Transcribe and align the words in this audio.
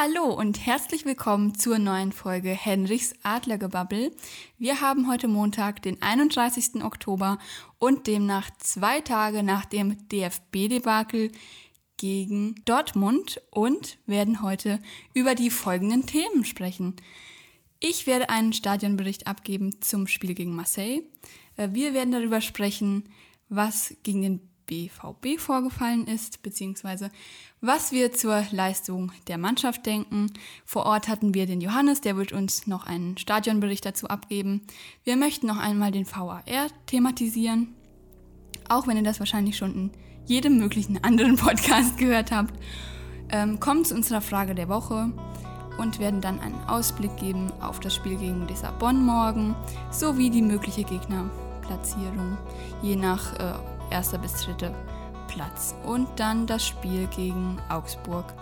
Hallo 0.00 0.32
und 0.32 0.64
herzlich 0.64 1.04
willkommen 1.04 1.56
zur 1.56 1.80
neuen 1.80 2.12
Folge 2.12 2.50
Henrichs 2.50 3.14
Adlergebabbel. 3.24 4.12
Wir 4.56 4.80
haben 4.80 5.10
heute 5.10 5.26
Montag, 5.26 5.82
den 5.82 6.00
31. 6.00 6.84
Oktober 6.84 7.38
und 7.80 8.06
demnach 8.06 8.48
zwei 8.58 9.00
Tage 9.00 9.42
nach 9.42 9.64
dem 9.64 10.06
DFB-Debakel 10.08 11.32
gegen 11.96 12.54
Dortmund 12.64 13.42
und 13.50 13.98
werden 14.06 14.40
heute 14.40 14.78
über 15.14 15.34
die 15.34 15.50
folgenden 15.50 16.06
Themen 16.06 16.44
sprechen. 16.44 16.94
Ich 17.80 18.06
werde 18.06 18.30
einen 18.30 18.52
Stadionbericht 18.52 19.26
abgeben 19.26 19.82
zum 19.82 20.06
Spiel 20.06 20.34
gegen 20.34 20.54
Marseille. 20.54 21.02
Äh, 21.56 21.70
wir 21.72 21.92
werden 21.92 22.12
darüber 22.12 22.40
sprechen, 22.40 23.08
was 23.48 23.96
gegen 24.04 24.22
den 24.22 24.47
BVB 24.68 25.40
vorgefallen 25.40 26.06
ist, 26.06 26.42
beziehungsweise 26.42 27.10
was 27.60 27.90
wir 27.90 28.12
zur 28.12 28.44
Leistung 28.52 29.10
der 29.26 29.38
Mannschaft 29.38 29.84
denken. 29.84 30.32
Vor 30.64 30.86
Ort 30.86 31.08
hatten 31.08 31.34
wir 31.34 31.46
den 31.46 31.60
Johannes, 31.60 32.00
der 32.00 32.16
wird 32.16 32.30
uns 32.30 32.68
noch 32.68 32.86
einen 32.86 33.18
Stadionbericht 33.18 33.84
dazu 33.84 34.06
abgeben. 34.06 34.62
Wir 35.02 35.16
möchten 35.16 35.48
noch 35.48 35.58
einmal 35.58 35.90
den 35.90 36.06
VAR 36.06 36.44
thematisieren, 36.86 37.74
auch 38.68 38.86
wenn 38.86 38.96
ihr 38.96 39.02
das 39.02 39.18
wahrscheinlich 39.18 39.56
schon 39.56 39.74
in 39.74 39.90
jedem 40.26 40.58
möglichen 40.58 40.98
anderen 41.02 41.36
Podcast 41.36 41.98
gehört 41.98 42.30
habt. 42.30 42.54
Ähm, 43.30 43.58
kommen 43.58 43.84
zu 43.84 43.94
unserer 43.94 44.20
Frage 44.20 44.54
der 44.54 44.68
Woche 44.68 45.12
und 45.78 45.98
werden 45.98 46.20
dann 46.20 46.40
einen 46.40 46.60
Ausblick 46.66 47.16
geben 47.16 47.52
auf 47.60 47.80
das 47.80 47.94
Spiel 47.94 48.16
gegen 48.16 48.46
Lissabon 48.46 49.04
morgen 49.04 49.54
sowie 49.90 50.30
die 50.30 50.42
mögliche 50.42 50.84
Gegnerplatzierung 50.84 52.38
je 52.82 52.96
nach 52.96 53.34
äh, 53.38 53.77
erster 53.90 54.18
bis 54.18 54.34
dritter 54.44 54.74
Platz. 55.28 55.74
Und 55.84 56.08
dann 56.16 56.46
das 56.46 56.66
Spiel 56.66 57.06
gegen 57.08 57.58
Augsburg 57.68 58.34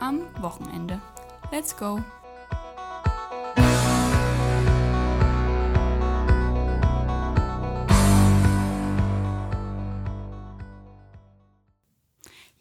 am 0.00 0.20
Wochenende. 0.40 1.00
Let's 1.50 1.76
go! 1.76 2.00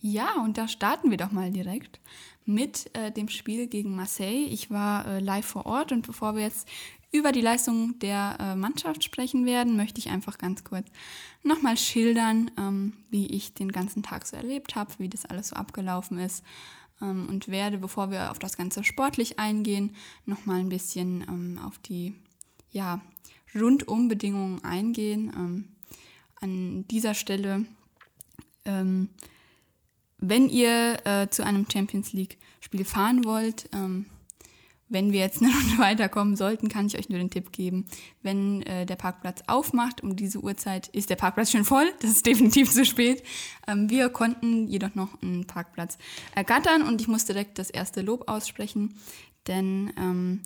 Ja, 0.05 0.33
und 0.43 0.57
da 0.57 0.67
starten 0.67 1.11
wir 1.11 1.17
doch 1.17 1.31
mal 1.31 1.49
direkt 1.49 2.01
mit 2.45 2.93
äh, 2.93 3.11
dem 3.11 3.29
Spiel 3.29 3.67
gegen 3.67 3.95
Marseille. 3.95 4.45
Ich 4.45 4.69
war 4.69 5.07
äh, 5.07 5.19
live 5.19 5.45
vor 5.45 5.65
Ort 5.65 5.93
und 5.93 6.05
bevor 6.05 6.35
wir 6.35 6.43
jetzt 6.43 6.67
über 7.13 7.31
die 7.31 7.41
Leistung 7.41 7.97
der 7.99 8.37
äh, 8.39 8.55
Mannschaft 8.55 9.03
sprechen 9.03 9.45
werden, 9.45 9.77
möchte 9.77 9.99
ich 9.99 10.09
einfach 10.09 10.39
ganz 10.39 10.63
kurz 10.63 10.87
nochmal 11.43 11.77
schildern, 11.77 12.51
ähm, 12.57 12.93
wie 13.11 13.27
ich 13.27 13.53
den 13.53 13.71
ganzen 13.71 14.01
Tag 14.01 14.25
so 14.25 14.35
erlebt 14.35 14.75
habe, 14.75 14.91
wie 14.97 15.09
das 15.09 15.25
alles 15.25 15.49
so 15.49 15.55
abgelaufen 15.55 16.17
ist. 16.17 16.43
Ähm, 17.01 17.27
und 17.29 17.47
werde, 17.47 17.77
bevor 17.77 18.09
wir 18.09 18.31
auf 18.31 18.39
das 18.39 18.57
Ganze 18.57 18.83
sportlich 18.83 19.37
eingehen, 19.37 19.95
nochmal 20.25 20.59
ein 20.59 20.69
bisschen 20.69 21.23
ähm, 21.29 21.59
auf 21.63 21.77
die 21.77 22.15
ja, 22.71 22.99
Rundumbedingungen 23.53 24.63
eingehen. 24.63 25.69
An 26.41 26.87
dieser 26.87 27.13
Stelle, 27.13 27.67
wenn 30.25 30.49
ihr 30.49 31.05
äh, 31.05 31.29
zu 31.29 31.45
einem 31.45 31.67
Champions 31.71 32.13
League-Spiel 32.13 32.83
fahren 32.83 33.25
wollt, 33.25 33.69
ähm, 33.73 34.07
wenn 34.93 35.11
wir 35.11 35.19
jetzt 35.19 35.41
eine 35.41 35.51
Runde 35.53 35.77
weiterkommen 35.77 36.35
sollten, 36.35 36.69
kann 36.69 36.85
ich 36.85 36.97
euch 36.97 37.09
nur 37.09 37.19
den 37.19 37.29
Tipp 37.29 37.51
geben, 37.51 37.85
wenn 38.21 38.61
äh, 38.61 38.85
der 38.85 38.95
Parkplatz 38.95 39.41
aufmacht 39.47 40.01
um 40.01 40.15
diese 40.15 40.39
Uhrzeit, 40.39 40.87
ist 40.89 41.09
der 41.09 41.15
Parkplatz 41.17 41.51
schon 41.51 41.65
voll. 41.65 41.91
Das 42.03 42.11
ist 42.11 42.25
definitiv 42.25 42.71
zu 42.71 42.85
spät. 42.85 43.23
Ähm, 43.67 43.89
wir 43.89 44.09
konnten 44.09 44.67
jedoch 44.67 44.93
noch 44.93 45.21
einen 45.21 45.45
Parkplatz 45.45 45.97
ergattern 46.35 46.81
und 46.83 47.01
ich 47.01 47.07
muss 47.07 47.25
direkt 47.25 47.57
das 47.57 47.69
erste 47.69 48.01
Lob 48.01 48.29
aussprechen, 48.29 48.95
denn 49.47 49.93
ähm, 49.97 50.41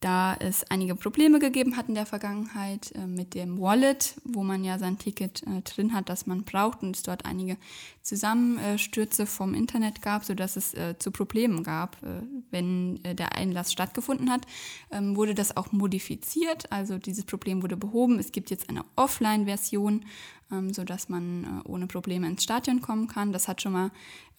da 0.00 0.34
es 0.34 0.64
einige 0.70 0.94
Probleme 0.94 1.38
gegeben 1.38 1.76
hat 1.76 1.88
in 1.88 1.94
der 1.94 2.06
Vergangenheit 2.06 2.90
äh, 2.94 3.06
mit 3.06 3.34
dem 3.34 3.60
Wallet, 3.60 4.14
wo 4.24 4.42
man 4.42 4.64
ja 4.64 4.78
sein 4.78 4.98
Ticket 4.98 5.42
äh, 5.42 5.60
drin 5.60 5.92
hat, 5.92 6.08
das 6.08 6.26
man 6.26 6.44
braucht 6.44 6.82
und 6.82 6.96
es 6.96 7.02
dort 7.02 7.26
einige 7.26 7.58
Zusammenstürze 8.02 9.26
vom 9.26 9.52
Internet 9.52 10.00
gab, 10.00 10.24
sodass 10.24 10.56
es 10.56 10.72
äh, 10.72 10.96
zu 10.98 11.10
Problemen 11.10 11.62
gab, 11.62 12.02
äh, 12.02 12.22
wenn 12.50 12.98
äh, 13.04 13.14
der 13.14 13.36
Einlass 13.36 13.72
stattgefunden 13.72 14.30
hat, 14.30 14.46
ähm, 14.90 15.16
wurde 15.16 15.34
das 15.34 15.54
auch 15.58 15.70
modifiziert. 15.70 16.72
Also 16.72 16.96
dieses 16.96 17.24
Problem 17.24 17.62
wurde 17.62 17.76
behoben. 17.76 18.18
Es 18.18 18.32
gibt 18.32 18.48
jetzt 18.48 18.70
eine 18.70 18.86
Offline-Version, 18.96 20.06
ähm, 20.50 20.72
sodass 20.72 21.10
man 21.10 21.44
äh, 21.44 21.68
ohne 21.68 21.86
Probleme 21.86 22.26
ins 22.26 22.42
Stadion 22.42 22.80
kommen 22.80 23.06
kann. 23.06 23.34
Das 23.34 23.48
hat 23.48 23.60
schon 23.60 23.72
mal 23.72 23.90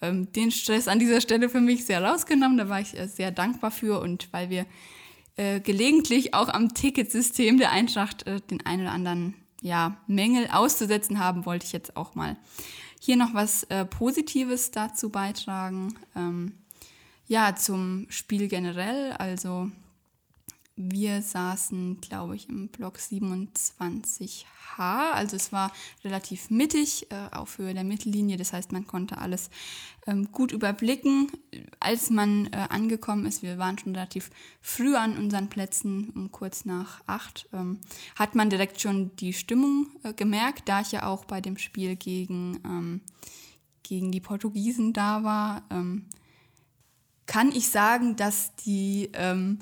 ähm, 0.01 0.31
den 0.33 0.49
Stress 0.49 0.87
an 0.87 0.97
dieser 0.97 1.21
Stelle 1.21 1.49
für 1.49 1.61
mich 1.61 1.85
sehr 1.85 2.03
rausgenommen. 2.03 2.57
Da 2.57 2.67
war 2.67 2.81
ich 2.81 2.95
sehr 3.13 3.29
dankbar 3.29 3.69
für 3.69 4.01
und 4.01 4.27
weil 4.33 4.49
wir 4.49 4.65
äh, 5.37 5.59
gelegentlich 5.59 6.33
auch 6.33 6.49
am 6.49 6.73
Ticketsystem 6.73 7.57
der 7.57 7.71
Eintracht 7.71 8.27
äh, 8.27 8.41
den 8.41 8.65
einen 8.65 8.83
oder 8.83 8.91
anderen 8.91 9.35
ja, 9.61 9.97
Mängel 10.07 10.47
auszusetzen 10.51 11.19
haben, 11.19 11.45
wollte 11.45 11.65
ich 11.65 11.71
jetzt 11.71 11.95
auch 11.95 12.15
mal 12.15 12.35
hier 12.99 13.15
noch 13.15 13.33
was 13.33 13.63
äh, 13.63 13.85
Positives 13.85 14.71
dazu 14.71 15.09
beitragen. 15.09 15.95
Ähm, 16.15 16.53
ja, 17.27 17.55
zum 17.55 18.07
Spiel 18.09 18.47
generell. 18.47 19.13
Also 19.13 19.71
wir 20.89 21.21
saßen, 21.21 22.01
glaube 22.01 22.35
ich, 22.35 22.49
im 22.49 22.69
Block 22.69 22.97
27H. 22.97 24.45
Also 24.77 25.35
es 25.35 25.51
war 25.51 25.71
relativ 26.03 26.49
mittig 26.49 27.11
äh, 27.11 27.35
auf 27.35 27.57
Höhe 27.57 27.73
der 27.73 27.83
Mittellinie. 27.83 28.37
Das 28.37 28.53
heißt, 28.53 28.71
man 28.71 28.87
konnte 28.87 29.17
alles 29.17 29.49
ähm, 30.07 30.31
gut 30.31 30.51
überblicken. 30.51 31.31
Als 31.79 32.09
man 32.09 32.47
äh, 32.47 32.67
angekommen 32.69 33.25
ist, 33.25 33.43
wir 33.43 33.57
waren 33.57 33.77
schon 33.77 33.95
relativ 33.95 34.29
früh 34.61 34.95
an 34.95 35.17
unseren 35.17 35.49
Plätzen, 35.49 36.09
um 36.15 36.31
kurz 36.31 36.65
nach 36.65 37.01
acht, 37.05 37.47
ähm, 37.53 37.79
hat 38.15 38.35
man 38.35 38.49
direkt 38.49 38.81
schon 38.81 39.15
die 39.17 39.33
Stimmung 39.33 39.87
äh, 40.03 40.13
gemerkt, 40.13 40.69
da 40.69 40.81
ich 40.81 40.91
ja 40.91 41.05
auch 41.05 41.25
bei 41.25 41.41
dem 41.41 41.57
Spiel 41.57 41.95
gegen, 41.95 42.59
ähm, 42.65 43.01
gegen 43.83 44.11
die 44.11 44.21
Portugiesen 44.21 44.93
da 44.93 45.23
war. 45.23 45.63
Ähm, 45.69 46.05
kann 47.31 47.51
ich 47.53 47.69
sagen, 47.69 48.17
dass 48.17 48.55
die 48.57 49.09
ähm, 49.13 49.59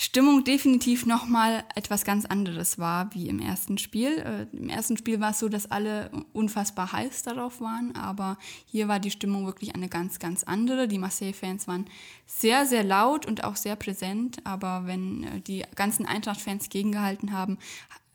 Stimmung 0.00 0.44
definitiv 0.44 1.06
nochmal 1.06 1.64
etwas 1.74 2.04
ganz 2.04 2.24
anderes 2.24 2.78
war 2.78 3.12
wie 3.14 3.28
im 3.28 3.40
ersten 3.40 3.78
Spiel. 3.78 4.18
Äh, 4.18 4.56
Im 4.56 4.68
ersten 4.68 4.96
Spiel 4.96 5.18
war 5.18 5.32
es 5.32 5.40
so, 5.40 5.48
dass 5.48 5.72
alle 5.72 6.12
unfassbar 6.32 6.92
heiß 6.92 7.24
darauf 7.24 7.60
waren, 7.60 7.96
aber 7.96 8.38
hier 8.64 8.86
war 8.86 9.00
die 9.00 9.10
Stimmung 9.10 9.44
wirklich 9.44 9.74
eine 9.74 9.88
ganz, 9.88 10.20
ganz 10.20 10.44
andere. 10.44 10.86
Die 10.86 10.98
Marseille-Fans 10.98 11.66
waren 11.66 11.86
sehr, 12.26 12.64
sehr 12.64 12.84
laut 12.84 13.26
und 13.26 13.42
auch 13.42 13.56
sehr 13.56 13.74
präsent, 13.74 14.38
aber 14.44 14.86
wenn 14.86 15.24
äh, 15.24 15.40
die 15.40 15.64
ganzen 15.74 16.06
Eintracht-Fans 16.06 16.68
gegengehalten 16.68 17.32
haben, 17.32 17.58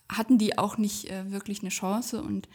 hatten 0.08 0.38
die 0.38 0.58
auch 0.58 0.78
nicht 0.78 1.12
äh, 1.12 1.32
wirklich 1.32 1.64
eine 1.64 1.70
Chance 1.70 2.24
und 2.24 2.48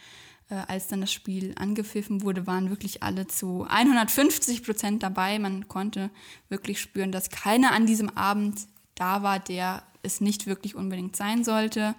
äh, 0.49 0.55
als 0.55 0.87
dann 0.87 1.01
das 1.01 1.13
Spiel 1.13 1.53
angepfiffen 1.55 2.23
wurde, 2.23 2.47
waren 2.47 2.71
wirklich 2.71 3.03
alle 3.03 3.27
zu 3.27 3.67
150 3.69 4.63
Prozent 4.63 5.03
dabei. 5.03 5.37
Man 5.37 5.67
konnte 5.67 6.09
wirklich 6.47 6.81
spüren, 6.81 7.11
dass 7.11 7.29
keiner 7.29 7.73
an 7.73 7.85
diesem 7.85 8.09
Abend 8.17 8.67
da 8.99 9.23
war, 9.23 9.39
der 9.39 9.83
es 10.03 10.21
nicht 10.21 10.45
wirklich 10.45 10.75
unbedingt 10.75 11.15
sein 11.15 11.43
sollte. 11.43 11.95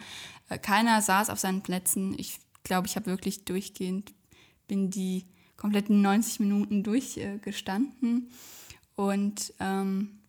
Äh, 0.48 0.58
keiner 0.58 1.02
saß 1.02 1.30
auf 1.30 1.38
seinen 1.38 1.62
Plätzen. 1.62 2.14
Ich 2.18 2.40
glaube, 2.62 2.86
ich 2.86 2.96
habe 2.96 3.06
wirklich 3.06 3.44
durchgehend, 3.44 4.12
bin 4.68 4.90
die 4.90 5.26
kompletten 5.56 6.02
90 6.02 6.40
Minuten 6.40 6.82
durchgestanden. 6.82 8.30
Und 8.96 9.52
ähm, 9.60 10.20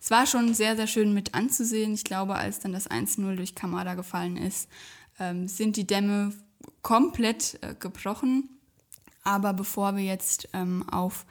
es 0.00 0.10
war 0.10 0.26
schon 0.26 0.52
sehr, 0.54 0.76
sehr 0.76 0.86
schön 0.86 1.14
mit 1.14 1.34
anzusehen. 1.34 1.94
Ich 1.94 2.04
glaube, 2.04 2.34
als 2.34 2.60
dann 2.60 2.72
das 2.72 2.90
1-0 2.90 3.36
durch 3.36 3.54
Kamada 3.54 3.94
gefallen 3.94 4.36
ist, 4.36 4.68
ähm, 5.18 5.48
sind 5.48 5.76
die 5.76 5.86
Dämme 5.86 6.32
komplett 6.82 7.58
äh, 7.62 7.74
gebrochen. 7.78 8.48
Aber 9.24 9.52
bevor 9.52 9.96
wir 9.96 10.04
jetzt 10.04 10.48
ähm, 10.52 10.88
auf 10.88 11.24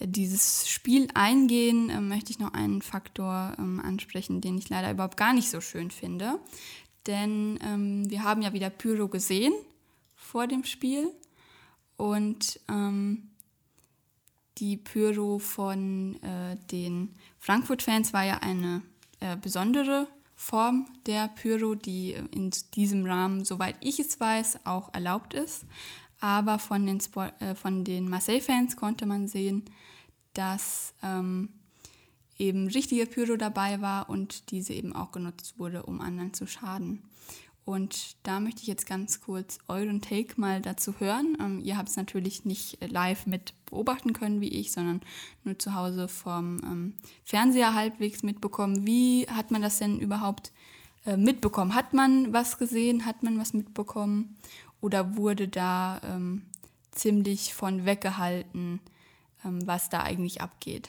dieses 0.00 0.68
Spiel 0.68 1.08
eingehen, 1.14 1.90
äh, 1.90 2.00
möchte 2.00 2.30
ich 2.30 2.38
noch 2.38 2.52
einen 2.54 2.82
Faktor 2.82 3.54
ähm, 3.58 3.80
ansprechen, 3.80 4.40
den 4.40 4.58
ich 4.58 4.68
leider 4.68 4.90
überhaupt 4.90 5.16
gar 5.16 5.32
nicht 5.32 5.50
so 5.50 5.60
schön 5.60 5.90
finde. 5.90 6.38
Denn 7.06 7.58
ähm, 7.62 8.08
wir 8.10 8.22
haben 8.24 8.42
ja 8.42 8.52
wieder 8.52 8.70
Pyro 8.70 9.08
gesehen 9.08 9.52
vor 10.14 10.46
dem 10.46 10.64
Spiel 10.64 11.10
und 11.96 12.60
ähm, 12.68 13.30
die 14.58 14.76
Pyro 14.76 15.38
von 15.38 16.22
äh, 16.22 16.56
den 16.70 17.14
Frankfurt-Fans 17.38 18.12
war 18.12 18.24
ja 18.24 18.38
eine 18.38 18.82
äh, 19.20 19.36
besondere 19.36 20.06
Form 20.34 20.86
der 21.06 21.28
Pyro, 21.28 21.74
die 21.74 22.12
in 22.12 22.50
diesem 22.74 23.04
Rahmen, 23.04 23.44
soweit 23.44 23.76
ich 23.80 24.00
es 24.00 24.18
weiß, 24.20 24.60
auch 24.64 24.92
erlaubt 24.94 25.34
ist. 25.34 25.64
Aber 26.20 26.58
von 26.58 26.86
den, 26.86 27.00
äh, 27.40 27.54
von 27.54 27.84
den 27.84 28.08
Marseille-Fans 28.08 28.76
konnte 28.76 29.06
man 29.06 29.26
sehen, 29.26 29.64
dass 30.34 30.94
ähm, 31.02 31.48
eben 32.38 32.68
richtige 32.68 33.06
Pyro 33.06 33.36
dabei 33.36 33.80
war 33.80 34.08
und 34.08 34.50
diese 34.50 34.72
eben 34.72 34.94
auch 34.94 35.12
genutzt 35.12 35.58
wurde, 35.58 35.84
um 35.84 36.00
anderen 36.00 36.34
zu 36.34 36.46
schaden. 36.46 37.02
Und 37.64 38.16
da 38.24 38.40
möchte 38.40 38.62
ich 38.62 38.66
jetzt 38.66 38.86
ganz 38.86 39.20
kurz 39.20 39.58
euren 39.68 40.00
Take 40.00 40.40
mal 40.40 40.60
dazu 40.60 40.94
hören. 40.98 41.36
Ähm, 41.40 41.60
ihr 41.62 41.76
habt 41.76 41.88
es 41.88 41.96
natürlich 41.96 42.44
nicht 42.44 42.78
live 42.84 43.26
mit 43.26 43.54
beobachten 43.66 44.12
können 44.12 44.40
wie 44.40 44.48
ich, 44.48 44.72
sondern 44.72 45.02
nur 45.44 45.58
zu 45.58 45.74
Hause 45.74 46.08
vom 46.08 46.60
ähm, 46.64 46.94
Fernseher 47.22 47.74
halbwegs 47.74 48.22
mitbekommen. 48.22 48.86
Wie 48.86 49.26
hat 49.28 49.50
man 49.50 49.62
das 49.62 49.78
denn 49.78 50.00
überhaupt 50.00 50.52
äh, 51.04 51.16
mitbekommen? 51.16 51.74
Hat 51.74 51.92
man 51.92 52.32
was 52.32 52.58
gesehen? 52.58 53.06
Hat 53.06 53.22
man 53.22 53.38
was 53.38 53.52
mitbekommen? 53.52 54.36
Oder 54.80 55.16
wurde 55.16 55.48
da 55.48 56.00
ähm, 56.04 56.42
ziemlich 56.92 57.54
von 57.54 57.84
weggehalten, 57.84 58.80
ähm, 59.44 59.66
was 59.66 59.88
da 59.88 60.02
eigentlich 60.02 60.40
abgeht? 60.40 60.88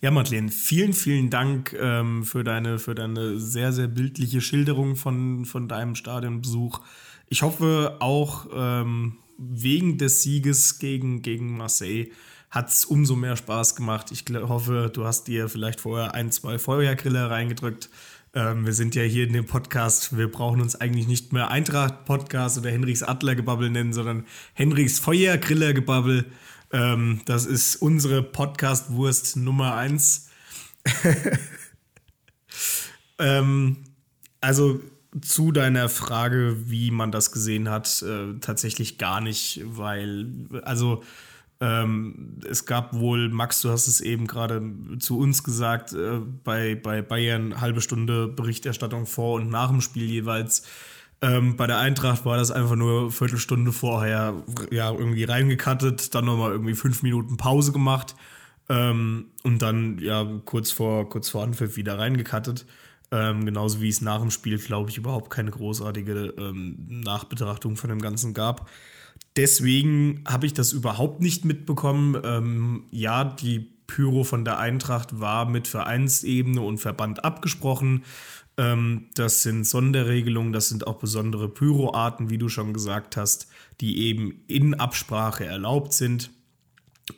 Ja, 0.00 0.10
Madeleine, 0.10 0.48
vielen, 0.48 0.94
vielen 0.94 1.28
Dank 1.28 1.74
ähm, 1.78 2.24
für, 2.24 2.42
deine, 2.42 2.78
für 2.78 2.94
deine 2.94 3.38
sehr, 3.38 3.72
sehr 3.72 3.88
bildliche 3.88 4.40
Schilderung 4.40 4.96
von, 4.96 5.44
von 5.44 5.68
deinem 5.68 5.94
Stadionbesuch. 5.94 6.80
Ich 7.28 7.42
hoffe 7.42 7.98
auch 8.00 8.46
ähm, 8.54 9.18
wegen 9.36 9.98
des 9.98 10.22
Sieges 10.22 10.78
gegen, 10.78 11.20
gegen 11.20 11.56
Marseille 11.56 12.10
hat 12.50 12.68
es 12.68 12.84
umso 12.84 13.14
mehr 13.14 13.36
Spaß 13.36 13.76
gemacht. 13.76 14.10
Ich 14.10 14.24
hoffe, 14.34 14.90
du 14.92 15.04
hast 15.04 15.28
dir 15.28 15.48
vielleicht 15.48 15.80
vorher 15.80 16.14
ein, 16.14 16.32
zwei 16.32 16.58
Feuergrille 16.58 17.30
reingedrückt. 17.30 17.90
Ähm, 18.32 18.64
wir 18.64 18.72
sind 18.72 18.94
ja 18.94 19.02
hier 19.02 19.26
in 19.26 19.32
dem 19.32 19.46
Podcast, 19.46 20.16
wir 20.16 20.30
brauchen 20.30 20.60
uns 20.60 20.76
eigentlich 20.76 21.08
nicht 21.08 21.32
mehr 21.32 21.50
Eintracht-Podcast 21.50 22.58
oder 22.58 22.70
Henrichs 22.70 23.02
Adler-Gebabbel 23.02 23.70
nennen, 23.70 23.92
sondern 23.92 24.24
Henrichs 24.54 25.00
Feuergriller-Gebabbel. 25.00 26.26
Ähm, 26.72 27.22
das 27.24 27.44
ist 27.46 27.76
unsere 27.76 28.22
Podcast-Wurst 28.22 29.36
Nummer 29.36 29.74
eins. 29.74 30.30
ähm, 33.18 33.78
also 34.40 34.80
zu 35.20 35.50
deiner 35.50 35.88
Frage, 35.88 36.70
wie 36.70 36.92
man 36.92 37.10
das 37.10 37.32
gesehen 37.32 37.68
hat, 37.68 38.00
äh, 38.02 38.38
tatsächlich 38.40 38.96
gar 38.96 39.20
nicht, 39.20 39.60
weil, 39.64 40.28
also 40.62 41.02
ähm, 41.60 42.38
es 42.48 42.64
gab 42.64 42.94
wohl, 42.94 43.28
Max, 43.28 43.60
du 43.60 43.70
hast 43.70 43.86
es 43.86 44.00
eben 44.00 44.26
gerade 44.26 44.62
zu 44.98 45.18
uns 45.18 45.44
gesagt, 45.44 45.92
äh, 45.92 46.20
bei, 46.42 46.74
bei 46.74 47.02
Bayern 47.02 47.60
halbe 47.60 47.82
Stunde 47.82 48.28
Berichterstattung 48.28 49.06
vor 49.06 49.34
und 49.34 49.50
nach 49.50 49.68
dem 49.68 49.82
Spiel 49.82 50.04
jeweils. 50.04 50.62
Ähm, 51.22 51.56
bei 51.56 51.66
der 51.66 51.78
Eintracht 51.78 52.24
war 52.24 52.38
das 52.38 52.50
einfach 52.50 52.76
nur 52.76 53.02
eine 53.02 53.10
Viertelstunde 53.10 53.72
vorher 53.72 54.42
ja, 54.70 54.90
irgendwie 54.90 55.24
reingekattet, 55.24 56.14
dann 56.14 56.24
nochmal 56.24 56.52
irgendwie 56.52 56.74
fünf 56.74 57.02
Minuten 57.02 57.36
Pause 57.36 57.72
gemacht 57.72 58.16
ähm, 58.70 59.26
und 59.42 59.60
dann 59.60 59.98
ja 59.98 60.26
kurz 60.46 60.70
vor, 60.70 61.10
kurz 61.10 61.28
vor 61.28 61.42
Anpfiff 61.42 61.76
wieder 61.76 61.98
reingekattet. 61.98 62.64
Ähm, 63.12 63.44
genauso 63.44 63.82
wie 63.82 63.88
es 63.88 64.00
nach 64.00 64.20
dem 64.20 64.30
Spiel, 64.30 64.56
glaube 64.58 64.88
ich, 64.88 64.96
überhaupt 64.96 65.28
keine 65.28 65.50
großartige 65.50 66.34
ähm, 66.38 66.76
Nachbetrachtung 66.88 67.76
von 67.76 67.90
dem 67.90 68.00
Ganzen 68.00 68.32
gab. 68.32 68.70
Deswegen 69.36 70.24
habe 70.26 70.46
ich 70.46 70.54
das 70.54 70.72
überhaupt 70.72 71.20
nicht 71.20 71.44
mitbekommen. 71.44 72.20
Ähm, 72.24 72.84
ja, 72.90 73.24
die 73.24 73.70
Pyro 73.86 74.24
von 74.24 74.44
der 74.44 74.58
Eintracht 74.58 75.20
war 75.20 75.46
mit 75.46 75.68
Vereinsebene 75.68 76.60
und 76.60 76.78
Verband 76.78 77.24
abgesprochen. 77.24 78.04
Ähm, 78.56 79.06
das 79.14 79.42
sind 79.42 79.64
Sonderregelungen, 79.64 80.52
das 80.52 80.68
sind 80.68 80.86
auch 80.86 80.98
besondere 80.98 81.48
Pyroarten, 81.48 82.30
wie 82.30 82.38
du 82.38 82.48
schon 82.48 82.72
gesagt 82.72 83.16
hast, 83.16 83.48
die 83.80 83.98
eben 84.02 84.42
in 84.46 84.74
Absprache 84.74 85.44
erlaubt 85.44 85.92
sind. 85.92 86.30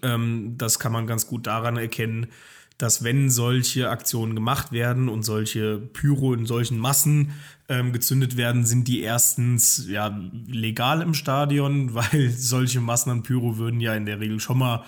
Ähm, 0.03 0.55
das 0.57 0.79
kann 0.79 0.93
man 0.93 1.07
ganz 1.07 1.27
gut 1.27 1.47
daran 1.47 1.77
erkennen, 1.77 2.29
dass 2.83 3.05
wenn 3.05 3.31
solche 3.31 3.91
Aktionen 3.91 4.35
gemacht 4.35 4.73
werden 4.73 5.09
und 5.09 5.23
solche 5.23 5.79
Pyro 5.79 6.35
in 6.35 6.47
solchen 6.47 6.79
Massen 6.79 7.31
ähm, 7.69 7.93
gezündet 7.93 8.37
werden, 8.37 8.67
sind 8.67 8.89
die 8.89 9.03
erstens 9.03 9.87
ja 9.89 10.21
legal 10.49 11.01
im 11.01 11.15
Stadion, 11.15 11.95
weil 11.95 12.31
solche 12.31 12.81
Massen 12.81 13.11
an 13.11 13.23
Pyro 13.23 13.57
würden 13.57 13.79
ja 13.79 13.95
in 13.95 14.05
der 14.05 14.19
Regel 14.19 14.41
schon 14.41 14.59
mal 14.59 14.85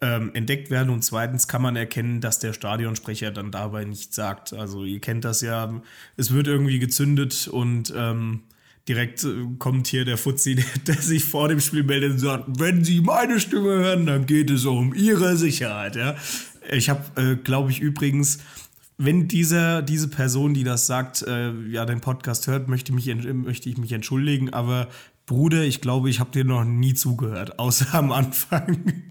ähm, 0.00 0.30
entdeckt 0.32 0.70
werden 0.70 0.88
und 0.88 1.04
zweitens 1.04 1.46
kann 1.46 1.60
man 1.60 1.76
erkennen, 1.76 2.22
dass 2.22 2.38
der 2.38 2.54
Stadionsprecher 2.54 3.30
dann 3.30 3.50
dabei 3.50 3.84
nichts 3.84 4.16
sagt. 4.16 4.54
Also 4.54 4.84
ihr 4.84 5.00
kennt 5.00 5.26
das 5.26 5.42
ja, 5.42 5.82
es 6.16 6.32
wird 6.32 6.46
irgendwie 6.46 6.78
gezündet 6.78 7.46
und 7.46 7.92
ähm, 7.94 8.40
direkt 8.88 9.24
äh, 9.24 9.28
kommt 9.58 9.86
hier 9.86 10.04
der 10.04 10.18
Fuzzi, 10.18 10.54
der, 10.56 10.64
der, 10.86 10.94
sich 10.96 11.24
vor 11.24 11.48
dem 11.48 11.60
Spiel 11.60 11.82
meldet 11.82 12.12
und 12.12 12.18
sagt, 12.18 12.44
wenn 12.58 12.84
Sie 12.84 13.00
meine 13.00 13.40
Stimme 13.40 13.70
hören, 13.70 14.06
dann 14.06 14.26
geht 14.26 14.50
es 14.50 14.64
um 14.64 14.94
Ihre 14.94 15.36
Sicherheit. 15.36 15.96
Ja? 15.96 16.16
Ich 16.70 16.88
habe, 16.88 17.02
äh, 17.20 17.36
glaube 17.36 17.70
ich, 17.70 17.80
übrigens 17.80 18.38
wenn 18.96 19.28
dieser, 19.28 19.82
diese 19.82 20.08
Person, 20.08 20.54
die 20.54 20.64
das 20.64 20.86
sagt, 20.86 21.22
äh, 21.22 21.52
ja, 21.68 21.84
den 21.84 22.00
Podcast 22.00 22.46
hört, 22.46 22.68
möchte, 22.68 22.92
mich, 22.92 23.12
möchte 23.32 23.68
ich 23.68 23.76
mich 23.76 23.92
entschuldigen, 23.92 24.52
aber 24.52 24.88
Bruder, 25.26 25.64
ich 25.64 25.80
glaube, 25.80 26.10
ich 26.10 26.20
habe 26.20 26.30
dir 26.30 26.44
noch 26.44 26.64
nie 26.64 26.94
zugehört, 26.94 27.58
außer 27.58 27.94
am 27.94 28.12
Anfang. 28.12 29.02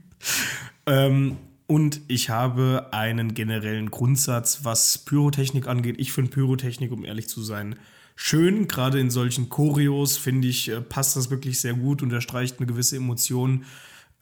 Ähm, 0.85 1.37
und 1.67 2.01
ich 2.07 2.29
habe 2.29 2.89
einen 2.91 3.33
generellen 3.33 3.89
Grundsatz, 3.89 4.59
was 4.63 4.99
Pyrotechnik 4.99 5.67
angeht. 5.67 5.95
Ich 5.97 6.11
finde 6.11 6.31
Pyrotechnik, 6.31 6.91
um 6.91 7.03
ehrlich 7.03 7.27
zu 7.27 7.41
sein, 7.41 7.75
schön. 8.15 8.67
Gerade 8.67 8.99
in 8.99 9.09
solchen 9.09 9.49
Choreos, 9.49 10.17
finde 10.17 10.47
ich, 10.47 10.69
äh, 10.69 10.81
passt 10.81 11.15
das 11.15 11.29
wirklich 11.29 11.59
sehr 11.59 11.73
gut, 11.73 12.03
unterstreicht 12.03 12.59
eine 12.59 12.67
gewisse 12.67 12.97
Emotion. 12.97 13.65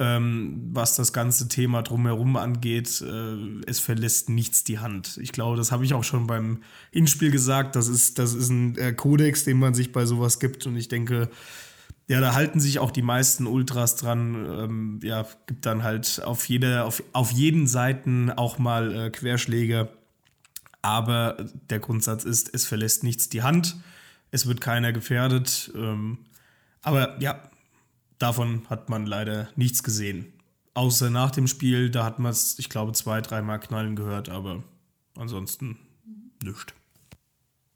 Ähm, 0.01 0.71
was 0.74 0.95
das 0.95 1.13
ganze 1.13 1.48
Thema 1.48 1.83
drumherum 1.83 2.36
angeht, 2.36 3.01
äh, 3.01 3.36
es 3.68 3.80
verlässt 3.80 4.30
nichts 4.30 4.63
die 4.63 4.80
Hand. 4.80 5.19
Ich 5.21 5.31
glaube, 5.31 5.57
das 5.57 5.71
habe 5.71 5.86
ich 5.86 5.94
auch 5.94 6.03
schon 6.03 6.25
beim 6.25 6.63
Hinspiel 6.89 7.30
gesagt. 7.30 7.75
Das 7.75 7.88
ist, 7.88 8.18
das 8.18 8.33
ist 8.33 8.50
ein 8.50 8.75
äh, 8.80 8.94
Kodex, 8.94 9.44
den 9.44 9.59
man 9.59 9.75
sich 9.75 9.92
bei 9.92 10.07
sowas 10.07 10.39
gibt. 10.39 10.65
Und 10.65 10.75
ich 10.75 10.88
denke, 10.88 11.30
ja, 12.07 12.19
da 12.19 12.33
halten 12.33 12.59
sich 12.59 12.80
auch 12.80 12.89
die 12.89 13.03
meisten 13.03 13.45
Ultras 13.45 13.95
dran. 13.95 14.33
Ähm, 14.33 15.00
ja, 15.03 15.27
gibt 15.45 15.68
dann 15.68 15.83
halt 15.83 16.24
auf, 16.25 16.50
jede, 16.50 16.83
auf, 16.83 17.03
auf 17.13 17.30
jeden 17.30 17.68
Seiten 17.68 18.31
auch 18.31 18.57
mal 18.57 18.95
äh, 18.95 19.09
Querschläge. 19.12 19.88
Aber 20.81 21.38
der 21.69 21.77
Grundsatz 21.77 22.24
ist, 22.24 22.51
es 22.56 22.65
verlässt 22.65 23.03
nichts 23.03 23.30
die 23.30 23.44
Hand. 23.44 23.75
Es 24.31 24.48
wird 24.48 24.62
keiner 24.62 24.94
gefährdet. 24.94 25.71
Ähm, 25.75 26.18
aber 26.81 27.21
ja, 27.21 27.50
davon 28.22 28.64
hat 28.70 28.90
man 28.90 29.06
leider 29.06 29.50
nichts 29.56 29.84
gesehen. 29.84 30.34
Außer 30.74 31.10
nach 31.10 31.32
dem 31.32 31.48
Spiel, 31.48 31.90
da 31.90 32.06
hat 32.06 32.20
man 32.20 32.32
es, 32.32 32.58
ich 32.60 32.70
glaube, 32.70 32.94
zwei, 32.94 33.22
dreimal 33.22 33.60
knallen 33.60 33.96
gehört, 33.96 34.30
aber 34.30 34.64
ansonsten 35.18 35.78
nichts. 36.44 36.74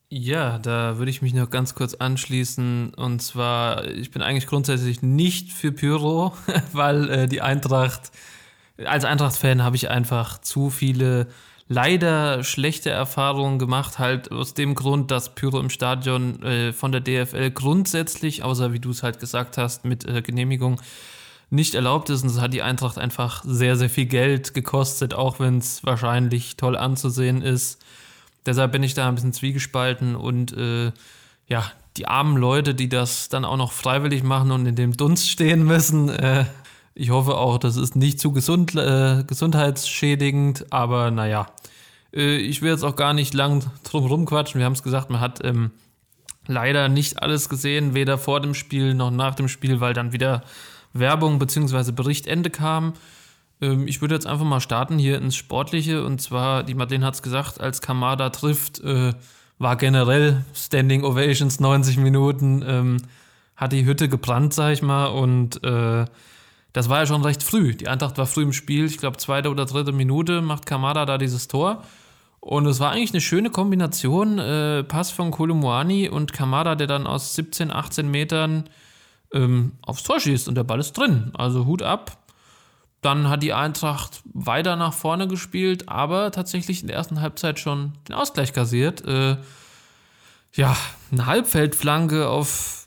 Ja, 0.09 0.59
da 0.59 0.97
würde 0.97 1.09
ich 1.09 1.21
mich 1.21 1.33
noch 1.33 1.49
ganz 1.49 1.75
kurz 1.75 1.95
anschließen. 1.95 2.93
Und 2.93 3.21
zwar, 3.21 3.85
ich 3.85 4.11
bin 4.11 4.21
eigentlich 4.21 4.47
grundsätzlich 4.47 5.01
nicht 5.01 5.51
für 5.51 5.71
Pyro, 5.71 6.33
weil 6.71 7.09
äh, 7.09 7.27
die 7.27 7.41
Eintracht, 7.41 8.11
als 8.77 9.03
Eintracht-Fan 9.03 9.63
habe 9.63 9.75
ich 9.75 9.89
einfach 9.89 10.39
zu 10.39 10.69
viele 10.69 11.27
leider 11.67 12.43
schlechte 12.43 12.89
Erfahrungen 12.89 13.59
gemacht, 13.59 13.97
halt 13.99 14.31
aus 14.31 14.53
dem 14.53 14.75
Grund, 14.75 15.11
dass 15.11 15.33
Pyro 15.33 15.59
im 15.59 15.69
Stadion 15.69 16.41
äh, 16.43 16.73
von 16.73 16.91
der 16.91 17.01
DFL 17.01 17.51
grundsätzlich, 17.51 18.43
außer 18.43 18.73
wie 18.73 18.79
du 18.79 18.91
es 18.91 19.03
halt 19.03 19.19
gesagt 19.19 19.57
hast, 19.57 19.85
mit 19.85 20.05
äh, 20.05 20.21
Genehmigung 20.21 20.79
nicht 21.49 21.75
erlaubt 21.75 22.09
ist. 22.09 22.23
Und 22.23 22.33
das 22.33 22.41
hat 22.41 22.53
die 22.53 22.61
Eintracht 22.61 22.97
einfach 22.97 23.43
sehr, 23.43 23.75
sehr 23.75 23.89
viel 23.89 24.05
Geld 24.05 24.53
gekostet, 24.53 25.13
auch 25.13 25.39
wenn 25.39 25.57
es 25.57 25.83
wahrscheinlich 25.83 26.57
toll 26.57 26.77
anzusehen 26.77 27.41
ist. 27.41 27.83
Deshalb 28.45 28.71
bin 28.71 28.83
ich 28.83 28.93
da 28.93 29.07
ein 29.07 29.15
bisschen 29.15 29.33
zwiegespalten 29.33 30.15
und 30.15 30.55
äh, 30.55 30.91
ja, 31.47 31.71
die 31.97 32.07
armen 32.07 32.37
Leute, 32.37 32.75
die 32.75 32.89
das 32.89 33.29
dann 33.29 33.45
auch 33.45 33.57
noch 33.57 33.71
freiwillig 33.71 34.23
machen 34.23 34.51
und 34.51 34.65
in 34.65 34.75
dem 34.75 34.95
Dunst 34.97 35.29
stehen 35.29 35.63
müssen, 35.63 36.09
äh, 36.09 36.45
ich 36.95 37.09
hoffe 37.09 37.35
auch, 37.35 37.57
das 37.57 37.75
ist 37.75 37.95
nicht 37.95 38.19
zu 38.19 38.31
gesund, 38.31 38.73
äh, 38.75 39.23
gesundheitsschädigend, 39.27 40.71
aber 40.71 41.11
naja, 41.11 41.47
äh, 42.13 42.37
ich 42.37 42.61
will 42.61 42.71
jetzt 42.71 42.83
auch 42.83 42.95
gar 42.95 43.13
nicht 43.13 43.33
lang 43.33 43.63
drum 43.83 44.05
rumquatschen. 44.05 44.59
Wir 44.59 44.65
haben 44.65 44.73
es 44.73 44.83
gesagt, 44.83 45.09
man 45.09 45.19
hat 45.19 45.43
ähm, 45.43 45.71
leider 46.47 46.87
nicht 46.87 47.21
alles 47.21 47.49
gesehen, 47.49 47.93
weder 47.93 48.17
vor 48.17 48.39
dem 48.39 48.53
Spiel 48.53 48.93
noch 48.93 49.11
nach 49.11 49.35
dem 49.35 49.49
Spiel, 49.49 49.81
weil 49.81 49.93
dann 49.93 50.13
wieder 50.13 50.43
Werbung 50.93 51.37
bzw. 51.37 51.91
Berichtende 51.91 52.49
kam. 52.49 52.93
Ähm, 53.61 53.87
ich 53.87 54.01
würde 54.01 54.15
jetzt 54.15 54.27
einfach 54.27 54.45
mal 54.45 54.61
starten 54.61 54.97
hier 54.97 55.17
ins 55.17 55.35
Sportliche. 55.35 56.03
Und 56.05 56.21
zwar, 56.21 56.63
die 56.63 56.75
Madeleine 56.75 57.05
hat 57.05 57.15
es 57.15 57.21
gesagt, 57.21 57.59
als 57.59 57.81
Kamada 57.81 58.29
trifft, 58.29 58.79
äh, 58.79 59.13
war 59.57 59.75
generell 59.75 60.45
Standing 60.53 61.03
Ovations 61.03 61.59
90 61.59 61.97
Minuten, 61.97 62.63
ähm, 62.65 62.97
hat 63.55 63.71
die 63.71 63.85
Hütte 63.85 64.09
gebrannt, 64.09 64.53
sag 64.53 64.73
ich 64.73 64.81
mal. 64.81 65.07
Und 65.07 65.63
äh, 65.63 66.05
das 66.75 66.89
war 66.89 66.99
ja 66.99 67.05
schon 67.05 67.21
recht 67.21 67.41
früh. 67.41 67.73
Die 67.73 67.87
Eintracht 67.87 68.17
war 68.17 68.25
früh 68.25 68.43
im 68.43 68.51
Spiel. 68.51 68.83
Ich 68.83 68.97
glaube, 68.97 69.15
zweite 69.15 69.49
oder 69.49 69.65
dritte 69.65 69.93
Minute 69.93 70.41
macht 70.41 70.65
Kamada 70.65 71.05
da 71.05 71.17
dieses 71.17 71.47
Tor. 71.47 71.83
Und 72.41 72.65
es 72.65 72.81
war 72.81 72.91
eigentlich 72.91 73.13
eine 73.13 73.21
schöne 73.21 73.49
Kombination. 73.49 74.39
Äh, 74.39 74.83
Pass 74.83 75.09
von 75.09 75.31
Kolumuani 75.31 76.09
und 76.09 76.33
Kamada, 76.33 76.75
der 76.75 76.87
dann 76.87 77.07
aus 77.07 77.33
17, 77.35 77.71
18 77.71 78.11
Metern 78.11 78.65
ähm, 79.33 79.71
aufs 79.83 80.03
Tor 80.03 80.19
schießt 80.19 80.49
und 80.49 80.55
der 80.55 80.65
Ball 80.65 80.81
ist 80.81 80.91
drin. 80.97 81.31
Also 81.37 81.65
Hut 81.65 81.81
ab. 81.81 82.17
Dann 82.99 83.29
hat 83.29 83.41
die 83.41 83.53
Eintracht 83.53 84.21
weiter 84.33 84.75
nach 84.75 84.93
vorne 84.93 85.29
gespielt, 85.29 85.87
aber 85.87 86.31
tatsächlich 86.31 86.81
in 86.81 86.87
der 86.87 86.97
ersten 86.97 87.21
Halbzeit 87.21 87.57
schon 87.57 87.93
den 88.09 88.15
Ausgleich 88.15 88.51
kassiert. 88.51 89.01
Äh, 89.07 89.37
ja, 90.51 90.75
eine 91.09 91.25
Halbfeldflanke 91.25 92.27
auf 92.27 92.84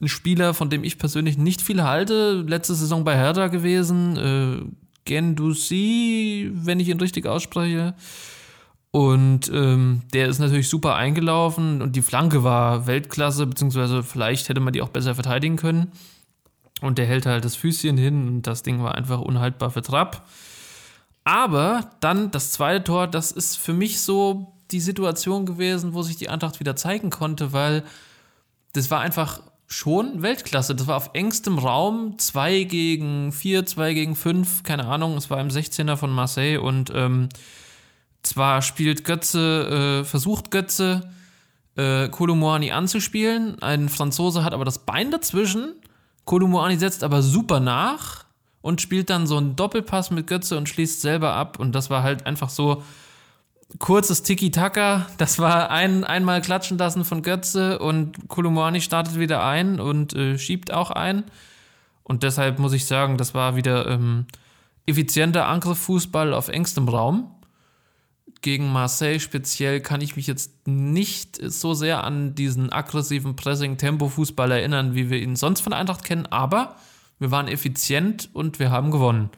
einen 0.00 0.08
Spieler, 0.08 0.54
von 0.54 0.70
dem 0.70 0.84
ich 0.84 0.98
persönlich 0.98 1.38
nicht 1.38 1.62
viel 1.62 1.82
halte. 1.82 2.44
Letzte 2.46 2.74
Saison 2.74 3.04
bei 3.04 3.16
Hertha 3.16 3.48
gewesen. 3.48 4.16
Äh, 4.16 4.86
Gendusi, 5.04 6.50
wenn 6.52 6.80
ich 6.80 6.88
ihn 6.88 7.00
richtig 7.00 7.26
ausspreche. 7.26 7.94
Und 8.90 9.50
ähm, 9.52 10.02
der 10.12 10.28
ist 10.28 10.38
natürlich 10.38 10.68
super 10.68 10.94
eingelaufen 10.96 11.82
und 11.82 11.96
die 11.96 12.02
Flanke 12.02 12.44
war 12.44 12.86
Weltklasse, 12.86 13.46
beziehungsweise 13.46 14.02
vielleicht 14.02 14.48
hätte 14.48 14.60
man 14.60 14.72
die 14.72 14.82
auch 14.82 14.88
besser 14.88 15.14
verteidigen 15.14 15.56
können. 15.56 15.92
Und 16.80 16.98
der 16.98 17.06
hält 17.06 17.26
halt 17.26 17.44
das 17.44 17.56
Füßchen 17.56 17.96
hin 17.96 18.28
und 18.28 18.42
das 18.46 18.62
Ding 18.62 18.82
war 18.82 18.94
einfach 18.94 19.20
unhaltbar 19.20 19.70
für 19.70 19.82
Trapp. 19.82 20.26
Aber 21.24 21.90
dann 22.00 22.30
das 22.30 22.52
zweite 22.52 22.84
Tor, 22.84 23.06
das 23.06 23.32
ist 23.32 23.56
für 23.56 23.72
mich 23.72 24.00
so 24.00 24.54
die 24.70 24.80
Situation 24.80 25.46
gewesen, 25.46 25.94
wo 25.94 26.02
sich 26.02 26.16
die 26.16 26.28
Eintracht 26.28 26.60
wieder 26.60 26.76
zeigen 26.76 27.10
konnte, 27.10 27.52
weil 27.52 27.82
das 28.72 28.90
war 28.90 29.00
einfach 29.00 29.42
schon 29.66 30.22
Weltklasse. 30.22 30.74
Das 30.74 30.86
war 30.86 30.96
auf 30.96 31.10
engstem 31.14 31.58
Raum, 31.58 32.18
2 32.18 32.64
gegen 32.64 33.32
4, 33.32 33.66
2 33.66 33.94
gegen 33.94 34.16
5, 34.16 34.62
keine 34.62 34.86
Ahnung, 34.86 35.16
es 35.16 35.30
war 35.30 35.40
im 35.40 35.48
16er 35.48 35.96
von 35.96 36.10
Marseille 36.10 36.58
und 36.58 36.92
ähm, 36.94 37.28
zwar 38.22 38.62
spielt 38.62 39.04
Götze, 39.04 40.02
äh, 40.02 40.04
versucht 40.04 40.50
Götze, 40.50 41.10
äh, 41.76 42.08
Kolumani 42.08 42.70
anzuspielen, 42.70 43.60
ein 43.62 43.88
Franzose 43.88 44.44
hat 44.44 44.54
aber 44.54 44.64
das 44.64 44.80
Bein 44.80 45.10
dazwischen, 45.10 45.74
Kolumani 46.24 46.76
setzt 46.76 47.04
aber 47.04 47.22
super 47.22 47.60
nach 47.60 48.26
und 48.66 48.80
spielt 48.80 49.10
dann 49.10 49.28
so 49.28 49.36
einen 49.36 49.54
Doppelpass 49.54 50.10
mit 50.10 50.26
Götze 50.26 50.58
und 50.58 50.68
schließt 50.68 51.00
selber 51.00 51.34
ab. 51.34 51.60
Und 51.60 51.72
das 51.72 51.88
war 51.88 52.02
halt 52.02 52.26
einfach 52.26 52.50
so, 52.50 52.82
kurzes 53.78 54.22
Tiki-Taka. 54.22 55.06
Das 55.18 55.38
war 55.38 55.70
ein, 55.70 56.04
einmal 56.04 56.40
klatschen 56.40 56.78
lassen 56.78 57.04
von 57.04 57.22
Götze 57.22 57.78
und 57.78 58.28
Kolumani 58.28 58.80
startet 58.80 59.18
wieder 59.18 59.44
ein 59.44 59.80
und 59.80 60.14
äh, 60.14 60.38
schiebt 60.38 60.72
auch 60.72 60.90
ein. 60.90 61.24
Und 62.02 62.22
deshalb 62.22 62.58
muss 62.58 62.72
ich 62.72 62.86
sagen, 62.86 63.18
das 63.18 63.34
war 63.34 63.56
wieder 63.56 63.88
ähm, 63.88 64.26
effizienter 64.86 65.46
Angriffsfußball 65.46 66.32
auf 66.32 66.48
engstem 66.48 66.88
Raum. 66.88 67.32
Gegen 68.42 68.72
Marseille 68.72 69.18
speziell 69.18 69.80
kann 69.80 70.00
ich 70.00 70.14
mich 70.14 70.28
jetzt 70.28 70.68
nicht 70.68 71.36
so 71.42 71.74
sehr 71.74 72.04
an 72.04 72.34
diesen 72.34 72.72
aggressiven 72.72 73.34
Pressing-Tempo-Fußball 73.34 74.52
erinnern, 74.52 74.94
wie 74.94 75.10
wir 75.10 75.18
ihn 75.18 75.34
sonst 75.34 75.62
von 75.62 75.72
Eintracht 75.72 76.04
kennen, 76.04 76.26
aber 76.26 76.76
wir 77.18 77.30
waren 77.30 77.48
effizient 77.48 78.30
und 78.34 78.60
wir 78.60 78.70
haben 78.70 78.90
gewonnen. 78.90 79.30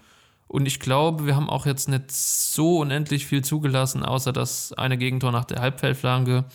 Und 0.48 0.66
ich 0.66 0.80
glaube, 0.80 1.26
wir 1.26 1.36
haben 1.36 1.50
auch 1.50 1.66
jetzt 1.66 1.88
nicht 1.88 2.10
so 2.10 2.78
unendlich 2.78 3.26
viel 3.26 3.44
zugelassen, 3.44 4.02
außer 4.02 4.32
das 4.32 4.72
eine 4.72 4.96
Gegentor 4.96 5.30
nach 5.30 5.44
der 5.44 5.60
Halbfeldflanke. 5.60 6.46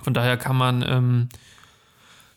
Von 0.00 0.14
daher 0.14 0.36
kann 0.36 0.56
man 0.56 0.84
ähm, 0.88 1.28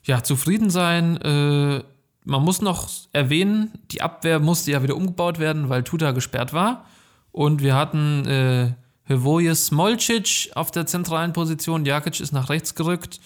ja 0.04 0.24
zufrieden 0.24 0.72
sein. 0.72 1.18
Äh, 1.22 1.84
man 2.26 2.44
muss 2.44 2.62
noch 2.62 2.90
erwähnen, 3.12 3.72
die 3.92 4.02
Abwehr 4.02 4.40
musste 4.40 4.72
ja 4.72 4.82
wieder 4.82 4.96
umgebaut 4.96 5.40
werden, 5.40 5.70
weil 5.70 5.84
Tuta 5.84 6.12
gesperrt 6.12 6.54
war. 6.54 6.86
Und 7.32 7.62
wir 7.62 7.76
hatten 7.76 8.26
äh, 8.26 8.74
Hrvoje 9.08 9.56
Smolcic 9.56 10.52
auf 10.56 10.72
der 10.72 10.88
zentralen 10.88 11.34
Position. 11.34 11.86
Jakic 11.86 12.20
ist 12.20 12.32
nach 12.32 12.50
rechts 12.50 12.74
gerückt. 12.74 13.20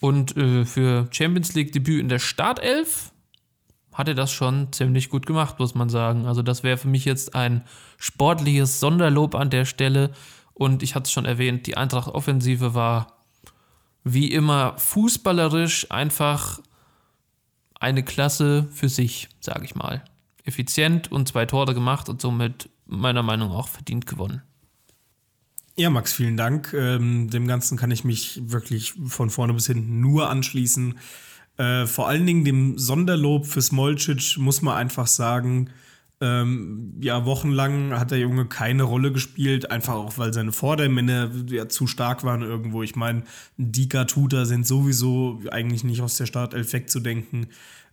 Und 0.00 0.36
äh, 0.36 0.66
für 0.66 1.06
Champions 1.10 1.54
League 1.54 1.72
Debüt 1.72 2.00
in 2.00 2.08
der 2.08 2.18
Startelf 2.18 3.11
hat 3.92 4.08
er 4.08 4.14
das 4.14 4.32
schon 4.32 4.72
ziemlich 4.72 5.10
gut 5.10 5.26
gemacht, 5.26 5.58
muss 5.58 5.74
man 5.74 5.88
sagen. 5.88 6.26
Also 6.26 6.42
das 6.42 6.62
wäre 6.62 6.78
für 6.78 6.88
mich 6.88 7.04
jetzt 7.04 7.34
ein 7.34 7.62
sportliches 7.98 8.80
Sonderlob 8.80 9.34
an 9.34 9.50
der 9.50 9.64
Stelle. 9.64 10.12
Und 10.54 10.82
ich 10.82 10.94
hatte 10.94 11.04
es 11.04 11.12
schon 11.12 11.24
erwähnt, 11.24 11.66
die 11.66 11.76
Eintracht-Offensive 11.76 12.74
war 12.74 13.18
wie 14.04 14.32
immer 14.32 14.74
fußballerisch 14.78 15.90
einfach 15.90 16.60
eine 17.78 18.02
Klasse 18.02 18.68
für 18.70 18.88
sich, 18.88 19.28
sage 19.40 19.64
ich 19.64 19.74
mal. 19.74 20.04
Effizient 20.44 21.10
und 21.12 21.28
zwei 21.28 21.46
Tore 21.46 21.74
gemacht 21.74 22.08
und 22.08 22.20
somit 22.20 22.68
meiner 22.86 23.22
Meinung 23.22 23.50
nach 23.50 23.56
auch 23.56 23.68
verdient 23.68 24.06
gewonnen. 24.06 24.42
Ja, 25.76 25.88
Max, 25.88 26.12
vielen 26.12 26.36
Dank. 26.36 26.74
Ähm, 26.74 27.30
dem 27.30 27.46
Ganzen 27.46 27.78
kann 27.78 27.90
ich 27.90 28.04
mich 28.04 28.40
wirklich 28.44 28.94
von 29.06 29.30
vorne 29.30 29.54
bis 29.54 29.66
hinten 29.66 30.00
nur 30.00 30.28
anschließen. 30.28 30.98
Äh, 31.56 31.86
vor 31.86 32.08
allen 32.08 32.26
Dingen 32.26 32.44
dem 32.44 32.78
Sonderlob 32.78 33.46
für 33.46 33.62
Smolcic 33.62 34.38
muss 34.38 34.62
man 34.62 34.76
einfach 34.76 35.06
sagen, 35.06 35.70
ähm, 36.22 36.94
ja, 37.00 37.24
wochenlang 37.24 37.98
hat 37.98 38.12
der 38.12 38.20
Junge 38.20 38.46
keine 38.46 38.84
Rolle 38.84 39.10
gespielt, 39.10 39.72
einfach 39.72 39.94
auch, 39.94 40.18
weil 40.18 40.32
seine 40.32 40.52
Vordermänner 40.52 41.30
ja 41.48 41.68
zu 41.68 41.88
stark 41.88 42.22
waren 42.22 42.42
irgendwo. 42.42 42.84
Ich 42.84 42.94
meine, 42.94 43.24
Dika, 43.56 44.04
Tuta 44.04 44.44
sind 44.44 44.64
sowieso 44.64 45.40
eigentlich 45.50 45.82
nicht 45.82 46.00
aus 46.00 46.16
der 46.16 46.26
Startelf 46.26 46.72
wegzudenken. 46.72 47.48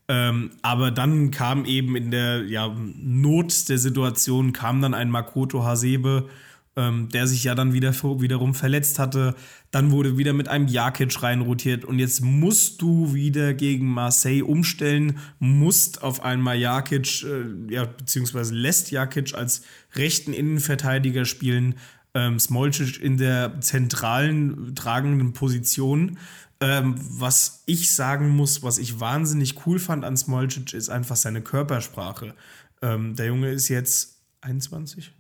Ähm, 0.08 0.52
aber 0.62 0.92
dann 0.92 1.32
kam 1.32 1.66
eben 1.66 1.96
in 1.96 2.12
der 2.12 2.44
ja, 2.46 2.76
Not 2.78 3.68
der 3.68 3.80
Situation, 3.80 4.54
kam 4.54 4.82
dann 4.82 4.94
ein 4.94 5.10
Makoto 5.10 5.64
Hasebe, 5.64 6.30
ähm, 6.76 7.10
der 7.10 7.26
sich 7.26 7.44
ja 7.44 7.56
dann 7.56 7.74
wieder 7.74 7.94
wiederum 7.94 8.54
verletzt 8.54 9.00
hatte. 9.00 9.34
Dann 9.72 9.92
wurde 9.92 10.18
wieder 10.18 10.34
mit 10.34 10.48
einem 10.48 10.68
Jakic 10.68 11.22
reinrotiert 11.22 11.86
und 11.86 12.00
jetzt 12.00 12.22
musst 12.22 12.82
du 12.82 13.14
wieder 13.14 13.54
gegen 13.54 13.88
Marseille 13.88 14.42
umstellen, 14.42 15.20
musst 15.38 16.02
auf 16.02 16.24
einmal 16.24 16.58
Jakic, 16.58 17.24
äh, 17.24 17.74
ja, 17.74 17.86
beziehungsweise 17.86 18.56
lässt 18.56 18.90
Jakic 18.90 19.36
als 19.36 19.62
rechten 19.94 20.34
Innenverteidiger 20.34 21.26
spielen, 21.26 21.76
ähm, 22.16 22.40
Smolcic 22.40 23.00
in 23.00 23.18
der 23.18 23.62
zentralen 23.62 24.74
tragenden 24.74 25.34
Position. 25.34 26.18
Ähm, 26.62 26.96
was 26.98 27.64
ich 27.68 27.94
sagen 27.94 28.30
muss, 28.30 28.64
was 28.64 28.80
ich 28.80 29.00
wahnsinnig 29.00 29.66
cool 29.66 29.80
fand 29.80 30.04
an 30.04 30.18
Smolcic, 30.18 30.74
ist 30.74 30.90
einfach 30.90 31.16
seine 31.16 31.42
Körpersprache. 31.42 32.36
Ähm, 32.82 33.16
der 33.16 33.28
Junge 33.28 33.52
ist 33.52 33.70
jetzt 33.70 34.24
21, 34.42 35.14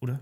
oder? 0.00 0.20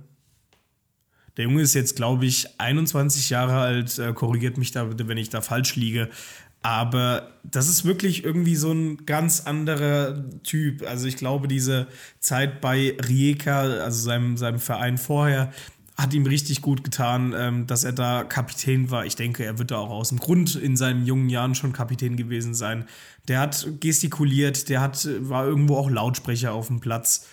Der 1.37 1.45
Junge 1.45 1.63
ist 1.63 1.75
jetzt, 1.75 1.97
glaube 1.97 2.27
ich, 2.27 2.61
21 2.61 3.31
Jahre 3.31 3.59
alt, 3.61 3.99
äh, 3.99 4.13
korrigiert 4.13 4.59
mich 4.59 4.73
da 4.73 4.85
bitte, 4.85 5.09
wenn 5.09 5.19
ich 5.19 5.31
da 5.31 5.41
falsch 5.41 5.77
liege. 5.77 6.09
Aber 6.63 7.31
das 7.43 7.69
ist 7.69 7.85
wirklich 7.85 8.25
irgendwie 8.25 8.57
so 8.57 8.71
ein 8.71 9.07
ganz 9.07 9.41
anderer 9.47 10.25
Typ. 10.43 10.87
Also 10.87 11.07
ich 11.07 11.17
glaube, 11.17 11.49
diese 11.49 11.87
Zeit 12.19 12.61
bei 12.61 12.97
Rijeka, 13.09 13.63
also 13.63 14.03
seinem, 14.03 14.37
seinem 14.37 14.59
Verein 14.59 14.99
vorher, 14.99 15.53
hat 15.97 16.15
ihm 16.15 16.27
richtig 16.27 16.63
gut 16.63 16.85
getan, 16.85 17.35
ähm, 17.37 17.67
dass 17.67 17.85
er 17.85 17.93
da 17.93 18.25
Kapitän 18.25 18.91
war. 18.91 19.05
Ich 19.05 19.17
denke, 19.17 19.45
er 19.45 19.59
wird 19.59 19.71
da 19.71 19.79
auch 19.79 19.91
aus 19.91 20.11
dem 20.11 20.19
Grund 20.19 20.55
in 20.55 20.77
seinen 20.77 21.05
jungen 21.05 21.29
Jahren 21.29 21.55
schon 21.55 21.73
Kapitän 21.73 22.17
gewesen 22.17 22.55
sein. 22.55 22.87
Der 23.29 23.41
hat 23.41 23.67
gestikuliert, 23.81 24.69
der 24.69 24.81
hat, 24.81 25.09
war 25.21 25.47
irgendwo 25.47 25.77
auch 25.77 25.91
Lautsprecher 25.91 26.53
auf 26.53 26.69
dem 26.69 26.81
Platz. 26.81 27.27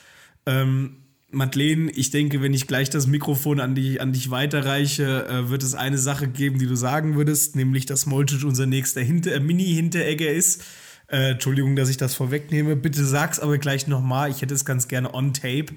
Ähm, 0.45 0.97
Madeleine, 1.29 1.91
ich 1.91 2.09
denke, 2.11 2.41
wenn 2.41 2.53
ich 2.53 2.67
gleich 2.67 2.89
das 2.89 3.05
Mikrofon 3.05 3.59
an 3.59 3.75
dich, 3.75 3.99
an 3.99 4.13
dich 4.13 4.31
weiterreiche, 4.31 5.27
äh, 5.27 5.49
wird 5.49 5.61
es 5.61 5.75
eine 5.75 5.97
Sache 5.97 6.27
geben, 6.27 6.57
die 6.57 6.67
du 6.67 6.75
sagen 6.75 7.15
würdest, 7.15 7.55
nämlich, 7.55 7.85
dass 7.85 8.05
Molcic 8.05 8.45
unser 8.45 8.65
nächster 8.65 9.01
Hinter 9.01 9.35
äh, 9.35 9.39
Mini-Hinteregger 9.39 10.29
ist. 10.29 10.63
Äh, 11.07 11.31
Entschuldigung, 11.31 11.75
dass 11.75 11.89
ich 11.89 11.97
das 11.97 12.15
vorwegnehme. 12.15 12.75
Bitte 12.77 13.03
sag's 13.03 13.39
aber 13.39 13.57
gleich 13.57 13.87
nochmal. 13.87 14.29
Ich 14.29 14.41
hätte 14.41 14.53
es 14.53 14.63
ganz 14.63 14.87
gerne 14.87 15.13
on 15.13 15.33
tape. 15.33 15.73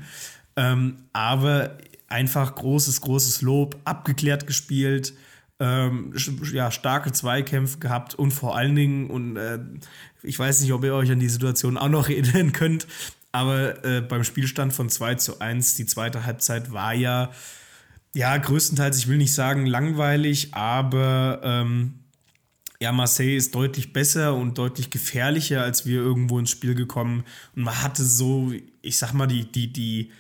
Ähm, 0.57 0.99
aber 1.13 1.79
einfach 2.09 2.55
großes, 2.55 3.01
großes 3.01 3.43
Lob, 3.43 3.79
abgeklärt 3.85 4.47
gespielt, 4.47 5.15
ähm, 5.61 6.15
ja, 6.53 6.71
starke 6.71 7.13
Zweikämpfe 7.13 7.79
gehabt 7.79 8.15
und 8.15 8.33
vor 8.33 8.57
allen 8.57 8.75
Dingen, 8.75 9.11
und 9.11 9.37
äh, 9.37 9.59
ich 10.23 10.39
weiß 10.39 10.61
nicht, 10.61 10.73
ob 10.73 10.85
ihr 10.85 10.95
euch 10.95 11.11
an 11.11 11.21
die 11.21 11.29
Situation 11.29 11.77
auch 11.77 11.89
noch 11.89 12.09
erinnern 12.09 12.53
könnt, 12.53 12.87
aber 13.33 13.85
äh, 13.85 14.01
beim 14.01 14.25
Spielstand 14.25 14.73
von 14.73 14.89
2 14.89 15.15
zu 15.17 15.41
1, 15.41 15.75
die 15.75 15.87
zweite 15.87 16.25
Halbzeit 16.25 16.73
war 16.73 16.95
ja, 16.95 17.31
ja, 18.15 18.37
größtenteils, 18.37 18.99
ich 18.99 19.09
will 19.09 19.19
nicht 19.19 19.35
sagen 19.35 19.67
langweilig, 19.67 20.53
aber 20.53 21.41
ähm, 21.45 21.95
ja, 22.81 22.93
Marseille 22.93 23.37
ist 23.37 23.55
deutlich 23.55 23.93
besser 23.93 24.35
und 24.35 24.59
deutlich 24.59 24.91
gefährlicher, 24.91 25.63
als 25.63 25.87
wir 25.87 26.01
irgendwo 26.01 26.39
ins 26.39 26.51
Spiel 26.51 26.75
gekommen. 26.75 27.25
Und 27.55 27.65
man 27.65 27.83
hatte 27.83 28.05
so, 28.05 28.53
ich 28.81 28.97
sag 28.97 29.13
mal, 29.13 29.27
die, 29.27 29.45
die, 29.45 29.73
die 29.73 30.11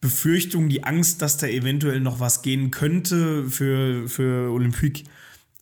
Befürchtung, 0.00 0.70
die 0.70 0.82
Angst, 0.82 1.20
dass 1.20 1.36
da 1.36 1.46
eventuell 1.46 2.00
noch 2.00 2.18
was 2.18 2.40
gehen 2.40 2.70
könnte 2.70 3.48
für, 3.48 4.08
für 4.08 4.50
Olympique. 4.50 5.04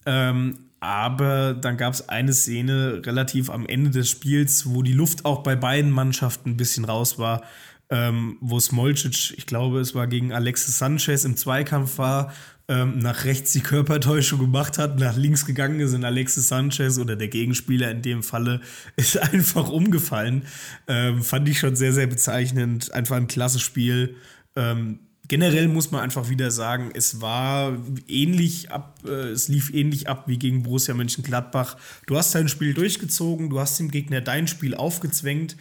Ähm, 0.06 0.67
aber 0.80 1.54
dann 1.54 1.76
gab 1.76 1.94
es 1.94 2.08
eine 2.08 2.32
Szene 2.32 3.02
relativ 3.04 3.50
am 3.50 3.66
Ende 3.66 3.90
des 3.90 4.08
Spiels, 4.08 4.66
wo 4.66 4.82
die 4.82 4.92
Luft 4.92 5.24
auch 5.24 5.42
bei 5.42 5.56
beiden 5.56 5.90
Mannschaften 5.90 6.50
ein 6.50 6.56
bisschen 6.56 6.84
raus 6.84 7.18
war, 7.18 7.42
ähm, 7.90 8.36
wo 8.40 8.60
Smolcic, 8.60 9.34
ich 9.36 9.46
glaube, 9.46 9.80
es 9.80 9.94
war 9.94 10.06
gegen 10.06 10.32
Alexis 10.32 10.78
Sanchez 10.78 11.24
im 11.24 11.36
Zweikampf 11.36 11.98
war, 11.98 12.32
ähm, 12.68 12.98
nach 12.98 13.24
rechts 13.24 13.52
die 13.52 13.62
Körpertäuschung 13.62 14.40
gemacht 14.40 14.76
hat, 14.76 15.00
nach 15.00 15.16
links 15.16 15.46
gegangen 15.46 15.80
ist 15.80 15.94
und 15.94 16.04
Alexis 16.04 16.48
Sanchez 16.48 16.98
oder 16.98 17.16
der 17.16 17.28
Gegenspieler 17.28 17.90
in 17.90 18.02
dem 18.02 18.22
Falle 18.22 18.60
ist 18.96 19.18
einfach 19.18 19.70
umgefallen. 19.70 20.44
Ähm, 20.86 21.22
fand 21.22 21.48
ich 21.48 21.58
schon 21.58 21.76
sehr, 21.76 21.92
sehr 21.92 22.06
bezeichnend. 22.06 22.92
Einfach 22.92 23.16
ein 23.16 23.26
klasse 23.26 23.58
Spiel. 23.58 24.16
Ähm, 24.54 25.00
generell 25.28 25.68
muss 25.68 25.90
man 25.90 26.00
einfach 26.00 26.28
wieder 26.28 26.50
sagen, 26.50 26.90
es 26.94 27.20
war 27.20 27.76
ähnlich 28.08 28.70
ab, 28.70 28.98
äh, 29.06 29.28
es 29.28 29.48
lief 29.48 29.72
ähnlich 29.72 30.08
ab 30.08 30.24
wie 30.26 30.38
gegen 30.38 30.62
Borussia 30.62 30.94
Mönchengladbach. 30.94 31.76
Du 32.06 32.16
hast 32.16 32.34
dein 32.34 32.48
Spiel 32.48 32.74
durchgezogen, 32.74 33.50
du 33.50 33.60
hast 33.60 33.78
dem 33.78 33.90
Gegner 33.90 34.20
dein 34.20 34.48
Spiel 34.48 34.74
aufgezwängt 34.74 35.56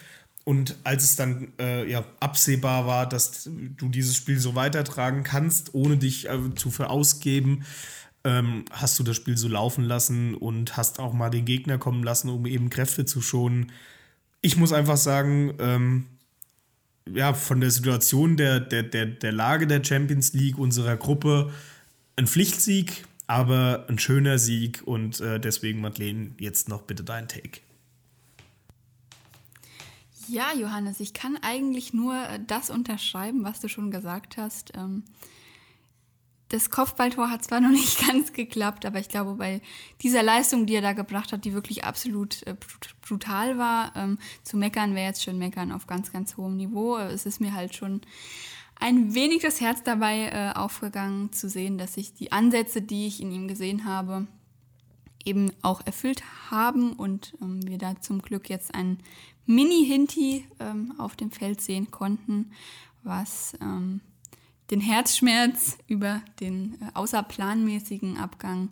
und 0.47 0.77
als 0.85 1.03
es 1.03 1.17
dann 1.17 1.49
äh, 1.59 1.91
ja, 1.91 2.05
absehbar 2.21 2.87
war, 2.87 3.07
dass 3.07 3.49
du 3.77 3.89
dieses 3.89 4.15
Spiel 4.15 4.39
so 4.39 4.55
weitertragen 4.55 5.23
kannst, 5.23 5.73
ohne 5.73 5.97
dich 5.97 6.29
äh, 6.29 6.55
zu 6.55 6.71
verausgeben, 6.71 7.65
ähm, 8.23 8.63
hast 8.71 8.97
du 8.97 9.03
das 9.03 9.17
Spiel 9.17 9.37
so 9.37 9.49
laufen 9.49 9.83
lassen 9.83 10.35
und 10.35 10.77
hast 10.77 10.99
auch 10.99 11.11
mal 11.11 11.29
den 11.29 11.43
Gegner 11.43 11.77
kommen 11.77 12.01
lassen, 12.01 12.29
um 12.29 12.45
eben 12.45 12.69
Kräfte 12.69 13.03
zu 13.03 13.21
schonen. 13.21 13.73
Ich 14.41 14.55
muss 14.55 14.71
einfach 14.71 14.95
sagen, 14.95 15.53
ähm, 15.59 16.05
ja, 17.13 17.33
von 17.33 17.61
der 17.61 17.71
Situation 17.71 18.37
der, 18.37 18.59
der, 18.59 18.83
der, 18.83 19.05
der 19.05 19.31
Lage 19.31 19.67
der 19.67 19.83
Champions 19.83 20.33
League, 20.33 20.57
unserer 20.57 20.97
Gruppe, 20.97 21.51
ein 22.15 22.27
Pflichtsieg, 22.27 23.05
aber 23.27 23.85
ein 23.89 23.99
schöner 23.99 24.37
Sieg 24.39 24.81
und 24.85 25.19
äh, 25.19 25.39
deswegen, 25.39 25.81
Madeleine, 25.81 26.31
jetzt 26.39 26.69
noch 26.69 26.83
bitte 26.83 27.03
dein 27.03 27.27
Take. 27.27 27.61
Ja, 30.29 30.53
Johannes, 30.53 30.99
ich 30.99 31.13
kann 31.13 31.37
eigentlich 31.41 31.93
nur 31.93 32.15
äh, 32.15 32.39
das 32.45 32.69
unterschreiben, 32.69 33.43
was 33.43 33.61
du 33.61 33.69
schon 33.69 33.91
gesagt 33.91 34.37
hast. 34.37 34.73
Ähm, 34.75 35.03
das 36.49 36.69
Kopfballtor 36.69 37.29
hat 37.29 37.43
zwar 37.43 37.59
noch 37.59 37.69
nicht 37.69 38.07
ganz 38.07 38.33
geklappt, 38.33 38.85
aber 38.85 38.99
ich 38.99 39.09
glaube, 39.09 39.33
bei 39.33 39.61
dieser 40.01 40.23
Leistung, 40.23 40.65
die 40.65 40.75
er 40.75 40.81
da 40.81 40.93
gebracht 40.93 41.31
hat, 41.31 41.45
die 41.45 41.53
wirklich 41.53 41.83
absolut 41.83 42.43
äh, 42.47 42.55
brutal 43.07 43.57
war, 43.57 43.95
ähm, 43.95 44.17
zu 44.43 44.57
meckern 44.57 44.95
wäre 44.95 45.07
jetzt 45.07 45.23
schon 45.23 45.37
meckern 45.37 45.71
auf 45.71 45.87
ganz, 45.87 46.11
ganz 46.11 46.37
hohem 46.37 46.55
Niveau. 46.55 46.97
Es 46.97 47.25
ist 47.25 47.41
mir 47.41 47.53
halt 47.53 47.75
schon 47.75 48.01
ein 48.79 49.13
wenig 49.13 49.41
das 49.41 49.59
Herz 49.59 49.83
dabei 49.83 50.27
äh, 50.27 50.57
aufgegangen 50.57 51.31
zu 51.33 51.49
sehen, 51.49 51.77
dass 51.77 51.95
sich 51.95 52.13
die 52.13 52.31
Ansätze, 52.31 52.81
die 52.81 53.07
ich 53.07 53.21
in 53.21 53.31
ihm 53.31 53.47
gesehen 53.47 53.85
habe, 53.85 54.27
eben 55.25 55.51
auch 55.61 55.85
erfüllt 55.85 56.23
haben 56.49 56.93
und 56.93 57.33
ähm, 57.41 57.67
wir 57.67 57.77
da 57.77 57.99
zum 57.99 58.21
Glück 58.21 58.49
jetzt 58.49 58.73
einen 58.73 58.99
Mini-Hinti 59.45 60.45
ähm, 60.59 60.93
auf 60.97 61.15
dem 61.15 61.31
Feld 61.31 61.59
sehen 61.61 61.91
konnten, 61.91 62.51
was 63.03 63.53
ähm, 63.61 64.01
den 64.69 64.81
Herzschmerz 64.81 65.77
über 65.87 66.21
den 66.39 66.77
äh, 66.81 66.91
außerplanmäßigen 66.93 68.17
Abgang 68.17 68.69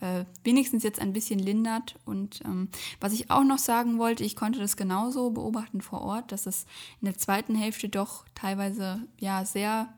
äh, 0.00 0.24
wenigstens 0.44 0.82
jetzt 0.82 1.00
ein 1.00 1.12
bisschen 1.12 1.38
lindert. 1.38 1.96
Und 2.04 2.40
ähm, 2.44 2.68
was 3.00 3.12
ich 3.12 3.30
auch 3.30 3.44
noch 3.44 3.58
sagen 3.58 3.98
wollte, 3.98 4.24
ich 4.24 4.36
konnte 4.36 4.60
das 4.60 4.76
genauso 4.76 5.30
beobachten 5.30 5.80
vor 5.80 6.02
Ort, 6.02 6.32
dass 6.32 6.46
es 6.46 6.66
in 7.00 7.06
der 7.06 7.18
zweiten 7.18 7.54
Hälfte 7.54 7.88
doch 7.88 8.24
teilweise 8.34 9.02
ja 9.18 9.44
sehr, 9.44 9.92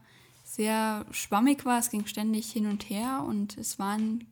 sehr 0.44 1.04
schwammig 1.10 1.64
war. 1.64 1.78
Es 1.78 1.90
ging 1.90 2.06
ständig 2.06 2.50
hin 2.50 2.66
und 2.66 2.88
her 2.88 3.24
und 3.26 3.58
es 3.58 3.78
waren 3.78 4.26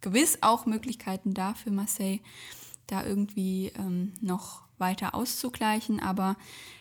gewiss 0.00 0.38
auch 0.40 0.66
Möglichkeiten 0.66 1.34
da 1.34 1.54
für 1.54 1.70
Marseille, 1.70 2.20
da 2.86 3.04
irgendwie 3.04 3.72
ähm, 3.78 4.14
noch 4.20 4.62
weiter 4.78 5.14
auszugleichen. 5.14 6.00
Aber 6.00 6.36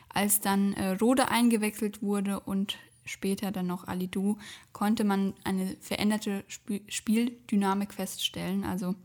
als 0.07 0.39
dann 0.39 0.73
äh, 0.73 0.91
Rode 0.91 1.29
eingewechselt 1.29 2.01
wurde 2.01 2.39
und 2.39 2.77
später 3.09 3.51
dann 3.51 3.67
noch 3.67 3.87
Alidu, 3.87 4.37
konnte 4.71 5.03
man 5.03 5.33
eine 5.43 5.75
veränderte 5.81 6.43
Sp 6.47 6.81
Spieldynamik 6.87 7.93
feststellen. 7.93 8.63
Also 8.63 8.95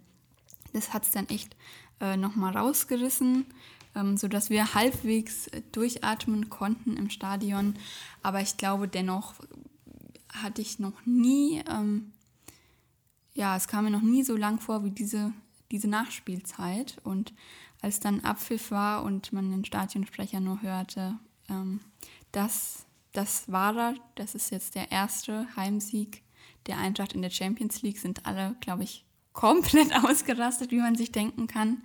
das 0.73 0.93
hat 0.93 1.05
es 1.05 1.11
dann 1.11 1.29
echt 1.29 1.57
äh, 2.01 2.17
nochmal 2.17 2.57
rausgerissen, 2.57 3.47
ähm, 3.95 4.17
sodass 4.17 4.51
wir 4.51 4.75
halbwegs 4.75 5.47
äh, 5.49 5.63
durchatmen 5.73 6.51
konnten 6.51 6.97
im 6.97 7.11
Stadion. 7.11 7.75
Aber 8.23 8.41
ich 8.41 8.57
glaube 8.57 8.89
dennoch 8.89 9.35
hatte 10.29 10.63
ich 10.63 10.79
noch 10.79 11.07
nie, 11.07 11.63
ähm, 11.71 12.13
ja, 13.35 13.57
es 13.57 13.69
kam 13.69 13.85
mir 13.85 13.91
noch 13.91 14.03
nie 14.03 14.25
so 14.25 14.37
lang 14.37 14.61
vor 14.61 14.85
wie 14.85 14.91
diese, 14.91 15.33
diese 15.71 15.89
Nachspielzeit. 15.89 16.99
Und 17.05 17.33
als 17.81 18.01
dann 18.01 18.21
Abpfiff 18.21 18.71
war 18.71 19.05
und 19.05 19.33
man 19.33 19.51
den 19.51 19.65
Stadionsprecher 19.65 20.41
nur 20.41 20.63
hörte, 20.63 21.19
ähm, 21.49 21.81
dass 22.33 22.87
das 23.15 23.51
war 23.51 23.75
er. 23.77 23.95
Das 24.17 24.35
ist 24.35 24.51
jetzt 24.51 24.75
der 24.75 24.93
erste 24.93 25.47
Heimsieg 25.57 26.23
der 26.67 26.79
Eintracht 26.79 27.15
in 27.15 27.23
der 27.23 27.31
Champions 27.31 27.81
League. 27.81 27.99
Sind 27.99 28.27
alle, 28.27 28.57
glaube 28.61 28.83
ich, 28.83 29.05
komplett 29.33 29.95
ausgerastet, 30.05 30.71
wie 30.71 30.81
man 30.81 30.97
sich 30.97 31.11
denken 31.11 31.47
kann. 31.47 31.83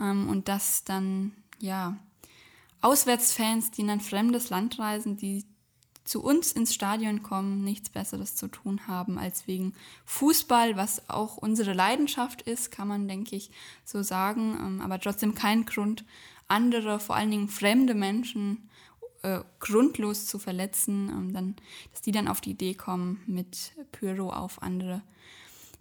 Ähm, 0.00 0.28
und 0.28 0.48
dass 0.48 0.82
dann, 0.82 1.32
ja, 1.60 1.96
Auswärtsfans, 2.80 3.70
die 3.70 3.82
in 3.82 3.90
ein 3.90 4.00
fremdes 4.00 4.50
Land 4.50 4.78
reisen, 4.78 5.16
die 5.16 5.44
zu 6.04 6.22
uns 6.22 6.52
ins 6.52 6.72
Stadion 6.72 7.22
kommen, 7.22 7.64
nichts 7.64 7.90
Besseres 7.90 8.36
zu 8.36 8.48
tun 8.48 8.86
haben 8.86 9.18
als 9.18 9.46
wegen 9.46 9.74
Fußball, 10.04 10.76
was 10.76 11.10
auch 11.10 11.36
unsere 11.36 11.72
Leidenschaft 11.72 12.42
ist, 12.42 12.70
kann 12.70 12.88
man, 12.88 13.08
denke 13.08 13.36
ich, 13.36 13.50
so 13.84 14.02
sagen, 14.02 14.56
ähm, 14.60 14.80
aber 14.80 15.00
trotzdem 15.00 15.34
kein 15.34 15.66
Grund, 15.66 16.04
andere, 16.48 17.00
vor 17.00 17.16
allen 17.16 17.30
Dingen 17.30 17.48
fremde 17.48 17.94
Menschen 17.94 18.68
äh, 19.26 19.40
grundlos 19.58 20.26
zu 20.26 20.38
verletzen, 20.38 21.08
ähm, 21.08 21.32
dann, 21.32 21.56
dass 21.90 22.00
die 22.00 22.12
dann 22.12 22.28
auf 22.28 22.40
die 22.40 22.52
Idee 22.52 22.74
kommen, 22.74 23.20
mit 23.26 23.72
Pyro 23.90 24.30
auf 24.30 24.62
andere 24.62 25.02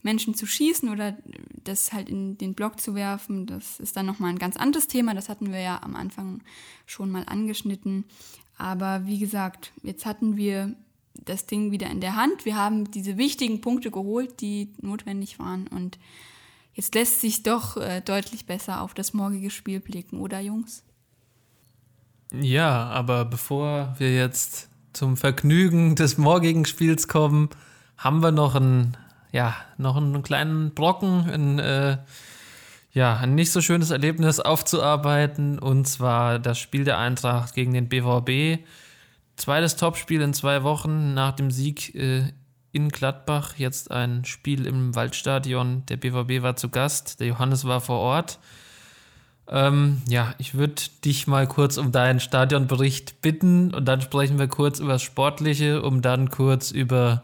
Menschen 0.01 0.33
zu 0.33 0.47
schießen 0.47 0.89
oder 0.89 1.15
das 1.63 1.93
halt 1.93 2.09
in 2.09 2.37
den 2.37 2.55
Block 2.55 2.79
zu 2.79 2.95
werfen, 2.95 3.45
das 3.45 3.79
ist 3.79 3.95
dann 3.97 4.05
nochmal 4.05 4.31
ein 4.31 4.39
ganz 4.39 4.55
anderes 4.55 4.87
Thema. 4.87 5.13
Das 5.13 5.29
hatten 5.29 5.51
wir 5.51 5.59
ja 5.59 5.81
am 5.83 5.95
Anfang 5.95 6.41
schon 6.85 7.11
mal 7.11 7.23
angeschnitten. 7.27 8.05
Aber 8.57 9.05
wie 9.05 9.19
gesagt, 9.19 9.73
jetzt 9.83 10.05
hatten 10.05 10.37
wir 10.37 10.75
das 11.13 11.45
Ding 11.45 11.71
wieder 11.71 11.89
in 11.89 12.01
der 12.01 12.15
Hand. 12.15 12.45
Wir 12.45 12.55
haben 12.55 12.89
diese 12.89 13.17
wichtigen 13.17 13.61
Punkte 13.61 13.91
geholt, 13.91 14.41
die 14.41 14.73
notwendig 14.81 15.39
waren. 15.39 15.67
Und 15.67 15.97
jetzt 16.73 16.95
lässt 16.95 17.21
sich 17.21 17.43
doch 17.43 17.77
äh, 17.77 18.01
deutlich 18.01 18.45
besser 18.45 18.81
auf 18.81 18.93
das 18.93 19.13
morgige 19.13 19.49
Spiel 19.49 19.79
blicken, 19.79 20.19
oder 20.19 20.39
Jungs? 20.39 20.83
Ja, 22.41 22.87
aber 22.87 23.25
bevor 23.25 23.95
wir 23.97 24.13
jetzt 24.13 24.69
zum 24.93 25.17
Vergnügen 25.17 25.95
des 25.95 26.17
morgigen 26.17 26.65
Spiels 26.65 27.07
kommen, 27.07 27.49
haben 27.97 28.21
wir 28.21 28.31
noch 28.31 28.55
einen, 28.55 28.97
ja, 29.31 29.55
noch 29.77 29.95
einen 29.95 30.23
kleinen 30.23 30.73
Brocken, 30.73 31.29
ein, 31.29 31.59
äh, 31.59 31.97
ja, 32.91 33.17
ein 33.17 33.35
nicht 33.35 33.51
so 33.51 33.61
schönes 33.61 33.91
Erlebnis 33.91 34.39
aufzuarbeiten, 34.39 35.59
und 35.59 35.85
zwar 35.85 36.39
das 36.39 36.59
Spiel 36.59 36.83
der 36.83 36.97
Eintracht 36.97 37.53
gegen 37.53 37.73
den 37.73 37.89
BVB. 37.89 38.63
Zweites 39.35 39.75
Topspiel 39.75 40.21
in 40.21 40.33
zwei 40.33 40.63
Wochen 40.63 41.13
nach 41.13 41.33
dem 41.33 41.51
Sieg 41.51 41.93
äh, 41.95 42.31
in 42.71 42.89
Gladbach, 42.89 43.55
jetzt 43.57 43.91
ein 43.91 44.25
Spiel 44.25 44.65
im 44.65 44.95
Waldstadion. 44.95 45.85
Der 45.87 45.97
BVB 45.97 46.41
war 46.41 46.55
zu 46.55 46.69
Gast, 46.69 47.19
der 47.19 47.27
Johannes 47.27 47.65
war 47.65 47.81
vor 47.81 47.99
Ort. 47.99 48.39
Ähm, 49.47 50.01
ja, 50.09 50.33
ich 50.39 50.55
würde 50.55 50.81
dich 51.03 51.27
mal 51.27 51.47
kurz 51.47 51.77
um 51.77 51.91
deinen 51.91 52.19
Stadionbericht 52.19 53.21
bitten 53.21 53.73
und 53.73 53.85
dann 53.85 54.01
sprechen 54.01 54.39
wir 54.39 54.47
kurz 54.47 54.79
über 54.79 54.93
das 54.93 55.03
Sportliche, 55.03 55.83
um 55.83 56.01
dann 56.01 56.29
kurz 56.29 56.71
über 56.71 57.21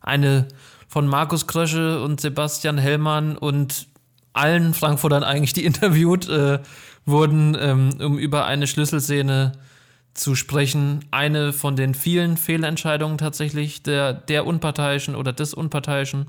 eine 0.00 0.48
von 0.88 1.06
Markus 1.06 1.46
Krösche 1.46 2.02
und 2.02 2.20
Sebastian 2.20 2.78
Hellmann 2.78 3.36
und 3.36 3.86
allen 4.32 4.72
Frankfurtern 4.72 5.22
eigentlich, 5.22 5.52
die 5.52 5.64
interviewt 5.66 6.28
äh, 6.28 6.60
wurden, 7.04 7.56
ähm, 7.60 7.90
um 8.00 8.18
über 8.18 8.46
eine 8.46 8.66
Schlüsselszene 8.66 9.52
zu 10.14 10.34
sprechen. 10.34 11.04
Eine 11.10 11.52
von 11.52 11.76
den 11.76 11.94
vielen 11.94 12.36
Fehlentscheidungen 12.36 13.18
tatsächlich 13.18 13.82
der, 13.82 14.14
der 14.14 14.46
Unparteiischen 14.46 15.14
oder 15.14 15.32
des 15.32 15.54
Unparteiischen. 15.54 16.26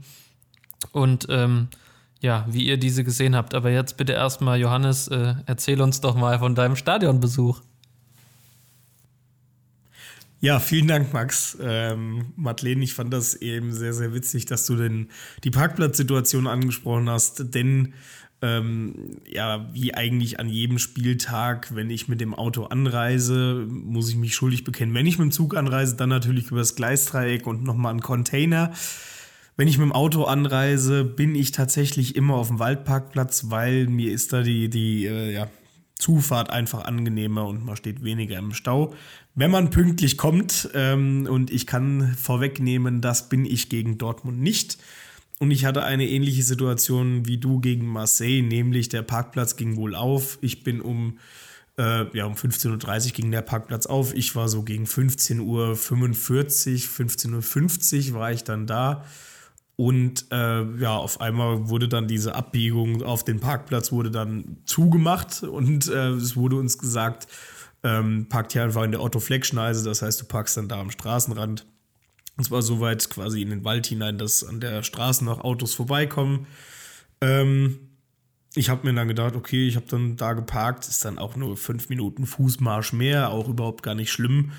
Und 0.91 1.27
ähm, 1.29 1.69
ja, 2.21 2.45
wie 2.49 2.65
ihr 2.65 2.77
diese 2.77 3.03
gesehen 3.03 3.35
habt. 3.35 3.53
Aber 3.53 3.69
jetzt 3.69 3.97
bitte 3.97 4.13
erstmal, 4.13 4.59
Johannes, 4.59 5.07
äh, 5.07 5.35
erzähl 5.45 5.81
uns 5.81 6.01
doch 6.01 6.15
mal 6.15 6.39
von 6.39 6.55
deinem 6.55 6.75
Stadionbesuch. 6.75 7.61
Ja, 10.41 10.59
vielen 10.59 10.87
Dank, 10.87 11.11
Max. 11.11 11.57
Ähm, 11.61 12.27
Madeleine, 12.37 12.83
ich 12.83 12.93
fand 12.93 13.13
das 13.13 13.35
eben 13.35 13.73
sehr, 13.73 13.93
sehr 13.93 14.13
witzig, 14.13 14.45
dass 14.45 14.65
du 14.65 14.75
denn 14.75 15.09
die 15.43 15.51
Parkplatzsituation 15.51 16.47
angesprochen 16.47 17.09
hast, 17.09 17.53
denn 17.53 17.93
ähm, 18.41 19.17
ja, 19.27 19.67
wie 19.73 19.93
eigentlich 19.93 20.39
an 20.39 20.47
jedem 20.47 20.79
Spieltag, 20.79 21.75
wenn 21.75 21.89
ich 21.89 22.07
mit 22.07 22.21
dem 22.21 22.33
Auto 22.33 22.63
anreise, 22.63 23.67
muss 23.69 24.09
ich 24.09 24.15
mich 24.15 24.33
schuldig 24.33 24.63
bekennen. 24.63 24.93
Wenn 24.93 25.07
ich 25.07 25.19
mit 25.19 25.25
dem 25.25 25.31
Zug 25.31 25.57
anreise, 25.57 25.97
dann 25.97 26.07
natürlich 26.07 26.51
übers 26.51 26.75
Gleisdreieck 26.75 27.45
und 27.45 27.65
nochmal 27.65 27.91
einen 27.91 27.99
Container. 27.99 28.71
Wenn 29.59 29.67
ich 29.67 29.77
mit 29.77 29.83
dem 29.83 29.91
Auto 29.91 30.23
anreise, 30.23 31.03
bin 31.03 31.35
ich 31.35 31.51
tatsächlich 31.51 32.15
immer 32.15 32.35
auf 32.35 32.47
dem 32.47 32.59
Waldparkplatz, 32.59 33.49
weil 33.49 33.87
mir 33.87 34.13
ist 34.13 34.31
da 34.31 34.41
die, 34.41 34.69
die 34.69 35.05
äh, 35.05 35.33
ja, 35.33 35.49
Zufahrt 35.95 36.49
einfach 36.49 36.85
angenehmer 36.85 37.45
und 37.45 37.65
man 37.65 37.75
steht 37.75 38.01
weniger 38.01 38.37
im 38.37 38.53
Stau. 38.53 38.93
Wenn 39.35 39.51
man 39.51 39.69
pünktlich 39.69 40.15
kommt, 40.15 40.69
ähm, 40.75 41.27
und 41.29 41.51
ich 41.51 41.67
kann 41.67 42.15
vorwegnehmen, 42.17 43.01
das 43.01 43.27
bin 43.27 43.43
ich 43.43 43.67
gegen 43.67 43.97
Dortmund 43.97 44.39
nicht. 44.39 44.77
Und 45.39 45.51
ich 45.51 45.65
hatte 45.65 45.83
eine 45.83 46.07
ähnliche 46.07 46.43
Situation 46.43 47.25
wie 47.25 47.37
du 47.37 47.59
gegen 47.59 47.85
Marseille, 47.85 48.41
nämlich 48.41 48.87
der 48.87 49.01
Parkplatz 49.01 49.57
ging 49.57 49.75
wohl 49.75 49.93
auf. 49.93 50.37
Ich 50.39 50.63
bin 50.63 50.79
um 50.79 51.19
Äh, 51.77 52.17
ja, 52.17 52.25
um 52.25 52.33
15.30 52.33 53.07
Uhr 53.07 53.11
ging 53.11 53.31
der 53.31 53.41
Parkplatz 53.41 53.85
auf. 53.85 54.13
Ich 54.13 54.35
war 54.35 54.49
so 54.49 54.63
gegen 54.63 54.83
15.45 54.83 55.41
Uhr, 55.41 55.73
15.50 55.73 58.11
Uhr 58.11 58.19
war 58.19 58.33
ich 58.33 58.43
dann 58.43 58.67
da. 58.67 59.05
Und 59.79 60.25
äh, 60.29 60.65
ja, 60.77 60.97
auf 60.97 61.21
einmal 61.21 61.69
wurde 61.69 61.87
dann 61.87 62.05
diese 62.05 62.35
Abbiegung 62.35 63.01
auf 63.01 63.23
den 63.23 63.39
Parkplatz 63.39 63.93
wurde 63.93 64.11
dann 64.11 64.57
zugemacht 64.65 65.41
und 65.41 65.87
äh, 65.87 66.09
es 66.09 66.35
wurde 66.35 66.57
uns 66.57 66.77
gesagt, 66.77 67.27
ähm, 67.83 68.27
parkt 68.27 68.51
hier 68.51 68.65
einfach 68.65 68.83
in 68.83 68.91
der 68.91 69.01
Otto-Fleck-Schneise, 69.01 69.85
das 69.85 70.01
heißt, 70.01 70.19
du 70.19 70.25
parkst 70.25 70.57
dann 70.57 70.67
da 70.67 70.81
am 70.81 70.91
Straßenrand. 70.91 71.65
Und 72.35 72.43
zwar 72.43 72.61
so 72.61 72.81
weit 72.81 73.09
quasi 73.09 73.41
in 73.41 73.51
den 73.51 73.63
Wald 73.63 73.87
hinein, 73.87 74.17
dass 74.17 74.43
an 74.43 74.59
der 74.59 74.83
Straße 74.83 75.23
noch 75.23 75.45
Autos 75.45 75.75
vorbeikommen. 75.75 76.45
Ähm, 77.21 77.79
ich 78.55 78.67
habe 78.67 78.85
mir 78.85 78.93
dann 78.93 79.07
gedacht, 79.07 79.37
okay, 79.37 79.65
ich 79.65 79.77
habe 79.77 79.85
dann 79.87 80.17
da 80.17 80.33
geparkt, 80.33 80.89
ist 80.89 81.05
dann 81.05 81.17
auch 81.17 81.37
nur 81.37 81.55
fünf 81.55 81.87
Minuten 81.87 82.25
Fußmarsch 82.25 82.91
mehr, 82.91 83.29
auch 83.29 83.47
überhaupt 83.47 83.81
gar 83.81 83.95
nicht 83.95 84.11
schlimm. 84.11 84.51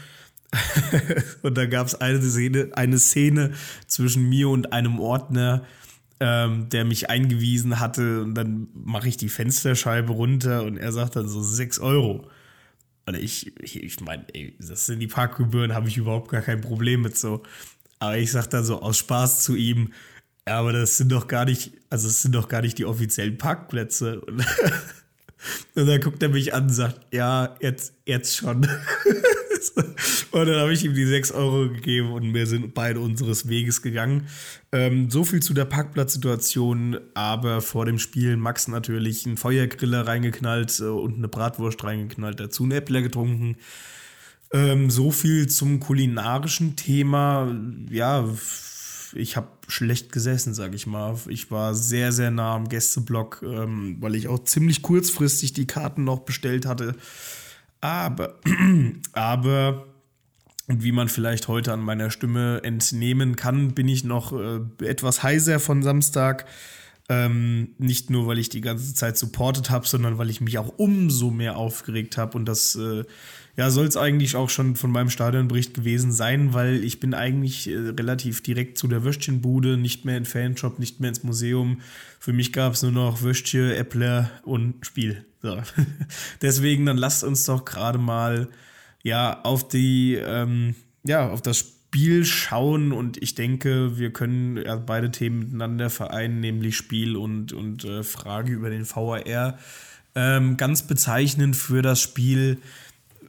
und 1.43 1.57
da 1.57 1.67
gab 1.67 1.87
es 1.87 1.95
eine 1.95 2.21
Szene, 2.23 2.71
eine 2.75 2.99
Szene 2.99 3.53
zwischen 3.87 4.29
mir 4.29 4.49
und 4.49 4.73
einem 4.73 4.99
Ordner, 4.99 5.65
ähm, 6.19 6.69
der 6.69 6.85
mich 6.85 7.09
eingewiesen 7.09 7.81
hatte. 7.81 8.23
Und 8.23 8.35
dann 8.35 8.69
mache 8.75 9.09
ich 9.09 9.17
die 9.17 9.29
Fensterscheibe 9.29 10.13
runter 10.13 10.65
und 10.65 10.77
er 10.77 10.93
sagt 10.93 11.17
dann 11.17 11.29
so 11.29 11.43
sechs 11.43 11.79
Euro. 11.79 12.29
Und 13.07 13.17
ich, 13.17 13.59
ich, 13.61 13.83
ich 13.83 14.01
meine, 14.01 14.27
das 14.59 14.87
sind 14.87 15.01
die 15.01 15.07
Parkgebühren, 15.07 15.75
habe 15.75 15.89
ich 15.89 15.97
überhaupt 15.97 16.31
gar 16.31 16.43
kein 16.43 16.61
Problem 16.61 17.03
mit 17.03 17.17
so. 17.17 17.43
Aber 17.99 18.19
ich 18.19 18.31
sage 18.31 18.49
dann 18.49 18.65
so 18.65 18.83
aus 18.83 18.99
Spaß 18.99 19.43
zu 19.43 19.55
ihm, 19.57 19.93
ja, 20.47 20.59
aber 20.59 20.73
das 20.73 20.97
sind 20.97 21.13
doch 21.13 21.29
gar 21.29 21.45
nicht, 21.45 21.73
also 21.91 22.09
es 22.09 22.23
sind 22.23 22.35
doch 22.35 22.49
gar 22.49 22.63
nicht 22.63 22.79
die 22.79 22.85
offiziellen 22.85 23.39
Parkplätze. 23.39 24.21
Und, 24.21 24.45
und 25.75 25.87
dann 25.87 26.01
guckt 26.01 26.23
er 26.23 26.29
mich 26.29 26.55
an 26.55 26.65
und 26.65 26.71
sagt, 26.71 27.13
ja, 27.13 27.57
jetzt, 27.61 27.95
jetzt 28.05 28.37
schon. 28.37 28.67
und 30.33 30.47
dann 30.47 30.61
habe 30.61 30.73
ich 30.73 30.85
ihm 30.85 30.95
die 30.95 31.07
6 31.07 31.33
Euro 31.33 31.69
gegeben 31.69 32.13
und 32.13 32.35
wir 32.35 32.47
sind 32.47 32.75
beide 32.75 33.01
unseres 33.01 33.49
Weges 33.49 33.83
gegangen. 33.83 34.27
Ähm, 34.73 35.11
so 35.11 35.25
viel 35.25 35.41
zu 35.41 35.55
der 35.55 35.65
Parkplatzsituation, 35.65 36.99
aber 37.15 37.61
vor 37.61 37.87
dem 37.87 37.99
Spiel 37.99 38.37
Max 38.37 38.69
natürlich 38.69 39.27
einen 39.27 39.37
Feuergriller 39.37 40.07
reingeknallt 40.07 40.81
äh, 40.81 40.85
und 40.85 41.19
eine 41.19 41.29
Bratwurst 41.29 41.83
reingeknallt, 41.85 42.41
dazu 42.41 42.65
einen 42.65 42.73
Äppler 42.73 43.03
getrunken. 43.03 43.57
Ähm, 44.53 44.91
so 44.91 45.11
viel 45.11 45.49
zum 45.49 45.81
kulinarischen 45.81 46.77
Thema. 46.77 47.55
Ja, 47.89 48.29
ich 49.15 49.37
habe 49.37 49.49
schlecht 49.69 50.13
gesessen, 50.13 50.55
sage 50.55 50.77
ich 50.77 50.87
mal. 50.87 51.17
Ich 51.29 51.51
war 51.51 51.75
sehr, 51.75 52.13
sehr 52.13 52.31
nah 52.31 52.55
am 52.55 52.69
Gästeblock, 52.69 53.43
ähm, 53.43 53.97
weil 54.01 54.15
ich 54.15 54.29
auch 54.29 54.43
ziemlich 54.45 54.83
kurzfristig 54.83 55.53
die 55.53 55.67
Karten 55.67 56.05
noch 56.05 56.21
bestellt 56.21 56.67
hatte. 56.67 56.95
Aber, 57.81 58.39
aber, 59.13 59.87
und 60.67 60.83
wie 60.83 60.93
man 60.93 61.09
vielleicht 61.09 61.49
heute 61.49 61.73
an 61.73 61.81
meiner 61.81 62.11
Stimme 62.11 62.61
entnehmen 62.63 63.37
kann, 63.37 63.75
bin 63.75 63.89
ich 63.89 64.05
noch 64.05 64.33
äh, 64.33 64.61
etwas 64.85 65.23
heiser 65.23 65.61
von 65.61 65.83
Samstag. 65.83 66.47
Ähm, 67.09 67.75
nicht 67.79 68.09
nur, 68.11 68.27
weil 68.29 68.39
ich 68.39 68.51
die 68.51 68.61
ganze 68.61 68.95
Zeit 68.95 69.19
supportet 69.19 69.71
habe, 69.71 69.87
sondern 69.87 70.19
weil 70.19 70.31
ich 70.31 70.41
mich 70.41 70.59
auch 70.59 70.73
umso 70.77 71.31
mehr 71.31 71.57
aufgeregt 71.57 72.17
habe. 72.17 72.39
Und 72.39 72.45
das 72.45 72.77
äh, 72.77 73.05
ja, 73.57 73.71
soll 73.71 73.87
es 73.87 73.97
eigentlich 73.97 74.37
auch 74.37 74.49
schon 74.49 74.77
von 74.77 74.91
meinem 74.91 75.11
Stadionbericht 75.11 75.75
gewesen 75.75 76.13
sein, 76.13 76.55
weil 76.55 76.83
ich 76.85 77.01
bin 77.01 77.15
eigentlich 77.15 77.69
äh, 77.69 77.77
relativ 77.77 78.43
direkt 78.43 78.79
zu 78.79 78.89
der 78.89 79.05
Würstchenbude, 79.05 79.77
nicht 79.77 80.05
mehr 80.05 80.17
in 80.17 80.25
Fanshop, 80.25 80.79
nicht 80.79 81.01
mehr 81.01 81.09
ins 81.11 81.23
Museum. 81.23 81.81
Für 82.19 82.33
mich 82.33 82.53
gab 82.53 82.75
es 82.75 82.83
nur 82.83 82.93
noch 82.93 83.23
Würstchen, 83.23 83.71
Äppler 83.71 84.31
und 84.45 84.87
Spiel. 84.87 85.25
So. 85.43 85.61
Deswegen, 86.43 86.87
dann 86.87 86.97
lasst 86.97 87.25
uns 87.25 87.45
doch 87.45 87.65
gerade 87.65 87.99
mal 87.99 88.49
ja 89.03 89.41
auf 89.43 89.69
die, 89.69 90.15
ähm, 90.15 90.75
ja, 91.05 91.29
auf 91.29 91.43
das 91.43 91.59
Spiel 91.59 92.25
schauen 92.25 92.93
und 92.93 93.21
ich 93.21 93.35
denke, 93.35 93.99
wir 93.99 94.13
können 94.13 94.59
ja, 94.59 94.77
beide 94.77 95.11
Themen 95.11 95.41
miteinander 95.41 95.91
vereinen, 95.91 96.41
nämlich 96.41 96.77
Spiel 96.77 97.17
und, 97.17 97.53
und 97.53 97.85
äh, 97.85 98.05
Frage 98.05 98.53
über 98.53 98.71
den 98.71 98.89
VAR. 98.89 99.59
Ähm, 100.15 100.57
ganz 100.57 100.87
bezeichnend 100.87 101.57
für 101.57 101.83
das 101.83 102.01
Spiel 102.01 102.59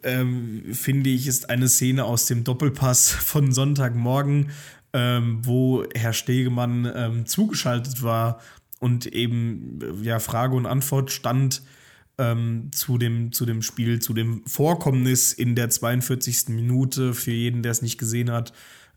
ähm, 0.03 0.63
finde 0.73 1.09
ich, 1.09 1.27
ist 1.27 1.49
eine 1.49 1.67
Szene 1.67 2.05
aus 2.05 2.25
dem 2.25 2.43
Doppelpass 2.43 3.11
von 3.11 3.51
Sonntagmorgen, 3.51 4.49
ähm, 4.93 5.39
wo 5.43 5.85
Herr 5.95 6.13
Stegemann 6.13 6.91
ähm, 6.93 7.25
zugeschaltet 7.25 8.03
war 8.03 8.41
und 8.79 9.05
eben 9.05 9.79
ja 10.01 10.19
Frage 10.19 10.55
und 10.55 10.65
Antwort 10.65 11.11
stand 11.11 11.61
ähm, 12.17 12.71
zu, 12.73 12.97
dem, 12.97 13.31
zu 13.31 13.45
dem 13.45 13.61
Spiel, 13.61 13.99
zu 13.99 14.13
dem 14.13 14.43
Vorkommnis 14.45 15.33
in 15.33 15.55
der 15.55 15.69
42. 15.69 16.49
Minute 16.49 17.13
für 17.13 17.31
jeden, 17.31 17.63
der 17.63 17.71
es 17.71 17.81
nicht 17.81 17.97
gesehen 17.97 18.31
hat. 18.31 18.53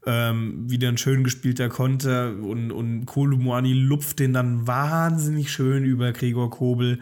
Ähm, 0.06 0.68
wieder 0.68 0.88
ein 0.88 0.98
schön 0.98 1.24
gespielter 1.24 1.70
Konter 1.70 2.34
und, 2.36 2.70
und 2.72 3.06
Kolumani 3.06 3.72
lupft 3.72 4.18
den 4.18 4.34
dann 4.34 4.66
wahnsinnig 4.66 5.50
schön 5.50 5.84
über 5.84 6.12
Gregor 6.12 6.50
Kobel. 6.50 6.98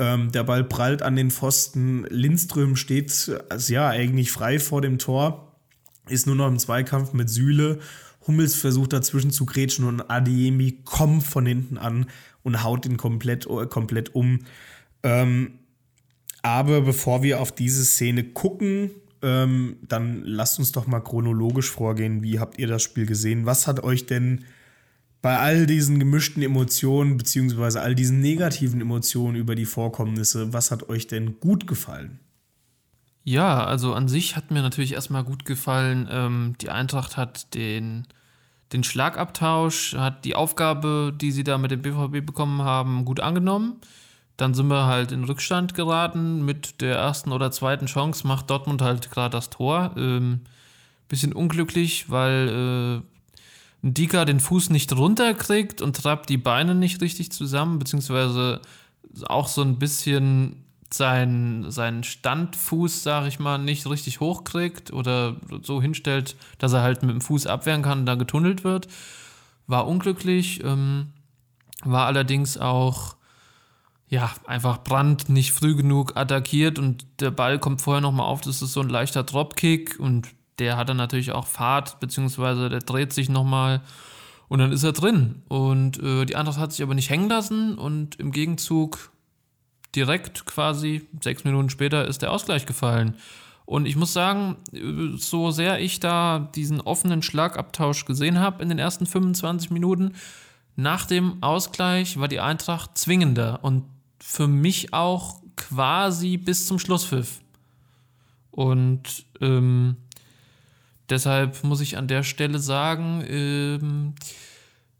Ähm, 0.00 0.32
der 0.32 0.44
Ball 0.44 0.64
prallt 0.64 1.02
an 1.02 1.14
den 1.14 1.30
Pfosten. 1.30 2.04
Lindström 2.08 2.74
steht 2.74 3.30
also 3.50 3.72
ja 3.74 3.88
eigentlich 3.88 4.32
frei 4.32 4.58
vor 4.58 4.80
dem 4.80 4.98
Tor, 4.98 5.54
ist 6.08 6.26
nur 6.26 6.36
noch 6.36 6.48
im 6.48 6.58
Zweikampf 6.58 7.12
mit 7.12 7.28
Sühle. 7.28 7.80
Hummels 8.26 8.54
versucht 8.54 8.94
dazwischen 8.94 9.30
zu 9.30 9.44
grätschen 9.44 9.84
und 9.84 10.00
Adiemi 10.10 10.80
kommt 10.84 11.22
von 11.22 11.44
hinten 11.44 11.76
an 11.76 12.06
und 12.42 12.64
haut 12.64 12.86
ihn 12.86 12.96
komplett, 12.96 13.46
komplett 13.68 14.14
um. 14.14 14.40
Ähm, 15.02 15.58
aber 16.40 16.80
bevor 16.80 17.22
wir 17.22 17.38
auf 17.40 17.52
diese 17.52 17.84
Szene 17.84 18.24
gucken, 18.24 18.90
ähm, 19.20 19.76
dann 19.82 20.22
lasst 20.24 20.58
uns 20.58 20.72
doch 20.72 20.86
mal 20.86 21.00
chronologisch 21.00 21.70
vorgehen. 21.70 22.22
Wie 22.22 22.40
habt 22.40 22.58
ihr 22.58 22.68
das 22.68 22.82
Spiel 22.82 23.04
gesehen? 23.04 23.44
Was 23.44 23.66
hat 23.66 23.84
euch 23.84 24.06
denn 24.06 24.46
bei 25.22 25.38
all 25.38 25.66
diesen 25.66 25.98
gemischten 25.98 26.42
Emotionen, 26.42 27.16
beziehungsweise 27.16 27.82
all 27.82 27.94
diesen 27.94 28.20
negativen 28.20 28.80
Emotionen 28.80 29.36
über 29.36 29.54
die 29.54 29.66
Vorkommnisse, 29.66 30.52
was 30.52 30.70
hat 30.70 30.88
euch 30.88 31.06
denn 31.06 31.38
gut 31.40 31.66
gefallen? 31.66 32.20
Ja, 33.22 33.64
also 33.64 33.94
an 33.94 34.08
sich 34.08 34.34
hat 34.34 34.50
mir 34.50 34.62
natürlich 34.62 34.94
erstmal 34.94 35.24
gut 35.24 35.44
gefallen, 35.44 36.08
ähm, 36.10 36.54
die 36.60 36.70
Eintracht 36.70 37.16
hat 37.18 37.54
den, 37.54 38.06
den 38.72 38.82
Schlagabtausch, 38.82 39.94
hat 39.94 40.24
die 40.24 40.34
Aufgabe, 40.34 41.12
die 41.14 41.30
sie 41.30 41.44
da 41.44 41.58
mit 41.58 41.70
dem 41.70 41.82
BVB 41.82 42.24
bekommen 42.24 42.62
haben, 42.62 43.04
gut 43.04 43.20
angenommen. 43.20 43.76
Dann 44.38 44.54
sind 44.54 44.68
wir 44.68 44.86
halt 44.86 45.12
in 45.12 45.24
Rückstand 45.24 45.74
geraten. 45.74 46.46
Mit 46.46 46.80
der 46.80 46.96
ersten 46.96 47.30
oder 47.30 47.50
zweiten 47.50 47.84
Chance 47.84 48.26
macht 48.26 48.48
Dortmund 48.48 48.80
halt 48.80 49.10
gerade 49.10 49.32
das 49.32 49.50
Tor. 49.50 49.94
Ähm, 49.98 50.40
bisschen 51.08 51.34
unglücklich, 51.34 52.08
weil 52.08 53.02
äh, 53.02 53.09
Dika 53.82 54.24
den 54.24 54.40
Fuß 54.40 54.70
nicht 54.70 54.94
runterkriegt 54.94 55.80
und 55.80 55.96
trappt 55.96 56.28
die 56.28 56.36
Beine 56.36 56.74
nicht 56.74 57.00
richtig 57.00 57.32
zusammen, 57.32 57.78
beziehungsweise 57.78 58.60
auch 59.26 59.48
so 59.48 59.62
ein 59.62 59.78
bisschen 59.78 60.64
seinen, 60.92 61.70
seinen 61.70 62.04
Standfuß, 62.04 63.02
sag 63.02 63.26
ich 63.26 63.38
mal, 63.38 63.58
nicht 63.58 63.88
richtig 63.88 64.20
hochkriegt 64.20 64.92
oder 64.92 65.36
so 65.62 65.80
hinstellt, 65.80 66.36
dass 66.58 66.72
er 66.72 66.82
halt 66.82 67.02
mit 67.02 67.12
dem 67.12 67.20
Fuß 67.20 67.46
abwehren 67.46 67.82
kann 67.82 68.00
und 68.00 68.06
da 68.06 68.16
getunnelt 68.16 68.64
wird. 68.64 68.88
War 69.66 69.86
unglücklich, 69.86 70.62
ähm, 70.64 71.12
war 71.84 72.06
allerdings 72.06 72.58
auch 72.58 73.16
ja, 74.08 74.28
einfach 74.44 74.82
Brand 74.82 75.28
nicht 75.28 75.52
früh 75.52 75.76
genug 75.76 76.16
attackiert 76.16 76.80
und 76.80 77.06
der 77.20 77.30
Ball 77.30 77.60
kommt 77.60 77.80
vorher 77.80 78.00
nochmal 78.00 78.26
auf, 78.26 78.40
das 78.40 78.60
ist 78.60 78.72
so 78.72 78.80
ein 78.80 78.88
leichter 78.88 79.22
Dropkick 79.22 80.00
und 80.00 80.28
der 80.60 80.76
hat 80.76 80.88
dann 80.88 80.96
natürlich 80.96 81.32
auch 81.32 81.46
Fahrt, 81.46 81.98
beziehungsweise 82.00 82.68
der 82.68 82.80
dreht 82.80 83.12
sich 83.12 83.28
nochmal 83.28 83.80
und 84.48 84.58
dann 84.58 84.72
ist 84.72 84.84
er 84.84 84.92
drin. 84.92 85.42
Und 85.48 86.00
äh, 86.02 86.26
die 86.26 86.36
Eintracht 86.36 86.58
hat 86.58 86.72
sich 86.72 86.82
aber 86.82 86.94
nicht 86.94 87.10
hängen 87.10 87.28
lassen 87.28 87.76
und 87.78 88.16
im 88.16 88.30
Gegenzug 88.30 89.10
direkt 89.96 90.46
quasi 90.46 91.08
sechs 91.20 91.44
Minuten 91.44 91.70
später 91.70 92.06
ist 92.06 92.22
der 92.22 92.32
Ausgleich 92.32 92.66
gefallen. 92.66 93.14
Und 93.64 93.86
ich 93.86 93.96
muss 93.96 94.12
sagen, 94.12 94.56
so 95.16 95.52
sehr 95.52 95.80
ich 95.80 96.00
da 96.00 96.50
diesen 96.54 96.80
offenen 96.80 97.22
Schlagabtausch 97.22 98.04
gesehen 98.04 98.40
habe 98.40 98.62
in 98.62 98.68
den 98.68 98.78
ersten 98.78 99.06
25 99.06 99.70
Minuten, 99.70 100.14
nach 100.76 101.06
dem 101.06 101.42
Ausgleich 101.42 102.18
war 102.18 102.28
die 102.28 102.40
Eintracht 102.40 102.98
zwingender 102.98 103.60
und 103.62 103.84
für 104.18 104.48
mich 104.48 104.92
auch 104.92 105.40
quasi 105.56 106.36
bis 106.36 106.66
zum 106.66 106.78
Schlusspfiff. 106.78 107.40
Und 108.50 109.24
ähm, 109.40 109.96
Deshalb 111.10 111.64
muss 111.64 111.80
ich 111.80 111.98
an 111.98 112.08
der 112.08 112.22
Stelle 112.22 112.58
sagen, 112.58 113.24
ähm, 113.28 114.14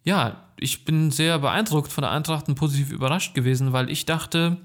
ja, 0.05 0.43
ich 0.59 0.85
bin 0.85 1.11
sehr 1.11 1.39
beeindruckt 1.39 1.93
von 1.93 2.03
der 2.03 2.11
Eintracht 2.11 2.49
und 2.49 2.55
positiv 2.57 2.91
überrascht 2.91 3.35
gewesen, 3.35 3.73
weil 3.73 3.91
ich 3.91 4.07
dachte, 4.07 4.57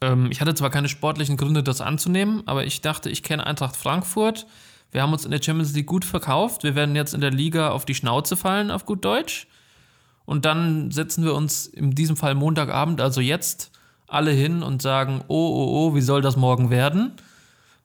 ähm, 0.00 0.28
ich 0.30 0.40
hatte 0.40 0.54
zwar 0.54 0.70
keine 0.70 0.88
sportlichen 0.88 1.36
Gründe, 1.36 1.62
das 1.62 1.80
anzunehmen, 1.80 2.42
aber 2.46 2.64
ich 2.64 2.80
dachte, 2.80 3.10
ich 3.10 3.22
kenne 3.22 3.46
Eintracht 3.46 3.76
Frankfurt. 3.76 4.46
Wir 4.90 5.02
haben 5.02 5.12
uns 5.12 5.24
in 5.24 5.30
der 5.30 5.42
Champions 5.42 5.74
League 5.74 5.86
gut 5.86 6.04
verkauft. 6.04 6.64
Wir 6.64 6.74
werden 6.74 6.94
jetzt 6.94 7.14
in 7.14 7.20
der 7.20 7.30
Liga 7.30 7.70
auf 7.70 7.84
die 7.84 7.94
Schnauze 7.94 8.36
fallen, 8.36 8.70
auf 8.70 8.84
gut 8.84 9.04
Deutsch. 9.04 9.46
Und 10.24 10.44
dann 10.44 10.90
setzen 10.90 11.24
wir 11.24 11.34
uns 11.34 11.66
in 11.66 11.92
diesem 11.92 12.16
Fall 12.16 12.34
Montagabend, 12.34 13.00
also 13.00 13.20
jetzt, 13.20 13.70
alle 14.06 14.30
hin 14.30 14.62
und 14.62 14.82
sagen, 14.82 15.24
oh, 15.28 15.34
oh, 15.34 15.88
oh, 15.88 15.94
wie 15.94 16.02
soll 16.02 16.20
das 16.20 16.36
morgen 16.36 16.68
werden? 16.68 17.12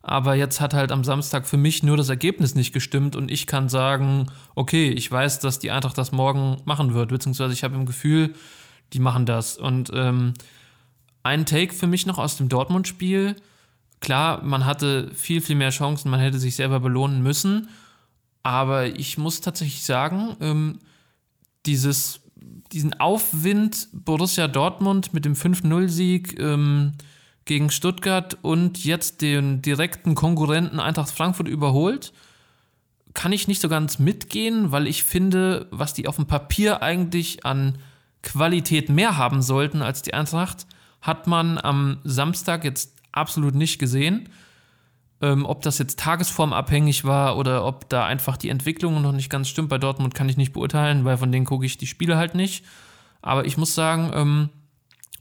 Aber 0.07 0.35
jetzt 0.35 0.61
hat 0.61 0.73
halt 0.73 0.93
am 0.93 1.03
Samstag 1.03 1.45
für 1.45 1.57
mich 1.57 1.83
nur 1.83 1.97
das 1.97 2.07
Ergebnis 2.07 2.55
nicht 2.55 2.71
gestimmt 2.71 3.17
und 3.17 3.29
ich 3.29 3.45
kann 3.45 3.67
sagen, 3.67 4.27
okay, 4.55 4.89
ich 4.89 5.11
weiß, 5.11 5.39
dass 5.39 5.59
die 5.59 5.69
Eintracht 5.69 5.97
das 5.97 6.13
morgen 6.13 6.61
machen 6.63 6.93
wird, 6.93 7.09
beziehungsweise 7.09 7.51
ich 7.51 7.65
habe 7.65 7.75
im 7.75 7.85
Gefühl, 7.85 8.33
die 8.93 8.99
machen 8.99 9.25
das. 9.25 9.57
Und 9.57 9.91
ähm, 9.93 10.33
ein 11.23 11.45
Take 11.45 11.73
für 11.73 11.87
mich 11.87 12.05
noch 12.05 12.19
aus 12.19 12.37
dem 12.37 12.47
Dortmund-Spiel. 12.47 13.35
Klar, 13.99 14.41
man 14.43 14.65
hatte 14.65 15.11
viel, 15.13 15.41
viel 15.41 15.57
mehr 15.57 15.71
Chancen, 15.71 16.09
man 16.09 16.21
hätte 16.21 16.39
sich 16.39 16.55
selber 16.55 16.79
belohnen 16.79 17.21
müssen. 17.21 17.67
Aber 18.43 18.85
ich 18.85 19.17
muss 19.17 19.41
tatsächlich 19.41 19.83
sagen, 19.83 20.37
ähm, 20.39 20.79
dieses, 21.65 22.21
diesen 22.71 22.97
Aufwind 22.97 23.89
Borussia 23.91 24.47
Dortmund 24.47 25.13
mit 25.13 25.25
dem 25.25 25.33
5-0-Sieg 25.33 26.39
ähm, 26.39 26.93
gegen 27.47 27.71
Stuttgart 27.71 28.37
und 28.41 28.83
jetzt 28.83 29.21
den 29.21 29.61
direkten 29.61 30.15
Konkurrenten 30.15 30.79
Eintracht 30.79 31.09
Frankfurt 31.09 31.47
überholt, 31.47 32.13
kann 33.13 33.31
ich 33.31 33.47
nicht 33.47 33.61
so 33.61 33.69
ganz 33.69 33.97
mitgehen, 33.97 34.71
weil 34.71 34.85
ich 34.85 35.03
finde, 35.03 35.67
was 35.71 35.95
die 35.95 36.07
auf 36.07 36.17
dem 36.17 36.27
Papier 36.27 36.83
eigentlich 36.83 37.45
an 37.45 37.79
Qualität 38.21 38.89
mehr 38.89 39.17
haben 39.17 39.41
sollten 39.41 39.81
als 39.81 40.03
die 40.03 40.13
Eintracht, 40.13 40.67
hat 41.01 41.25
man 41.25 41.57
am 41.57 41.99
Samstag 42.03 42.63
jetzt 42.63 42.93
absolut 43.11 43.55
nicht 43.55 43.79
gesehen. 43.79 44.29
Ähm, 45.19 45.45
ob 45.45 45.63
das 45.63 45.79
jetzt 45.79 45.97
tagesformabhängig 45.97 47.05
war 47.05 47.37
oder 47.37 47.65
ob 47.65 47.89
da 47.89 48.05
einfach 48.05 48.37
die 48.37 48.49
Entwicklung 48.49 49.01
noch 49.01 49.13
nicht 49.13 49.31
ganz 49.31 49.49
stimmt 49.49 49.69
bei 49.69 49.79
Dortmund, 49.79 50.13
kann 50.13 50.29
ich 50.29 50.37
nicht 50.37 50.53
beurteilen, 50.53 51.05
weil 51.05 51.17
von 51.17 51.31
denen 51.31 51.45
gucke 51.45 51.65
ich 51.65 51.79
die 51.79 51.87
Spiele 51.87 52.17
halt 52.17 52.35
nicht. 52.35 52.63
Aber 53.23 53.45
ich 53.45 53.57
muss 53.57 53.73
sagen, 53.73 54.11
ähm, 54.13 54.49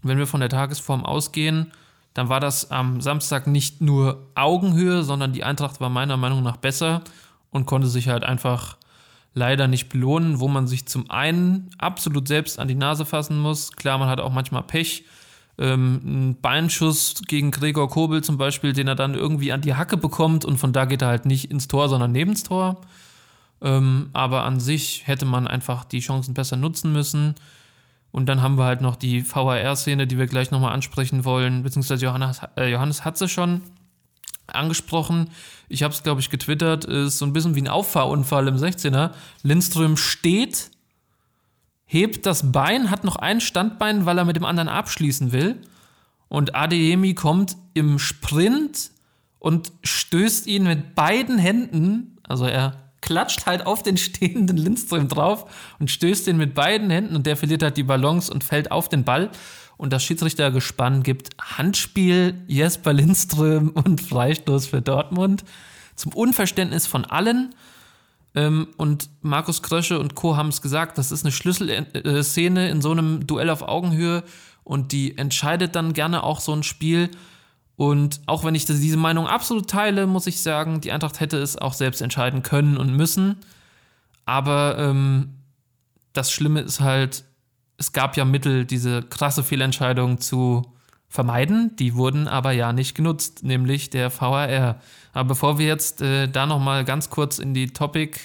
wenn 0.03 0.19
wir 0.19 0.27
von 0.27 0.41
der 0.41 0.51
Tagesform 0.51 1.05
ausgehen, 1.05 1.73
dann 2.17 2.31
war 2.31 2.41
das 2.41 2.71
am 2.71 3.03
Samstag 3.03 3.47
nicht 3.47 3.83
nur 3.83 4.27
Augenhöhe, 4.35 5.03
sondern 5.03 5.35
die 5.35 5.45
Eintracht 5.45 5.83
war 5.83 5.91
meiner 5.91 6.17
Meinung 6.17 6.43
nach 6.43 6.57
besser 6.57 7.03
und 7.51 7.67
konnte 7.67 7.89
sich 7.89 8.09
halt 8.09 8.25
einfach 8.25 8.79
leider 9.35 9.69
nicht 9.69 9.91
belohnen, 9.91 10.41
wo 10.41 10.49
man 10.49 10.67
sich 10.67 10.87
zum 10.87 11.11
einen 11.11 11.69
absolut 11.77 12.27
selbst 12.27 12.59
an 12.59 12.69
die 12.69 12.75
Nase 12.75 13.05
fassen 13.05 13.39
muss. 13.39 13.73
Klar, 13.73 13.99
man 13.99 14.09
hat 14.09 14.21
auch 14.21 14.33
manchmal 14.33 14.63
Pech 14.63 15.05
ähm, 15.59 16.01
ein 16.05 16.41
Beinschuss 16.41 17.21
gegen 17.29 17.51
Gregor 17.51 17.91
Kobel 17.91 18.25
zum 18.25 18.39
Beispiel, 18.39 18.73
den 18.73 18.89
er 18.89 18.95
dann 18.95 19.13
irgendwie 19.13 19.53
an 19.53 19.61
die 19.61 19.75
Hacke 19.75 19.99
bekommt 19.99 20.47
und 20.47 20.57
von 20.57 20.73
da 20.73 20.87
geht 20.87 21.03
er 21.03 21.09
halt 21.09 21.27
nicht 21.27 21.51
ins 21.51 21.69
Tor, 21.69 21.91
sondern 21.91 22.13
neben 22.13 22.33
das 22.33 22.45
Tor. 22.45 22.81
Ähm, 23.61 24.09
aber 24.15 24.45
an 24.45 24.59
sich 24.59 25.07
hätte 25.07 25.27
man 25.27 25.47
einfach 25.47 25.85
die 25.85 26.01
Chancen 26.01 26.33
besser 26.33 26.57
nutzen 26.57 26.95
müssen. 26.95 27.35
Und 28.17 28.31
dann 28.31 28.41
haben 28.41 28.57
wir 28.57 28.65
halt 28.65 28.81
noch 28.81 28.97
die 28.97 29.31
VAR-Szene, 29.31 30.07
die 30.07 30.17
wir 30.17 30.27
gleich 30.27 30.51
nochmal 30.51 30.73
ansprechen 30.73 31.27
wollen, 31.27 31.63
beziehungsweise 31.63 32.07
Johannes, 32.07 32.41
äh, 32.57 32.73
Johannes 32.73 33.05
hat 33.05 33.19
sie 33.19 33.29
schon 33.29 33.61
angesprochen. 34.47 35.29
Ich 35.69 35.83
habe 35.83 35.93
es, 35.93 36.03
glaube 36.03 36.23
ich, 36.23 36.31
getwittert. 36.31 36.87
Ist 36.87 37.19
so 37.19 37.27
ein 37.27 37.35
bisschen 37.35 37.57
wie 37.57 37.61
ein 37.61 37.69
Auffahrunfall 37.69 38.49
im 38.49 38.57
16er. 38.57 39.11
Lindström 39.43 39.99
steht 39.99 40.71
hebt 41.85 42.25
das 42.25 42.53
Bein, 42.53 42.91
hat 42.91 43.05
noch 43.05 43.17
ein 43.17 43.43
Standbein, 43.43 44.07
weil 44.07 44.17
er 44.17 44.25
mit 44.25 44.37
dem 44.37 44.47
anderen 44.47 44.71
abschließen 44.71 45.33
will. 45.33 45.61
Und 46.29 46.55
Adeyemi 46.55 47.13
kommt 47.13 47.59
im 47.75 47.99
Sprint 47.99 48.93
und 49.39 49.73
stößt 49.83 50.47
ihn 50.47 50.63
mit 50.63 50.95
beiden 50.95 51.37
Händen, 51.37 52.17
also 52.23 52.47
er 52.47 52.86
klatscht 53.07 53.47
halt 53.47 53.67
auf 53.67 53.83
den 53.83 53.97
stehenden 53.97 54.59
Lindström 54.59 55.09
drauf 55.09 55.47
und 55.79 55.91
stößt 55.91 56.29
ihn 56.29 56.37
mit 56.37 56.55
beiden 56.55 56.91
Händen 56.91 57.17
und 57.17 57.25
der 57.27 57.37
verliert 57.37 57.63
halt 57.63 57.79
die 57.79 57.85
Balance 57.85 58.31
und 58.31 58.45
fällt 58.45 58.71
auf 58.71 58.91
den 58.91 59.05
Ball. 59.05 59.31
Und 59.79 59.93
das 59.93 60.05
Schiedsrichtergespann 60.05 61.03
gibt 61.03 61.31
Handspiel 61.41 62.43
Jesper 62.47 62.93
Lindström 62.93 63.69
und 63.75 64.03
Freistoß 64.03 64.67
für 64.67 64.83
Dortmund. 64.83 65.45
Zum 65.95 66.13
Unverständnis 66.13 66.87
von 66.87 67.07
allen. 67.07 67.55
Ähm, 68.35 68.69
und 68.77 69.09
Markus 69.23 69.63
Krösche 69.63 69.99
und 69.99 70.15
Co. 70.15 70.37
haben 70.37 70.49
es 70.49 70.61
gesagt, 70.61 70.99
das 70.99 71.13
ist 71.13 71.25
eine 71.25 71.33
Schlüsselszene 71.33 72.69
in 72.69 72.83
so 72.83 72.91
einem 72.91 73.27
Duell 73.27 73.49
auf 73.49 73.63
Augenhöhe 73.63 74.25
und 74.65 74.93
die 74.93 75.17
entscheidet 75.17 75.77
dann 75.77 75.93
gerne 75.93 76.23
auch 76.23 76.41
so 76.41 76.53
ein 76.53 76.63
Spiel. 76.63 77.11
Und 77.77 78.21
auch 78.27 78.43
wenn 78.43 78.55
ich 78.55 78.65
diese 78.65 78.97
Meinung 78.97 79.27
absolut 79.27 79.69
teile, 79.69 80.07
muss 80.07 80.27
ich 80.27 80.43
sagen, 80.43 80.81
die 80.81 80.93
Eintracht 80.93 81.21
hätte 81.21 81.37
es 81.37 81.57
auch 81.57 81.75
selbst 81.75 82.01
entscheiden 82.01 82.43
können 82.43 82.79
und 82.79 82.95
müssen. 82.95 83.37
Aber 84.25 84.77
ähm, 84.79 85.35
das 86.15 86.33
Schlimme 86.33 86.61
ist 86.61 86.81
halt, 86.81 87.25
es 87.77 87.93
gab 87.93 88.17
ja 88.17 88.25
Mittel, 88.25 88.65
diese 88.65 89.03
krasse 89.03 89.45
Fehlentscheidung 89.45 90.21
zu 90.21 90.73
vermeiden. 91.09 91.77
Die 91.77 91.95
wurden 91.95 92.29
aber 92.29 92.53
ja 92.53 92.73
nicht 92.73 92.95
genutzt, 92.95 93.45
nämlich 93.45 93.91
der 93.91 94.11
VAR. 94.11 94.81
Aber 95.13 95.29
bevor 95.29 95.59
wir 95.59 95.67
jetzt 95.67 96.01
äh, 96.01 96.29
da 96.29 96.47
nochmal 96.47 96.85
ganz 96.85 97.11
kurz 97.11 97.39
in 97.39 97.53
die 97.53 97.69
Topic 97.69 98.19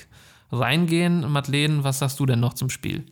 reingehen, 0.51 1.29
Madeleine, 1.29 1.83
was 1.83 1.99
sagst 1.99 2.19
du 2.19 2.25
denn 2.25 2.39
noch 2.39 2.53
zum 2.53 2.69
Spiel? 2.69 3.05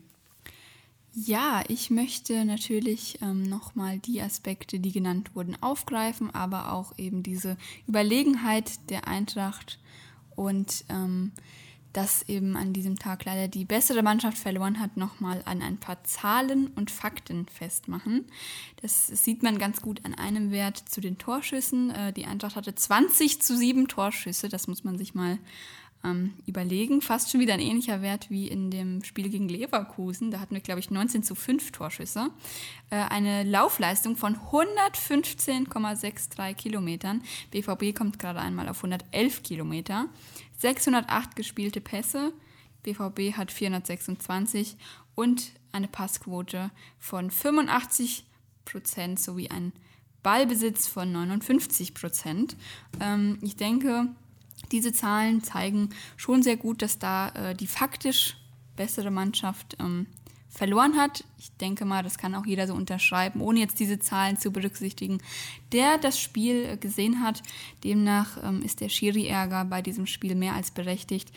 Ja, 1.12 1.64
ich 1.66 1.90
möchte 1.90 2.44
natürlich 2.44 3.18
ähm, 3.20 3.42
nochmal 3.42 3.98
die 3.98 4.22
Aspekte, 4.22 4.78
die 4.78 4.92
genannt 4.92 5.34
wurden, 5.34 5.60
aufgreifen, 5.60 6.32
aber 6.32 6.72
auch 6.72 6.96
eben 6.98 7.24
diese 7.24 7.56
Überlegenheit 7.88 8.90
der 8.90 9.08
Eintracht 9.08 9.80
und 10.36 10.84
ähm, 10.88 11.32
dass 11.92 12.22
eben 12.28 12.56
an 12.56 12.72
diesem 12.72 13.00
Tag 13.00 13.24
leider 13.24 13.48
die 13.48 13.64
bessere 13.64 14.04
Mannschaft 14.04 14.38
verloren 14.38 14.78
hat, 14.78 14.96
nochmal 14.96 15.42
an 15.44 15.62
ein 15.62 15.78
paar 15.78 16.04
Zahlen 16.04 16.68
und 16.68 16.92
Fakten 16.92 17.46
festmachen. 17.46 18.26
Das 18.80 19.08
sieht 19.08 19.42
man 19.42 19.58
ganz 19.58 19.82
gut 19.82 20.04
an 20.04 20.14
einem 20.14 20.52
Wert 20.52 20.76
zu 20.76 21.00
den 21.00 21.18
Torschüssen. 21.18 21.90
Äh, 21.90 22.12
die 22.12 22.26
Eintracht 22.26 22.54
hatte 22.54 22.74
20 22.74 23.42
zu 23.42 23.56
7 23.56 23.88
Torschüsse, 23.88 24.48
das 24.48 24.68
muss 24.68 24.84
man 24.84 24.96
sich 24.96 25.14
mal 25.14 25.38
ähm, 26.04 26.34
überlegen. 26.46 27.02
Fast 27.02 27.30
schon 27.30 27.40
wieder 27.40 27.54
ein 27.54 27.60
ähnlicher 27.60 28.02
Wert 28.02 28.30
wie 28.30 28.48
in 28.48 28.70
dem 28.70 29.02
Spiel 29.04 29.28
gegen 29.28 29.48
Leverkusen. 29.48 30.30
Da 30.30 30.38
hatten 30.40 30.54
wir, 30.54 30.62
glaube 30.62 30.80
ich, 30.80 30.90
19 30.90 31.22
zu 31.22 31.34
5 31.34 31.72
Torschüsse. 31.72 32.30
Äh, 32.90 32.96
eine 32.96 33.44
Laufleistung 33.44 34.16
von 34.16 34.36
115,63 34.36 36.54
Kilometern. 36.54 37.22
BVB 37.50 37.94
kommt 37.96 38.18
gerade 38.18 38.40
einmal 38.40 38.68
auf 38.68 38.78
111 38.78 39.42
Kilometer. 39.42 40.06
608 40.58 41.36
gespielte 41.36 41.80
Pässe, 41.80 42.34
BVB 42.82 43.36
hat 43.36 43.50
426 43.50 44.76
und 45.14 45.52
eine 45.72 45.88
Passquote 45.88 46.70
von 46.98 47.30
85 47.30 48.26
Prozent 48.64 49.20
sowie 49.20 49.48
ein 49.48 49.72
Ballbesitz 50.22 50.86
von 50.86 51.12
59 51.12 51.94
Prozent. 51.94 52.56
Ähm, 53.00 53.38
ich 53.40 53.56
denke, 53.56 54.08
diese 54.72 54.92
Zahlen 54.92 55.42
zeigen 55.42 55.90
schon 56.16 56.42
sehr 56.42 56.56
gut, 56.56 56.82
dass 56.82 56.98
da 56.98 57.28
äh, 57.30 57.54
die 57.54 57.66
faktisch 57.66 58.36
bessere 58.76 59.10
Mannschaft 59.10 59.76
ähm, 59.80 60.06
verloren 60.48 60.96
hat. 60.96 61.24
Ich 61.38 61.52
denke 61.58 61.84
mal, 61.84 62.02
das 62.02 62.18
kann 62.18 62.34
auch 62.34 62.44
jeder 62.44 62.66
so 62.66 62.74
unterschreiben, 62.74 63.40
ohne 63.40 63.60
jetzt 63.60 63.78
diese 63.78 64.00
Zahlen 64.00 64.36
zu 64.36 64.50
berücksichtigen, 64.50 65.18
der 65.72 65.96
das 65.98 66.18
Spiel 66.18 66.64
äh, 66.64 66.76
gesehen 66.76 67.22
hat. 67.22 67.42
Demnach 67.84 68.38
ähm, 68.42 68.62
ist 68.62 68.80
der 68.80 68.88
Schiri-Ärger 68.88 69.64
bei 69.64 69.80
diesem 69.80 70.06
Spiel 70.06 70.34
mehr 70.34 70.54
als 70.54 70.70
berechtigt. 70.72 71.30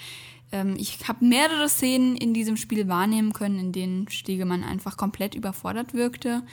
Ähm, 0.52 0.76
ich 0.78 1.08
habe 1.08 1.26
mehrere 1.26 1.70
Szenen 1.70 2.16
in 2.16 2.34
diesem 2.34 2.58
Spiel 2.58 2.88
wahrnehmen 2.88 3.34
können, 3.34 3.60
in 3.60 3.72
denen 3.72 4.10
Stegemann 4.10 4.64
einfach 4.64 4.98
komplett 4.98 5.36
überfordert 5.36 5.94
wirkte. 5.94 6.44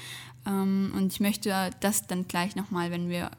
Ähm, 0.46 0.92
und 0.94 1.12
ich 1.12 1.20
möchte 1.20 1.70
das 1.80 2.06
dann 2.06 2.28
gleich 2.28 2.56
nochmal, 2.56 2.90
wenn 2.90 3.08
wir 3.08 3.30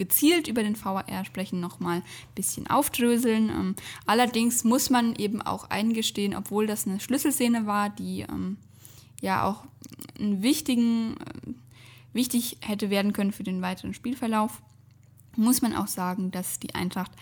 gezielt 0.00 0.48
über 0.48 0.62
den 0.62 0.82
VAR 0.82 1.04
sprechen, 1.26 1.60
nochmal 1.60 1.98
ein 1.98 2.34
bisschen 2.34 2.66
aufdröseln. 2.66 3.50
Ähm, 3.50 3.74
allerdings 4.06 4.64
muss 4.64 4.88
man 4.88 5.14
eben 5.14 5.42
auch 5.42 5.68
eingestehen, 5.68 6.34
obwohl 6.34 6.66
das 6.66 6.86
eine 6.86 7.00
Schlüsselszene 7.00 7.66
war, 7.66 7.90
die 7.90 8.22
ähm, 8.22 8.56
ja 9.20 9.44
auch 9.44 9.64
einen 10.18 10.42
wichtigen, 10.42 11.18
äh, 11.18 11.52
wichtig 12.14 12.56
hätte 12.62 12.88
werden 12.88 13.12
können 13.12 13.30
für 13.30 13.44
den 13.44 13.60
weiteren 13.60 13.92
Spielverlauf, 13.92 14.62
muss 15.36 15.60
man 15.60 15.76
auch 15.76 15.86
sagen, 15.86 16.30
dass 16.30 16.58
die 16.58 16.74
Eintracht 16.74 17.12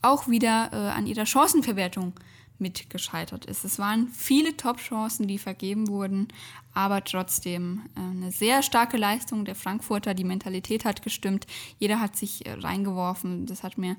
auch 0.00 0.28
wieder 0.28 0.70
äh, 0.72 0.76
an 0.76 1.08
ihrer 1.08 1.26
Chancenverwertung 1.26 2.12
mit 2.58 2.90
gescheitert 2.90 3.44
ist. 3.44 3.64
Es 3.64 3.78
waren 3.78 4.08
viele 4.08 4.56
Top-Chancen, 4.56 5.26
die 5.26 5.38
vergeben 5.38 5.88
wurden, 5.88 6.28
aber 6.74 7.04
trotzdem 7.04 7.82
äh, 7.96 8.00
eine 8.00 8.32
sehr 8.32 8.62
starke 8.62 8.96
Leistung 8.96 9.44
der 9.44 9.54
Frankfurter. 9.54 10.14
Die 10.14 10.24
Mentalität 10.24 10.84
hat 10.84 11.02
gestimmt, 11.02 11.46
jeder 11.78 12.00
hat 12.00 12.16
sich 12.16 12.46
äh, 12.46 12.52
reingeworfen. 12.52 13.46
Das 13.46 13.62
hat 13.62 13.78
mir 13.78 13.96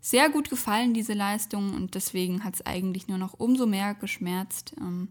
sehr 0.00 0.30
gut 0.30 0.48
gefallen, 0.48 0.94
diese 0.94 1.12
Leistung, 1.12 1.74
und 1.74 1.94
deswegen 1.94 2.42
hat 2.42 2.54
es 2.54 2.66
eigentlich 2.66 3.06
nur 3.06 3.18
noch 3.18 3.34
umso 3.34 3.66
mehr 3.66 3.94
geschmerzt, 3.94 4.74
ähm, 4.80 5.08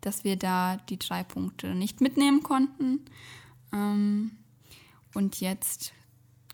dass 0.00 0.24
wir 0.24 0.36
da 0.36 0.76
die 0.88 0.98
drei 0.98 1.24
Punkte 1.24 1.74
nicht 1.74 2.00
mitnehmen 2.00 2.42
konnten. 2.42 3.04
Ähm, 3.72 4.32
und 5.14 5.40
jetzt 5.40 5.92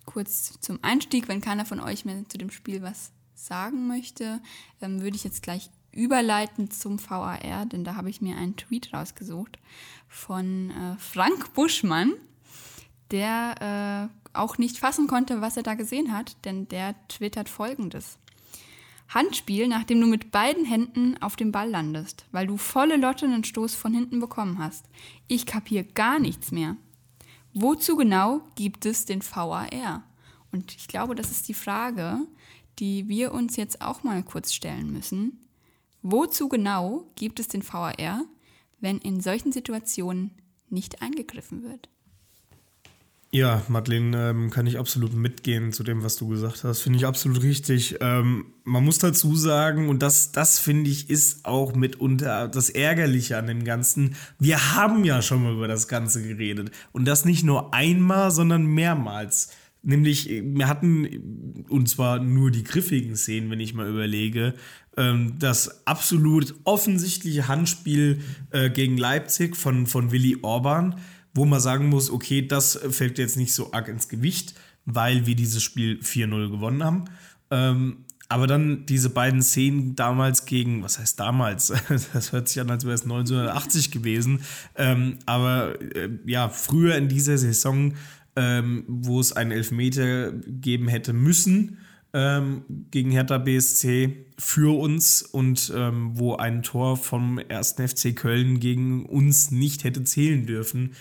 kurz 0.07 0.59
zum 0.61 0.79
Einstieg, 0.83 1.29
wenn 1.29 1.41
keiner 1.41 1.67
von 1.67 1.81
euch 1.81 2.05
mehr 2.05 2.29
zu 2.29 2.39
dem 2.39 2.51
Spiel 2.51 2.83
was 2.83 3.13
sagen 3.35 3.87
möchte, 3.87 4.41
ähm, 4.81 5.03
würde 5.03 5.17
ich 5.17 5.25
jetzt 5.25 5.43
gleich 5.43 5.71
überleiten 5.95 6.71
zum 6.71 6.99
VAR, 6.99 7.67
denn 7.67 7.85
da 7.85 7.95
habe 7.95 8.11
ich 8.11 8.21
mir 8.21 8.37
einen 8.37 8.57
Tweet 8.57 8.93
rausgesucht 8.93 9.59
von 10.09 10.71
äh, 10.71 10.99
Frank 10.99 11.55
Buschmann, 11.55 12.13
der 13.11 14.11
äh, 14.11 14.37
auch 14.37 14.59
nicht 14.59 14.79
fassen 14.79 15.07
konnte, 15.07 15.41
was 15.41 15.57
er 15.57 15.63
da 15.63 15.75
gesehen 15.75 16.13
hat, 16.13 16.37
denn 16.45 16.69
der 16.69 16.95
twittert 17.09 17.49
folgendes. 17.49 18.19
Handspiel, 19.09 19.69
nachdem 19.69 20.01
du 20.01 20.07
mit 20.07 20.33
beiden 20.33 20.65
Händen 20.65 21.17
auf 21.23 21.37
dem 21.37 21.53
Ball 21.53 21.71
landest, 21.71 22.27
weil 22.33 22.47
du 22.47 22.57
volle 22.57 22.97
Lotte 22.97 23.27
einen 23.27 23.45
Stoß 23.45 23.75
von 23.75 23.93
hinten 23.95 24.19
bekommen 24.19 24.59
hast. 24.59 24.87
Ich 25.29 25.47
kapier 25.47 25.85
gar 25.85 26.19
nichts 26.19 26.51
mehr. 26.51 26.77
Wozu 27.53 27.97
genau 27.97 28.41
gibt 28.57 28.87
es 28.87 29.05
den 29.05 29.23
VAR? 29.23 30.03
Und 30.51 30.75
ich 30.75 30.89
glaube, 30.89 31.15
das 31.15 31.31
ist 31.31 31.49
die 31.49 31.55
Frage, 31.55 32.19
die 32.79 33.09
wir 33.09 33.33
uns 33.33 33.57
jetzt 33.57 33.81
auch 33.81 34.03
mal 34.03 34.23
kurz 34.23 34.53
stellen 34.53 34.93
müssen. 34.93 35.44
Wozu 36.07 36.51
genau 36.51 37.11
gibt 37.14 37.40
es 37.40 37.49
den 37.49 37.67
VAR, 37.67 37.95
wenn 38.79 38.99
in 38.99 39.23
solchen 39.23 39.53
Situationen 39.53 40.33
nicht 40.69 41.01
eingegriffen 41.01 41.62
wird? 41.62 41.88
Ja, 43.31 43.62
Madeleine, 43.69 44.29
ähm, 44.29 44.51
kann 44.51 44.67
ich 44.67 44.79
absolut 44.79 45.14
mitgehen 45.14 45.73
zu 45.73 45.83
dem, 45.83 46.05
was 46.05 46.17
du 46.17 46.29
gesagt 46.29 46.62
hast. 46.62 46.83
Finde 46.83 46.99
ich 46.99 47.07
absolut 47.07 47.43
richtig. 47.43 47.97
Ähm, 48.03 48.53
man 48.64 48.85
muss 48.85 48.99
dazu 48.99 49.35
sagen, 49.35 49.88
und 49.88 50.03
das, 50.03 50.31
das 50.31 50.59
finde 50.59 50.90
ich, 50.90 51.09
ist 51.09 51.47
auch 51.47 51.75
mitunter 51.75 52.49
das 52.49 52.69
Ärgerliche 52.69 53.38
an 53.38 53.47
dem 53.47 53.64
Ganzen. 53.64 54.14
Wir 54.38 54.75
haben 54.75 55.05
ja 55.05 55.23
schon 55.23 55.43
mal 55.43 55.55
über 55.55 55.69
das 55.69 55.88
Ganze 55.88 56.23
geredet. 56.23 56.71
Und 56.93 57.07
das 57.07 57.25
nicht 57.25 57.45
nur 57.45 57.73
einmal, 57.73 58.31
sondern 58.31 58.67
mehrmals. 58.67 59.49
Nämlich, 59.87 60.29
wir 60.29 60.67
hatten, 60.67 61.67
und 61.69 61.88
zwar 61.90 62.19
nur 62.19 62.51
die 62.51 62.64
griffigen 62.64 63.17
Szenen, 63.17 63.51
wenn 63.51 63.61
ich 63.61 63.75
mal 63.75 63.88
überlege, 63.88 64.55
ähm, 64.97 65.39
das 65.39 65.87
absolut 65.87 66.55
offensichtliche 66.65 67.49
Handspiel 67.49 68.21
äh, 68.51 68.71
gegen 68.71 68.97
Leipzig 68.97 69.57
von, 69.57 69.87
von 69.87 70.13
Willi 70.13 70.39
Orban 70.43 70.97
wo 71.35 71.45
man 71.45 71.61
sagen 71.61 71.89
muss, 71.89 72.11
okay, 72.11 72.47
das 72.47 72.79
fällt 72.91 73.19
jetzt 73.19 73.37
nicht 73.37 73.53
so 73.53 73.73
arg 73.73 73.89
ins 73.89 74.09
Gewicht, 74.09 74.55
weil 74.85 75.27
wir 75.27 75.35
dieses 75.35 75.63
Spiel 75.63 75.99
4-0 76.01 76.51
gewonnen 76.51 76.85
haben. 76.85 77.05
Ähm, 77.51 78.05
aber 78.29 78.47
dann 78.47 78.87
diese 78.87 79.11
beiden 79.11 79.43
Szenen 79.43 79.97
damals 79.97 80.47
gegen, 80.47 80.83
was 80.83 80.99
heißt 80.99 81.21
damals? 81.21 81.73
Das 82.13 82.33
hört 82.33 82.49
sich 82.49 82.61
an, 82.61 82.71
als 82.71 82.85
wäre 82.85 82.95
es 82.95 83.03
1980 83.03 83.91
gewesen. 83.91 84.41
Ähm, 84.77 85.19
aber 85.27 85.81
äh, 85.95 86.09
ja, 86.25 86.49
früher 86.49 86.97
in 86.97 87.09
dieser 87.09 87.37
Saison, 87.37 87.95
ähm, 88.37 88.85
wo 88.87 89.21
es 89.21 89.33
einen 89.33 89.51
Elfmeter 89.51 90.33
geben 90.33 90.89
hätte 90.89 91.13
müssen 91.13 91.79
ähm, 92.14 92.62
gegen 92.92 93.11
Hertha 93.11 93.38
BSC 93.38 94.27
für 94.38 94.79
uns 94.79 95.22
und 95.22 95.72
ähm, 95.74 96.12
wo 96.14 96.37
ein 96.37 96.62
Tor 96.62 96.96
vom 96.96 97.40
1. 97.48 97.72
FC 97.72 98.14
Köln 98.14 98.61
gegen 98.61 99.05
uns 99.05 99.50
nicht 99.50 99.83
hätte 99.83 100.05
zählen 100.05 100.46
dürfen. 100.46 100.94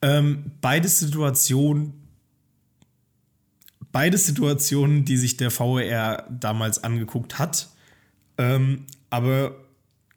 Ähm, 0.00 0.52
beide 0.60 0.86
Situationen, 0.88 1.92
beide 3.90 4.16
Situationen, 4.16 5.04
die 5.04 5.16
sich 5.16 5.36
der 5.36 5.50
VR 5.50 6.24
damals 6.30 6.84
angeguckt 6.84 7.40
hat, 7.40 7.68
ähm, 8.38 8.86
aber 9.10 9.56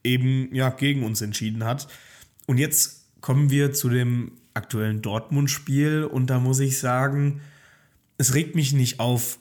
eben 0.04 0.54
ja 0.54 0.70
gegen 0.70 1.04
uns 1.04 1.22
entschieden 1.22 1.64
hat. 1.64 1.88
Und 2.46 2.60
jetzt 2.60 3.08
kommen 3.22 3.50
wir 3.50 3.74
zu 3.74 3.90
dem 3.90 4.34
aktuellen 4.54 5.02
Dortmund-Spiel 5.02 6.04
und 6.04 6.30
da 6.30 6.40
muss 6.40 6.60
ich 6.60 6.78
sagen, 6.78 7.42
es 8.18 8.36
regt 8.36 8.54
mich 8.54 8.74
nicht 8.74 9.00
auf, 9.00 9.40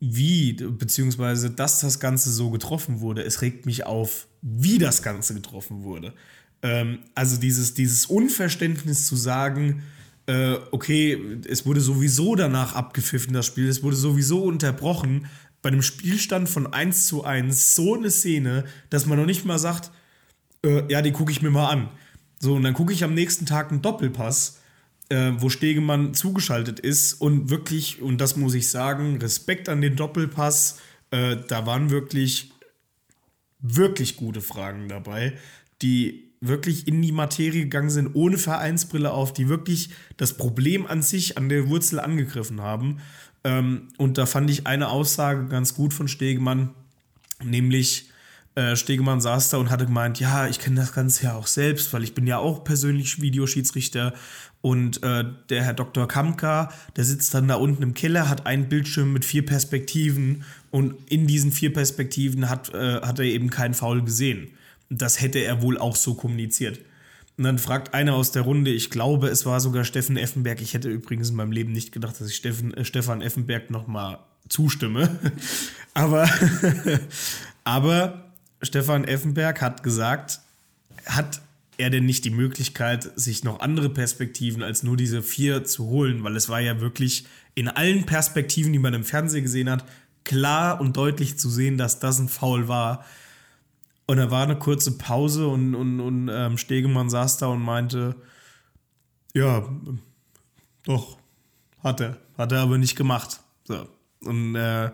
wie, 0.00 0.54
beziehungsweise 0.54 1.50
dass 1.50 1.80
das 1.80 2.00
Ganze 2.00 2.32
so 2.32 2.50
getroffen 2.50 3.00
wurde. 3.00 3.22
Es 3.22 3.42
regt 3.42 3.66
mich 3.66 3.86
auf, 3.86 4.26
wie 4.40 4.78
das 4.78 5.02
Ganze 5.02 5.34
getroffen 5.34 5.82
wurde. 5.82 6.14
Ähm, 6.62 7.00
also 7.14 7.36
dieses, 7.36 7.74
dieses 7.74 8.06
Unverständnis 8.06 9.06
zu 9.06 9.16
sagen, 9.16 9.82
äh, 10.26 10.56
okay, 10.70 11.38
es 11.48 11.66
wurde 11.66 11.80
sowieso 11.80 12.34
danach 12.34 12.74
abgepfiffen, 12.74 13.34
das 13.34 13.46
Spiel, 13.46 13.68
es 13.68 13.82
wurde 13.82 13.96
sowieso 13.96 14.42
unterbrochen. 14.42 15.26
Bei 15.62 15.68
einem 15.68 15.82
Spielstand 15.82 16.48
von 16.48 16.72
1 16.72 17.06
zu 17.06 17.24
1 17.24 17.74
so 17.74 17.94
eine 17.94 18.10
Szene, 18.10 18.64
dass 18.88 19.04
man 19.04 19.18
noch 19.18 19.26
nicht 19.26 19.44
mal 19.44 19.58
sagt, 19.58 19.90
äh, 20.64 20.90
ja, 20.90 21.02
die 21.02 21.12
gucke 21.12 21.32
ich 21.32 21.42
mir 21.42 21.50
mal 21.50 21.68
an. 21.68 21.88
So, 22.38 22.54
und 22.54 22.62
dann 22.62 22.72
gucke 22.72 22.94
ich 22.94 23.04
am 23.04 23.12
nächsten 23.12 23.44
Tag 23.44 23.70
einen 23.70 23.82
Doppelpass, 23.82 24.59
äh, 25.10 25.32
wo 25.38 25.50
Stegemann 25.50 26.14
zugeschaltet 26.14 26.80
ist 26.80 27.14
und 27.14 27.50
wirklich, 27.50 28.00
und 28.00 28.18
das 28.18 28.36
muss 28.36 28.54
ich 28.54 28.70
sagen, 28.70 29.18
Respekt 29.18 29.68
an 29.68 29.80
den 29.80 29.96
Doppelpass, 29.96 30.78
äh, 31.10 31.36
da 31.48 31.66
waren 31.66 31.90
wirklich, 31.90 32.52
wirklich 33.60 34.16
gute 34.16 34.40
Fragen 34.40 34.88
dabei, 34.88 35.34
die 35.82 36.30
wirklich 36.40 36.88
in 36.88 37.02
die 37.02 37.12
Materie 37.12 37.64
gegangen 37.64 37.90
sind, 37.90 38.14
ohne 38.14 38.38
Vereinsbrille 38.38 39.10
auf, 39.10 39.32
die 39.32 39.48
wirklich 39.48 39.90
das 40.16 40.36
Problem 40.36 40.86
an 40.86 41.02
sich 41.02 41.36
an 41.36 41.48
der 41.48 41.68
Wurzel 41.68 42.00
angegriffen 42.00 42.62
haben. 42.62 43.00
Ähm, 43.44 43.88
und 43.98 44.16
da 44.16 44.26
fand 44.26 44.48
ich 44.48 44.66
eine 44.66 44.88
Aussage 44.88 45.46
ganz 45.46 45.74
gut 45.74 45.92
von 45.92 46.08
Stegemann, 46.08 46.70
nämlich 47.42 48.10
äh, 48.54 48.74
Stegemann 48.74 49.20
saß 49.20 49.50
da 49.50 49.58
und 49.58 49.70
hatte 49.70 49.86
gemeint, 49.86 50.18
ja, 50.18 50.48
ich 50.48 50.58
kenne 50.58 50.80
das 50.80 50.92
Ganze 50.92 51.24
ja 51.24 51.34
auch 51.34 51.46
selbst, 51.46 51.92
weil 51.92 52.02
ich 52.02 52.14
bin 52.14 52.26
ja 52.26 52.38
auch 52.38 52.64
persönlich 52.64 53.20
Videoschiedsrichter 53.20 54.14
und 54.62 55.02
äh, 55.02 55.24
der 55.48 55.64
Herr 55.64 55.74
Dr. 55.74 56.06
Kamka, 56.06 56.70
der 56.96 57.04
sitzt 57.04 57.32
dann 57.32 57.48
da 57.48 57.54
unten 57.54 57.82
im 57.82 57.94
Keller, 57.94 58.28
hat 58.28 58.46
einen 58.46 58.68
Bildschirm 58.68 59.12
mit 59.12 59.24
vier 59.24 59.44
Perspektiven 59.44 60.44
und 60.70 60.94
in 61.10 61.26
diesen 61.26 61.50
vier 61.50 61.72
Perspektiven 61.72 62.50
hat, 62.50 62.74
äh, 62.74 63.00
hat 63.00 63.18
er 63.18 63.24
eben 63.24 63.50
keinen 63.50 63.74
Foul 63.74 64.02
gesehen 64.02 64.50
das 64.90 65.20
hätte 65.20 65.38
er 65.38 65.62
wohl 65.62 65.78
auch 65.78 65.96
so 65.96 66.14
kommuniziert. 66.14 66.80
Und 67.38 67.44
dann 67.44 67.58
fragt 67.58 67.94
einer 67.94 68.14
aus 68.14 68.32
der 68.32 68.42
Runde, 68.42 68.70
ich 68.70 68.90
glaube, 68.90 69.28
es 69.28 69.46
war 69.46 69.60
sogar 69.60 69.84
Steffen 69.84 70.18
Effenberg. 70.18 70.60
Ich 70.60 70.74
hätte 70.74 70.90
übrigens 70.90 71.30
in 71.30 71.36
meinem 71.36 71.52
Leben 71.52 71.72
nicht 71.72 71.92
gedacht, 71.92 72.20
dass 72.20 72.28
ich 72.28 72.36
Steffen, 72.36 72.74
äh, 72.74 72.84
Stefan 72.84 73.22
Effenberg 73.22 73.70
nochmal 73.70 74.18
zustimme. 74.48 75.18
aber, 75.94 76.28
aber 77.64 78.24
Stefan 78.60 79.04
Effenberg 79.04 79.62
hat 79.62 79.82
gesagt, 79.82 80.40
hat 81.06 81.40
er 81.80 81.90
denn 81.90 82.06
nicht 82.06 82.24
die 82.24 82.30
Möglichkeit, 82.30 83.10
sich 83.16 83.42
noch 83.42 83.60
andere 83.60 83.90
Perspektiven 83.90 84.62
als 84.62 84.82
nur 84.82 84.96
diese 84.96 85.22
vier 85.22 85.64
zu 85.64 85.86
holen? 85.86 86.22
Weil 86.22 86.36
es 86.36 86.48
war 86.48 86.60
ja 86.60 86.80
wirklich 86.80 87.26
in 87.54 87.68
allen 87.68 88.06
Perspektiven, 88.06 88.72
die 88.72 88.78
man 88.78 88.94
im 88.94 89.04
Fernsehen 89.04 89.42
gesehen 89.42 89.68
hat, 89.68 89.84
klar 90.24 90.80
und 90.80 90.96
deutlich 90.96 91.38
zu 91.38 91.50
sehen, 91.50 91.78
dass 91.78 91.98
das 91.98 92.18
ein 92.18 92.28
Foul 92.28 92.68
war. 92.68 93.04
Und 94.06 94.18
da 94.18 94.30
war 94.30 94.44
eine 94.44 94.58
kurze 94.58 94.98
Pause 94.98 95.48
und, 95.48 95.74
und, 95.74 96.00
und 96.00 96.30
ähm, 96.32 96.58
Stegemann 96.58 97.10
saß 97.10 97.38
da 97.38 97.46
und 97.48 97.62
meinte, 97.62 98.16
ja, 99.34 99.68
doch, 100.84 101.18
hat 101.82 102.00
er. 102.00 102.18
Hat 102.36 102.52
er 102.52 102.60
aber 102.60 102.78
nicht 102.78 102.96
gemacht. 102.96 103.40
So. 103.64 103.88
Und, 104.20 104.54
äh, 104.54 104.90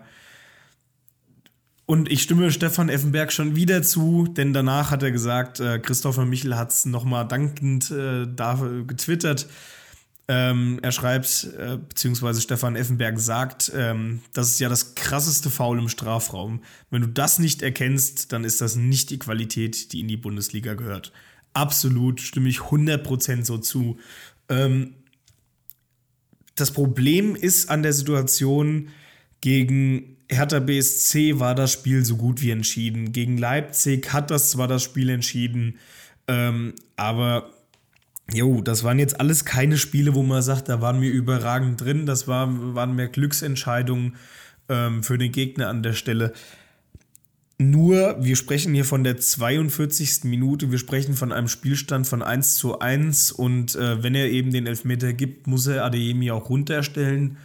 und 1.87 2.11
ich 2.11 2.21
stimme 2.21 2.51
Stefan 2.51 2.89
Effenberg 2.89 3.31
schon 3.31 3.55
wieder 3.55 3.81
zu, 3.81 4.27
denn 4.27 4.53
danach 4.53 4.91
hat 4.91 5.01
er 5.01 5.11
gesagt, 5.11 5.59
äh, 5.59 5.79
Christopher 5.79 6.25
Michel 6.25 6.55
hat 6.55 6.71
es 6.71 6.85
nochmal 6.85 7.27
dankend 7.27 7.89
äh, 7.89 8.27
dafür 8.27 8.85
getwittert, 8.85 9.47
ähm, 10.27 10.79
er 10.81 10.91
schreibt, 10.91 11.47
äh, 11.57 11.77
beziehungsweise 11.77 12.41
Stefan 12.41 12.75
Effenberg 12.75 13.17
sagt, 13.17 13.71
ähm, 13.73 14.19
das 14.33 14.49
ist 14.49 14.59
ja 14.59 14.67
das 14.67 14.93
krasseste 14.95 15.49
Foul 15.49 15.79
im 15.79 15.87
Strafraum. 15.87 16.61
Wenn 16.89 17.01
du 17.01 17.07
das 17.07 17.39
nicht 17.39 17.61
erkennst, 17.61 18.33
dann 18.33 18.43
ist 18.43 18.59
das 18.59 18.75
nicht 18.75 19.09
die 19.09 19.19
Qualität, 19.19 19.93
die 19.93 20.01
in 20.01 20.09
die 20.09 20.17
Bundesliga 20.17 20.73
gehört. 20.73 21.13
Absolut, 21.53 22.19
stimme 22.19 22.49
ich 22.49 22.57
100% 22.57 23.45
so 23.45 23.57
zu. 23.57 23.97
Ähm, 24.49 24.95
das 26.55 26.71
Problem 26.71 27.37
ist 27.37 27.69
an 27.69 27.81
der 27.81 27.93
Situation, 27.93 28.89
gegen 29.39 30.16
Hertha 30.29 30.59
BSC 30.59 31.39
war 31.39 31.55
das 31.55 31.71
Spiel 31.71 32.03
so 32.03 32.17
gut 32.17 32.41
wie 32.41 32.51
entschieden. 32.51 33.11
Gegen 33.11 33.37
Leipzig 33.37 34.11
hat 34.11 34.29
das 34.29 34.51
zwar 34.51 34.67
das 34.67 34.83
Spiel 34.83 35.09
entschieden, 35.09 35.79
ähm, 36.27 36.73
aber 36.95 37.49
Jo, 38.33 38.61
das 38.61 38.83
waren 38.83 38.99
jetzt 38.99 39.21
alles 39.21 39.45
keine 39.45 39.77
Spiele, 39.77 40.13
wo 40.13 40.21
man 40.21 40.41
sagt, 40.41 40.67
da 40.67 40.81
waren 40.81 41.01
wir 41.01 41.11
überragend 41.11 41.79
drin. 41.79 42.05
Das 42.05 42.27
war, 42.27 42.75
waren 42.75 42.95
mehr 42.95 43.07
Glücksentscheidungen 43.07 44.17
ähm, 44.67 45.01
für 45.01 45.17
den 45.17 45.31
Gegner 45.31 45.69
an 45.69 45.81
der 45.81 45.93
Stelle. 45.93 46.33
Nur, 47.57 48.17
wir 48.19 48.35
sprechen 48.35 48.73
hier 48.73 48.85
von 48.85 49.03
der 49.03 49.17
42. 49.17 50.25
Minute, 50.25 50.71
wir 50.71 50.77
sprechen 50.77 51.15
von 51.15 51.31
einem 51.31 51.47
Spielstand 51.47 52.05
von 52.05 52.21
1 52.21 52.55
zu 52.55 52.79
1 52.79 53.31
und 53.31 53.75
äh, 53.75 54.03
wenn 54.03 54.13
er 54.13 54.29
eben 54.29 54.51
den 54.51 54.67
Elfmeter 54.67 55.13
gibt, 55.13 55.47
muss 55.47 55.65
er 55.65 55.83
Adeyemi 55.85 56.29
auch 56.29 56.49
runterstellen. 56.49 57.37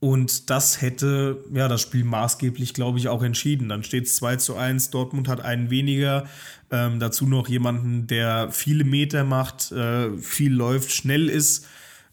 Und 0.00 0.48
das 0.48 0.80
hätte 0.80 1.44
ja 1.52 1.66
das 1.66 1.80
Spiel 1.80 2.04
maßgeblich, 2.04 2.72
glaube 2.72 2.98
ich, 2.98 3.08
auch 3.08 3.22
entschieden. 3.22 3.68
Dann 3.68 3.82
steht 3.82 4.06
es 4.06 4.16
2 4.16 4.36
zu 4.36 4.54
1, 4.54 4.90
Dortmund 4.90 5.26
hat 5.26 5.40
einen 5.40 5.70
weniger. 5.70 6.28
Ähm, 6.70 7.00
dazu 7.00 7.26
noch 7.26 7.48
jemanden, 7.48 8.06
der 8.06 8.52
viele 8.52 8.84
Meter 8.84 9.24
macht, 9.24 9.72
äh, 9.72 10.16
viel 10.18 10.52
läuft, 10.52 10.92
schnell 10.92 11.28
ist. 11.28 11.66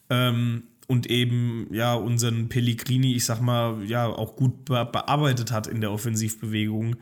Ähm, 0.10 0.64
und 0.88 1.10
eben 1.10 1.68
ja 1.72 1.94
unseren 1.94 2.50
Pellegrini, 2.50 3.16
ich 3.16 3.26
sag 3.26 3.42
mal, 3.42 3.84
ja 3.86 4.08
auch 4.08 4.36
gut 4.36 4.66
be 4.66 4.86
bearbeitet 4.92 5.52
hat 5.52 5.68
in 5.68 5.82
der 5.82 5.92
Offensivbewegung. 5.92 6.96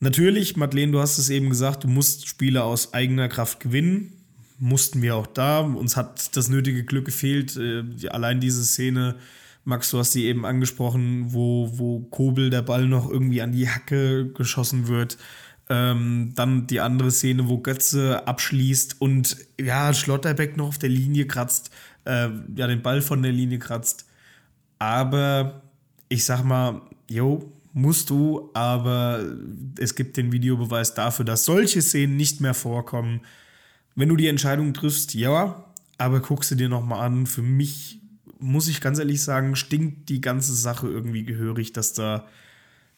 Natürlich, 0.00 0.56
Madeleine, 0.56 0.92
du 0.92 1.00
hast 1.00 1.18
es 1.18 1.30
eben 1.30 1.48
gesagt, 1.48 1.84
du 1.84 1.88
musst 1.88 2.26
Spiele 2.26 2.64
aus 2.64 2.92
eigener 2.92 3.28
Kraft 3.28 3.60
gewinnen. 3.60 4.12
mussten 4.58 5.02
wir 5.02 5.16
auch 5.16 5.26
da. 5.26 5.60
Uns 5.60 5.96
hat 5.96 6.36
das 6.36 6.48
nötige 6.48 6.84
Glück 6.84 7.04
gefehlt. 7.04 7.56
Äh, 7.56 7.84
allein 8.08 8.40
diese 8.40 8.64
Szene, 8.64 9.16
Max, 9.64 9.90
du 9.90 9.98
hast 9.98 10.12
sie 10.12 10.26
eben 10.26 10.44
angesprochen, 10.44 11.32
wo, 11.32 11.70
wo 11.74 12.00
Kobel 12.00 12.50
der 12.50 12.62
Ball 12.62 12.86
noch 12.86 13.08
irgendwie 13.08 13.42
an 13.42 13.52
die 13.52 13.68
Hacke 13.68 14.32
geschossen 14.32 14.88
wird. 14.88 15.18
Ähm, 15.68 16.32
dann 16.34 16.66
die 16.66 16.80
andere 16.80 17.10
Szene, 17.12 17.48
wo 17.48 17.58
Götze 17.58 18.26
abschließt 18.26 19.00
und 19.00 19.36
ja, 19.60 19.94
Schlotterbeck 19.94 20.56
noch 20.56 20.68
auf 20.68 20.78
der 20.78 20.88
Linie 20.88 21.26
kratzt, 21.26 21.70
äh, 22.04 22.28
ja, 22.56 22.66
den 22.66 22.82
Ball 22.82 23.00
von 23.00 23.22
der 23.22 23.32
Linie 23.32 23.58
kratzt. 23.60 24.06
Aber 24.78 25.62
ich 26.08 26.24
sag 26.24 26.42
mal, 26.42 26.82
jo, 27.08 27.52
musst 27.72 28.10
du, 28.10 28.50
aber 28.54 29.24
es 29.78 29.94
gibt 29.94 30.16
den 30.16 30.32
Videobeweis 30.32 30.94
dafür, 30.94 31.24
dass 31.24 31.44
solche 31.44 31.80
Szenen 31.80 32.16
nicht 32.16 32.40
mehr 32.40 32.54
vorkommen. 32.54 33.20
Wenn 33.94 34.08
du 34.08 34.16
die 34.16 34.26
Entscheidung 34.26 34.74
triffst, 34.74 35.14
ja, 35.14 35.64
aber 35.98 36.20
guckst 36.20 36.50
du 36.50 36.54
dir 36.56 36.68
nochmal 36.68 37.06
an. 37.06 37.26
Für 37.26 37.42
mich, 37.42 38.01
muss 38.42 38.68
ich 38.68 38.80
ganz 38.80 38.98
ehrlich 38.98 39.22
sagen, 39.22 39.56
stinkt 39.56 40.08
die 40.08 40.20
ganze 40.20 40.54
Sache 40.54 40.88
irgendwie 40.88 41.24
gehörig, 41.24 41.72
dass 41.72 41.92
da 41.92 42.26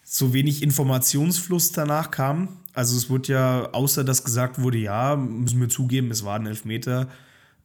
so 0.03 0.33
wenig 0.33 0.63
Informationsfluss 0.63 1.73
danach 1.73 2.11
kam. 2.11 2.49
Also 2.73 2.97
es 2.97 3.09
wurde 3.09 3.33
ja, 3.33 3.71
außer 3.73 4.05
dass 4.05 4.25
gesagt 4.25 4.61
wurde, 4.61 4.79
ja, 4.79 5.17
müssen 5.17 5.61
wir 5.61 5.69
zugeben, 5.69 6.11
es 6.11 6.25
war 6.25 6.37
ein 6.37 6.47
Elfmeter, 6.47 7.09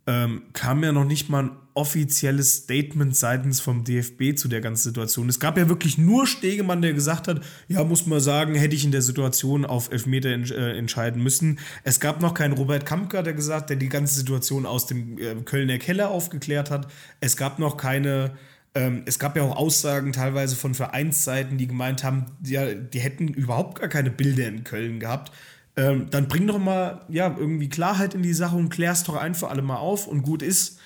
ähm, 0.09 0.41
kam 0.53 0.83
ja 0.83 0.91
noch 0.91 1.05
nicht 1.05 1.29
mal 1.29 1.43
ein 1.43 1.51
offizielles 1.75 2.63
Statement 2.63 3.15
seitens 3.15 3.61
vom 3.61 3.83
DFB 3.83 4.35
zu 4.35 4.47
der 4.47 4.59
ganzen 4.59 4.85
Situation. 4.85 5.29
Es 5.29 5.39
gab 5.39 5.55
ja 5.55 5.69
wirklich 5.69 5.99
nur 5.99 6.25
Stegemann, 6.25 6.81
der 6.81 6.93
gesagt 6.93 7.27
hat, 7.27 7.41
ja, 7.67 7.83
muss 7.83 8.07
man 8.07 8.19
sagen, 8.19 8.55
hätte 8.55 8.75
ich 8.75 8.83
in 8.83 8.91
der 8.91 9.03
Situation 9.03 9.65
auf 9.65 9.91
Elfmeter 9.91 10.29
ent 10.29 10.49
äh, 10.49 10.75
entscheiden 10.75 11.21
müssen. 11.21 11.59
Es 11.83 11.99
gab 11.99 12.21
noch 12.21 12.33
keinen 12.33 12.53
Robert 12.53 12.87
Kampka, 12.87 13.21
der 13.21 13.33
gesagt, 13.33 13.69
der 13.69 13.77
die 13.77 13.87
ganze 13.87 14.15
Situation 14.15 14.65
aus 14.65 14.87
dem 14.87 15.19
äh, 15.19 15.35
Kölner 15.45 15.77
Keller 15.77 16.09
aufgeklärt 16.09 16.71
hat. 16.71 16.91
Es 17.19 17.37
gab 17.37 17.59
noch 17.59 17.77
keine 17.77 18.31
ähm, 18.75 19.03
es 19.05 19.19
gab 19.19 19.35
ja 19.35 19.43
auch 19.43 19.55
Aussagen 19.55 20.11
teilweise 20.11 20.55
von 20.55 20.73
Vereinsseiten, 20.75 21.57
die 21.57 21.67
gemeint 21.67 22.03
haben, 22.03 22.25
ja, 22.43 22.73
die 22.73 22.99
hätten 22.99 23.27
überhaupt 23.27 23.79
gar 23.79 23.89
keine 23.89 24.11
Bilder 24.11 24.47
in 24.47 24.63
Köln 24.63 24.99
gehabt. 24.99 25.31
Ähm, 25.75 26.07
dann 26.09 26.27
bring 26.27 26.47
doch 26.47 26.59
mal 26.59 27.05
ja, 27.09 27.35
irgendwie 27.37 27.69
Klarheit 27.69 28.13
in 28.13 28.23
die 28.23 28.33
Sache 28.33 28.55
und 28.55 28.69
klär's 28.69 29.03
doch 29.03 29.15
ein 29.15 29.35
für 29.35 29.49
alle 29.49 29.61
mal 29.61 29.77
auf 29.77 30.07
und 30.07 30.23
gut 30.23 30.41
ist. 30.41 30.79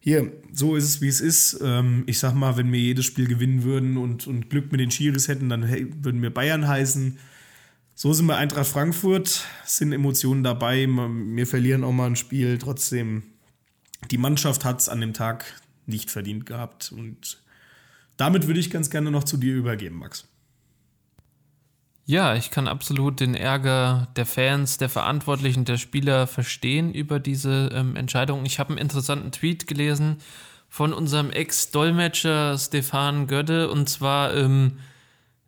Hier, 0.00 0.30
so 0.52 0.76
ist 0.76 0.84
es, 0.84 1.00
wie 1.00 1.08
es 1.08 1.20
ist. 1.20 1.58
Ähm, 1.62 2.04
ich 2.06 2.18
sag 2.18 2.34
mal, 2.34 2.56
wenn 2.56 2.70
wir 2.70 2.78
jedes 2.78 3.06
Spiel 3.06 3.26
gewinnen 3.26 3.62
würden 3.62 3.96
und, 3.96 4.26
und 4.26 4.50
Glück 4.50 4.70
mit 4.70 4.80
den 4.80 4.90
Schiris 4.90 5.28
hätten, 5.28 5.48
dann 5.48 5.62
hey, 5.64 5.88
würden 6.02 6.22
wir 6.22 6.32
Bayern 6.32 6.68
heißen. 6.68 7.18
So 7.94 8.12
sind 8.12 8.26
wir 8.26 8.36
Eintracht 8.36 8.66
Frankfurt, 8.66 9.44
sind 9.64 9.92
Emotionen 9.92 10.44
dabei. 10.44 10.86
Wir 10.86 11.46
verlieren 11.46 11.82
auch 11.82 11.92
mal 11.92 12.06
ein 12.06 12.16
Spiel. 12.16 12.58
Trotzdem, 12.58 13.22
die 14.10 14.18
Mannschaft 14.18 14.64
hat 14.64 14.80
es 14.80 14.88
an 14.88 15.00
dem 15.00 15.14
Tag 15.14 15.46
nicht 15.86 16.10
verdient 16.10 16.44
gehabt. 16.46 16.92
Und 16.92 17.42
damit 18.16 18.46
würde 18.46 18.60
ich 18.60 18.70
ganz 18.70 18.90
gerne 18.90 19.10
noch 19.10 19.24
zu 19.24 19.38
dir 19.38 19.54
übergeben, 19.54 19.96
Max. 19.96 20.28
Ja, 22.08 22.36
ich 22.36 22.52
kann 22.52 22.68
absolut 22.68 23.18
den 23.18 23.34
Ärger 23.34 24.06
der 24.14 24.26
Fans, 24.26 24.78
der 24.78 24.88
Verantwortlichen, 24.88 25.64
der 25.64 25.76
Spieler 25.76 26.28
verstehen 26.28 26.92
über 26.94 27.18
diese 27.18 27.70
ähm, 27.74 27.96
Entscheidung. 27.96 28.46
Ich 28.46 28.60
habe 28.60 28.70
einen 28.70 28.78
interessanten 28.78 29.32
Tweet 29.32 29.66
gelesen 29.66 30.18
von 30.68 30.92
unserem 30.92 31.30
Ex-Dolmetscher 31.30 32.56
Stefan 32.58 33.26
Gödde 33.26 33.68
und 33.70 33.88
zwar, 33.88 34.32
ähm, 34.34 34.78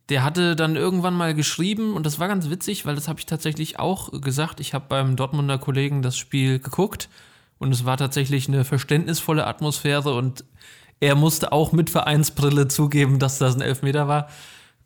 der 0.09 0.25
hatte 0.25 0.57
dann 0.57 0.75
irgendwann 0.75 1.15
mal 1.15 1.33
geschrieben 1.33 1.95
und 1.95 2.05
das 2.05 2.19
war 2.19 2.27
ganz 2.27 2.51
witzig, 2.51 2.85
weil 2.87 2.97
das 2.97 3.07
habe 3.07 3.21
ich 3.21 3.27
tatsächlich 3.27 3.79
auch 3.79 4.21
gesagt. 4.21 4.59
Ich 4.59 4.75
habe 4.75 4.87
beim 4.89 5.15
Dortmunder 5.15 5.59
Kollegen 5.59 6.03
das 6.03 6.17
Spiel 6.17 6.59
geguckt 6.59 7.09
und 7.61 7.73
es 7.73 7.85
war 7.85 7.97
tatsächlich 7.97 8.49
eine 8.49 8.65
verständnisvolle 8.65 9.47
Atmosphäre 9.47 10.13
und 10.13 10.45
er 10.99 11.15
musste 11.15 11.53
auch 11.53 11.71
mit 11.71 11.89
Vereinsbrille 11.89 12.67
zugeben, 12.67 13.21
dass 13.21 13.39
das 13.39 13.55
ein 13.55 13.61
Elfmeter 13.61 14.09
war. 14.09 14.29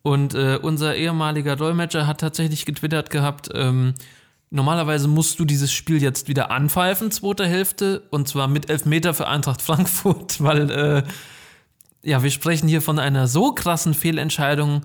Und 0.03 0.35
äh, 0.35 0.59
unser 0.61 0.97
ehemaliger 0.97 1.57
Dolmetscher 1.57 2.07
hat 2.07 2.21
tatsächlich 2.21 2.67
getwittert 2.67 3.11
gehabt, 3.11 3.51
ähm, 3.55 3.95
normalerweise 4.51 5.09
musst 5.09 5.39
du 5.39 5.45
dieses 5.45 5.73
Spiel 5.73 6.03
jetzt 6.03 6.29
wieder 6.29 6.51
anpfeifen, 6.51 7.11
zweite 7.11 7.47
Hälfte, 7.47 8.03
und 8.11 8.29
zwar 8.29 8.49
mit 8.49 8.69
Elfmeter 8.69 9.15
für 9.15 9.29
Eintracht 9.29 9.63
Frankfurt, 9.63 10.41
weil 10.43 10.71
äh, 10.71 11.03
ja, 12.03 12.23
wir 12.23 12.31
sprechen 12.31 12.69
hier 12.69 12.83
von 12.83 12.99
einer 12.99 13.29
so 13.29 13.53
krassen 13.53 13.95
Fehlentscheidung, 13.95 14.85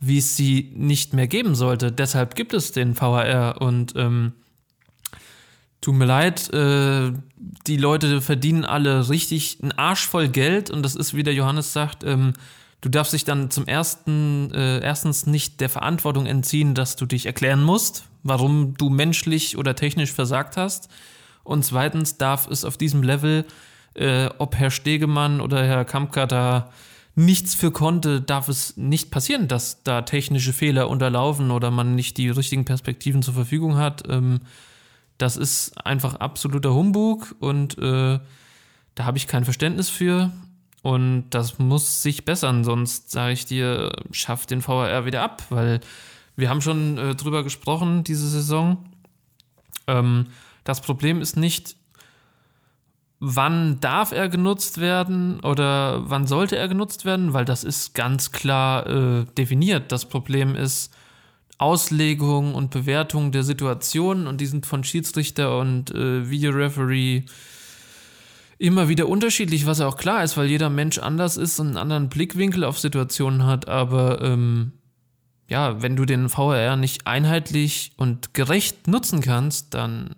wie 0.00 0.18
es 0.18 0.36
sie 0.36 0.72
nicht 0.74 1.12
mehr 1.12 1.26
geben 1.26 1.54
sollte. 1.54 1.92
Deshalb 1.92 2.34
gibt 2.34 2.54
es 2.54 2.72
den 2.72 2.98
VAR 2.98 3.60
und 3.60 3.94
ähm, 3.96 4.32
tut 5.80 5.94
mir 5.94 6.06
leid, 6.06 6.52
äh, 6.52 7.12
die 7.66 7.76
Leute 7.76 8.20
verdienen 8.20 8.64
alle 8.64 9.08
richtig 9.08 9.58
einen 9.62 9.72
Arsch 9.72 10.06
voll 10.06 10.28
Geld 10.28 10.70
und 10.70 10.82
das 10.82 10.96
ist, 10.96 11.14
wie 11.14 11.22
der 11.22 11.34
Johannes 11.34 11.72
sagt, 11.72 12.04
ähm, 12.04 12.32
du 12.80 12.88
darfst 12.88 13.12
dich 13.12 13.24
dann 13.24 13.50
zum 13.50 13.66
ersten, 13.66 14.52
äh, 14.52 14.80
erstens 14.80 15.26
nicht 15.26 15.60
der 15.60 15.68
Verantwortung 15.68 16.26
entziehen, 16.26 16.74
dass 16.74 16.96
du 16.96 17.06
dich 17.06 17.26
erklären 17.26 17.62
musst, 17.62 18.04
warum 18.22 18.74
du 18.74 18.90
menschlich 18.90 19.56
oder 19.56 19.74
technisch 19.74 20.12
versagt 20.12 20.56
hast. 20.56 20.88
Und 21.42 21.64
zweitens 21.64 22.18
darf 22.18 22.48
es 22.50 22.64
auf 22.64 22.76
diesem 22.76 23.02
Level, 23.02 23.44
äh, 23.94 24.28
ob 24.38 24.56
Herr 24.56 24.70
Stegemann 24.70 25.40
oder 25.40 25.64
Herr 25.64 25.84
Kampka 25.84 26.26
da 26.26 26.70
nichts 27.14 27.54
für 27.54 27.70
konnte, 27.70 28.20
darf 28.20 28.48
es 28.48 28.76
nicht 28.76 29.10
passieren, 29.10 29.48
dass 29.48 29.82
da 29.82 30.02
technische 30.02 30.52
Fehler 30.52 30.90
unterlaufen 30.90 31.50
oder 31.50 31.70
man 31.70 31.94
nicht 31.94 32.18
die 32.18 32.28
richtigen 32.28 32.66
Perspektiven 32.66 33.22
zur 33.22 33.34
Verfügung 33.34 33.76
hat. 33.76 34.02
Ähm, 34.08 34.40
das 35.18 35.38
ist 35.38 35.84
einfach 35.86 36.16
absoluter 36.16 36.74
Humbug 36.74 37.34
und 37.40 37.78
äh, 37.78 38.18
da 38.94 39.04
habe 39.04 39.18
ich 39.18 39.26
kein 39.26 39.44
Verständnis 39.44 39.88
für. 39.88 40.30
Und 40.86 41.30
das 41.30 41.58
muss 41.58 42.04
sich 42.04 42.24
bessern, 42.24 42.62
sonst 42.62 43.10
sage 43.10 43.32
ich 43.32 43.44
dir, 43.44 43.90
schaff 44.12 44.46
den 44.46 44.64
VAR 44.64 45.04
wieder 45.04 45.20
ab, 45.20 45.42
weil 45.50 45.80
wir 46.36 46.48
haben 46.48 46.60
schon 46.60 46.96
äh, 46.96 47.16
drüber 47.16 47.42
gesprochen 47.42 48.04
diese 48.04 48.28
Saison. 48.28 48.84
Ähm, 49.88 50.28
das 50.62 50.80
Problem 50.80 51.20
ist 51.20 51.36
nicht, 51.36 51.74
wann 53.18 53.80
darf 53.80 54.12
er 54.12 54.28
genutzt 54.28 54.78
werden 54.78 55.40
oder 55.40 56.08
wann 56.08 56.28
sollte 56.28 56.54
er 56.54 56.68
genutzt 56.68 57.04
werden, 57.04 57.32
weil 57.32 57.44
das 57.44 57.64
ist 57.64 57.96
ganz 57.96 58.30
klar 58.30 58.86
äh, 58.86 59.24
definiert. 59.36 59.90
Das 59.90 60.04
Problem 60.04 60.54
ist, 60.54 60.94
Auslegung 61.58 62.54
und 62.54 62.70
Bewertung 62.70 63.32
der 63.32 63.42
Situation 63.42 64.28
und 64.28 64.40
die 64.40 64.46
sind 64.46 64.66
von 64.66 64.84
Schiedsrichter 64.84 65.58
und 65.58 65.90
äh, 65.90 66.30
Videoreferee 66.30 67.24
immer 68.58 68.88
wieder 68.88 69.08
unterschiedlich, 69.08 69.66
was 69.66 69.78
ja 69.78 69.86
auch 69.86 69.96
klar 69.96 70.24
ist, 70.24 70.36
weil 70.36 70.46
jeder 70.46 70.70
Mensch 70.70 70.98
anders 70.98 71.36
ist 71.36 71.60
und 71.60 71.68
einen 71.68 71.76
anderen 71.76 72.08
Blickwinkel 72.08 72.64
auf 72.64 72.78
Situationen 72.78 73.44
hat, 73.44 73.68
aber 73.68 74.22
ähm, 74.22 74.72
ja, 75.48 75.82
wenn 75.82 75.96
du 75.96 76.04
den 76.04 76.28
VRR 76.28 76.76
nicht 76.76 77.06
einheitlich 77.06 77.92
und 77.96 78.34
gerecht 78.34 78.88
nutzen 78.88 79.20
kannst, 79.20 79.74
dann 79.74 80.16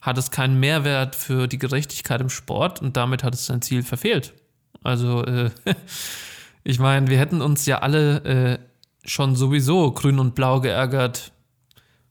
hat 0.00 0.18
es 0.18 0.30
keinen 0.30 0.58
Mehrwert 0.58 1.14
für 1.14 1.46
die 1.46 1.58
Gerechtigkeit 1.58 2.20
im 2.20 2.30
Sport 2.30 2.80
und 2.80 2.96
damit 2.96 3.22
hat 3.22 3.34
es 3.34 3.46
sein 3.46 3.62
Ziel 3.62 3.82
verfehlt. 3.82 4.34
Also, 4.82 5.24
äh, 5.24 5.50
ich 6.64 6.78
meine, 6.78 7.08
wir 7.08 7.18
hätten 7.18 7.42
uns 7.42 7.66
ja 7.66 7.78
alle 7.78 8.24
äh, 8.24 8.58
schon 9.04 9.36
sowieso 9.36 9.92
grün 9.92 10.18
und 10.18 10.34
blau 10.34 10.60
geärgert, 10.60 11.32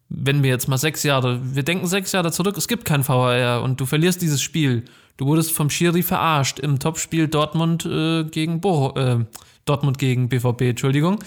wenn 0.09 0.41
wir 0.41 0.49
jetzt 0.49 0.67
mal 0.67 0.77
sechs 0.77 1.03
Jahre, 1.03 1.39
wir 1.55 1.63
denken 1.63 1.87
sechs 1.87 2.11
Jahre 2.13 2.31
zurück, 2.31 2.57
es 2.57 2.67
gibt 2.67 2.85
kein 2.85 3.05
VAR 3.05 3.61
und 3.61 3.81
du 3.81 3.85
verlierst 3.85 4.21
dieses 4.21 4.41
Spiel. 4.41 4.85
Du 5.17 5.25
wurdest 5.25 5.51
vom 5.51 5.69
Schiri 5.69 6.03
verarscht 6.03 6.59
im 6.59 6.79
Topspiel 6.79 7.27
Dortmund 7.27 7.85
äh, 7.85 8.23
gegen 8.23 8.61
Bo 8.61 8.93
äh, 8.95 9.25
Dortmund 9.65 9.97
gegen 9.97 10.29
BVB, 10.29 10.61
Entschuldigung. 10.61 11.19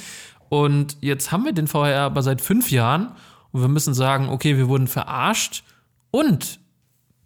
Und 0.49 0.97
jetzt 1.01 1.30
haben 1.32 1.45
wir 1.45 1.53
den 1.53 1.72
VAR 1.72 1.95
aber 1.95 2.22
seit 2.22 2.41
fünf 2.41 2.70
Jahren 2.70 3.12
und 3.53 3.61
wir 3.61 3.68
müssen 3.68 3.95
sagen, 3.95 4.28
okay, 4.28 4.57
wir 4.57 4.68
wurden 4.68 4.88
verarscht 4.88 5.64
und 6.11 6.61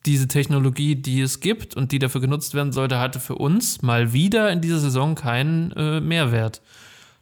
diese 0.07 0.29
Technologie, 0.29 0.97
die 0.97 1.21
es 1.21 1.41
gibt 1.41 1.77
und 1.77 1.93
die 1.93 1.99
dafür 1.99 2.21
genutzt 2.21 2.55
werden 2.55 2.73
sollte, 2.73 2.99
hatte 2.99 3.21
für 3.21 3.37
uns 3.37 3.81
mal 3.81 4.13
wieder 4.13 4.51
in 4.51 4.61
dieser 4.61 4.79
Saison 4.79 5.15
keinen 5.15 5.73
äh, 5.73 6.01
Mehrwert. 6.01 6.61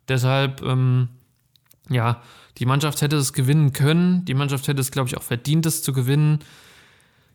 Deshalb, 0.09 0.63
ähm, 0.63 1.09
ja, 1.89 2.23
die 2.59 2.67
Mannschaft 2.67 3.01
hätte 3.03 3.17
es 3.17 3.33
gewinnen 3.33 3.73
können. 3.73 4.25
Die 4.25 4.35
Mannschaft 4.35 4.67
hätte 4.67 4.81
es, 4.81 4.91
glaube 4.91 5.09
ich, 5.09 5.17
auch 5.17 5.23
verdient, 5.23 5.65
es 5.67 5.83
zu 5.83 5.93
gewinnen. 5.93 6.41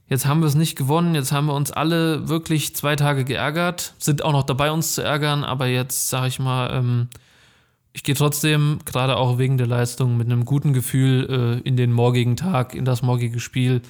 Jetzt 0.10 0.26
haben 0.26 0.40
wir 0.40 0.48
es 0.48 0.56
nicht 0.56 0.78
gewonnen. 0.78 1.16
Jetzt 1.16 1.32
haben 1.32 1.48
wir 1.48 1.54
uns 1.54 1.72
alle 1.72 2.30
wirklich 2.30 2.76
zwei 2.76 2.96
Tage 2.96 3.26
geärgert. 3.26 3.94
Sind 3.98 4.24
auch 4.24 4.32
noch 4.32 4.44
dabei, 4.44 4.72
uns 4.72 4.94
zu 4.94 5.04
ärgern. 5.04 5.44
Aber 5.44 5.68
jetzt, 5.68 6.10
sage 6.10 6.28
ich 6.28 6.40
mal, 6.40 6.72
ähm, 6.74 7.10
ich 7.92 8.04
gehe 8.04 8.16
trotzdem, 8.16 8.80
gerade 8.86 9.18
auch 9.18 9.38
wegen 9.38 9.58
der 9.58 9.68
Leistung, 9.68 10.18
mit 10.18 10.28
einem 10.28 10.46
guten 10.46 10.72
Gefühl 10.72 11.60
äh, 11.64 11.68
in 11.68 11.76
den 11.76 11.92
morgigen 11.92 12.36
Tag, 12.38 12.74
in 12.74 12.86
das 12.86 13.02
morgige 13.02 13.40
Spiel. 13.40 13.82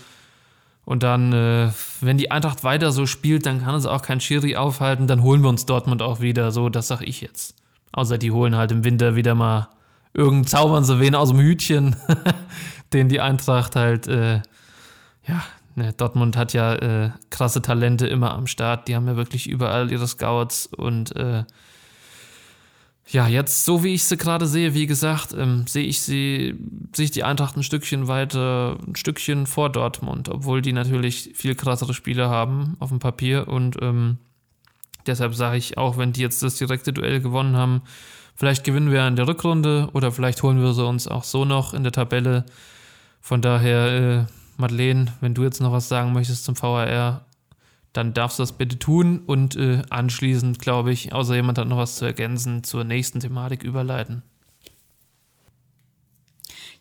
Und 0.85 1.03
dann, 1.03 1.33
äh, 1.33 1.69
wenn 2.01 2.17
die 2.17 2.31
Eintracht 2.31 2.63
weiter 2.63 2.91
so 2.91 3.05
spielt, 3.05 3.45
dann 3.45 3.61
kann 3.61 3.75
es 3.75 3.85
auch 3.85 4.01
kein 4.01 4.21
Schiri 4.21 4.55
aufhalten. 4.55 5.05
Dann 5.05 5.21
holen 5.21 5.41
wir 5.41 5.49
uns 5.49 5.65
Dortmund 5.65 6.01
auch 6.01 6.21
wieder. 6.21 6.51
So, 6.51 6.69
das 6.69 6.87
sage 6.87 7.05
ich 7.05 7.21
jetzt. 7.21 7.55
Außer 7.91 8.17
die 8.17 8.31
holen 8.31 8.55
halt 8.55 8.71
im 8.71 8.83
Winter 8.83 9.15
wieder 9.15 9.35
mal 9.35 9.69
irgendeinen 10.13 10.47
zaubern 10.47 10.83
sie 10.83 10.99
wen 10.99 11.13
aus 11.13 11.29
dem 11.29 11.39
Hütchen, 11.39 11.95
den 12.93 13.07
die 13.07 13.21
Eintracht 13.21 13.75
halt, 13.75 14.07
äh, 14.07 14.41
ja, 15.27 15.43
ne, 15.77 15.93
Dortmund 15.93 16.35
hat 16.35 16.53
ja 16.53 16.75
äh, 16.75 17.11
krasse 17.29 17.61
Talente 17.61 18.07
immer 18.07 18.33
am 18.33 18.47
Start. 18.47 18.87
Die 18.87 18.95
haben 18.95 19.07
ja 19.07 19.15
wirklich 19.15 19.47
überall 19.47 19.91
ihre 19.91 20.07
Scouts 20.07 20.67
und 20.67 21.15
äh, 21.15 21.43
ja, 23.09 23.25
jetzt, 23.27 23.63
so 23.63 23.85
wie 23.85 23.93
ich 23.93 24.03
sie 24.03 24.17
gerade 24.17 24.47
sehe, 24.47 24.73
wie 24.73 24.85
gesagt, 24.85 25.33
ähm, 25.37 25.65
sehe 25.65 25.85
ich 25.85 26.01
sie, 26.01 26.55
sehe 26.93 27.05
ich 27.05 27.11
die 27.11 27.23
Eintracht 27.23 27.55
ein 27.55 27.63
Stückchen 27.63 28.09
weiter, 28.09 28.77
ein 28.85 28.97
Stückchen 28.97 29.47
vor 29.47 29.69
Dortmund, 29.69 30.27
obwohl 30.27 30.61
die 30.61 30.73
natürlich 30.73 31.31
viel 31.33 31.55
krassere 31.55 31.93
Spiele 31.93 32.27
haben 32.27 32.75
auf 32.79 32.89
dem 32.89 32.99
Papier 32.99 33.47
und 33.47 33.77
ähm, 33.81 34.17
deshalb 35.05 35.35
sage 35.35 35.55
ich, 35.55 35.77
auch 35.77 35.97
wenn 35.97 36.11
die 36.11 36.21
jetzt 36.21 36.43
das 36.43 36.55
direkte 36.55 36.91
Duell 36.91 37.21
gewonnen 37.21 37.55
haben, 37.55 37.81
vielleicht 38.35 38.65
gewinnen 38.65 38.91
wir 38.91 39.07
in 39.07 39.15
der 39.15 39.27
Rückrunde 39.27 39.87
oder 39.93 40.11
vielleicht 40.11 40.43
holen 40.43 40.61
wir 40.61 40.73
sie 40.73 40.85
uns 40.85 41.07
auch 41.07 41.23
so 41.23 41.45
noch 41.45 41.73
in 41.73 41.83
der 41.83 41.93
Tabelle. 41.93 42.45
Von 43.21 43.41
daher, 43.41 43.87
äh, 43.87 44.25
Madeleine, 44.57 45.13
wenn 45.21 45.33
du 45.33 45.43
jetzt 45.43 45.61
noch 45.61 45.71
was 45.71 45.87
sagen 45.87 46.13
möchtest 46.13 46.45
zum 46.45 46.59
VAR, 46.59 47.25
dann 47.93 48.13
darfst 48.13 48.37
du 48.37 48.43
das 48.43 48.51
bitte 48.51 48.77
tun 48.77 49.23
und 49.25 49.55
äh, 49.55 49.81
anschließend, 49.89 50.59
glaube 50.59 50.91
ich, 50.91 51.13
außer 51.13 51.35
jemand 51.35 51.57
hat 51.57 51.67
noch 51.67 51.77
was 51.77 51.95
zu 51.95 52.05
ergänzen, 52.05 52.63
zur 52.63 52.83
nächsten 52.83 53.19
Thematik 53.19 53.63
überleiten. 53.63 54.23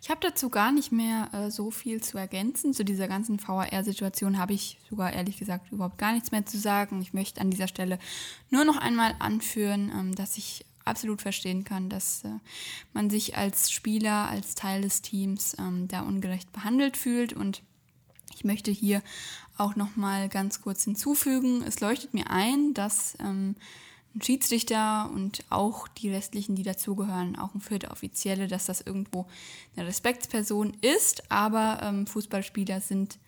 Ich 0.07 0.11
habe 0.11 0.21
dazu 0.21 0.51
gar 0.51 0.71
nicht 0.71 0.93
mehr 0.93 1.31
äh, 1.33 1.51
so 1.51 1.71
viel 1.71 2.01
zu 2.01 2.17
ergänzen. 2.17 2.73
Zu 2.73 2.85
dieser 2.85 3.09
ganzen 3.09 3.41
VAR-Situation 3.41 4.39
habe 4.39 4.53
ich 4.53 4.79
sogar 4.89 5.13
ehrlich 5.13 5.37
gesagt 5.37 5.73
überhaupt 5.73 5.99
gar 5.99 6.13
nichts 6.13 6.31
mehr 6.31 6.47
zu 6.47 6.59
sagen. 6.59 7.03
Ich 7.03 7.13
möchte 7.13 7.41
an 7.41 7.51
dieser 7.51 7.67
Stelle 7.67 7.99
nur 8.51 8.65
noch 8.65 8.77
einmal 8.77 9.15
anführen, 9.19 9.91
ähm, 9.93 10.15
dass 10.15 10.37
ich 10.37 10.65
absolut 10.85 11.23
verstehen 11.23 11.65
kann, 11.65 11.89
dass 11.89 12.25
äh, 12.25 12.29
man 12.93 13.11
sich 13.11 13.37
als 13.37 13.73
Spieler, 13.73 14.29
als 14.29 14.55
Teil 14.55 14.83
des 14.83 15.03
Teams 15.03 15.57
ähm, 15.59 15.89
da 15.89 16.03
ungerecht 16.03 16.53
behandelt 16.53 16.97
fühlt 16.97 17.33
und 17.33 17.63
ich 18.37 18.45
möchte 18.45 18.71
hier 18.71 19.03
auch 19.57 19.77
noch 19.77 19.97
mal 19.97 20.29
ganz 20.29 20.61
kurz 20.61 20.85
hinzufügen. 20.85 21.63
Es 21.67 21.81
leuchtet 21.81 22.13
mir 22.13 22.31
ein, 22.31 22.75
dass 22.75 23.17
ähm, 23.19 23.57
ein 24.15 24.23
Schiedsrichter 24.23 25.11
und 25.13 25.43
auch 25.49 25.89
die 25.89 26.11
restlichen, 26.11 26.55
die 26.55 26.63
dazugehören, 26.63 27.37
auch 27.37 27.55
ein 27.55 27.63
vierter 27.63 27.91
Offizielle, 27.91 28.47
dass 28.47 28.67
das 28.67 28.83
irgendwo 28.83 29.27
eine 29.75 29.87
Respektsperson 29.87 30.77
ist. 30.83 31.31
Aber 31.31 31.81
ähm, 31.83 32.07
Fußballspieler 32.07 32.83
sind 32.83 33.19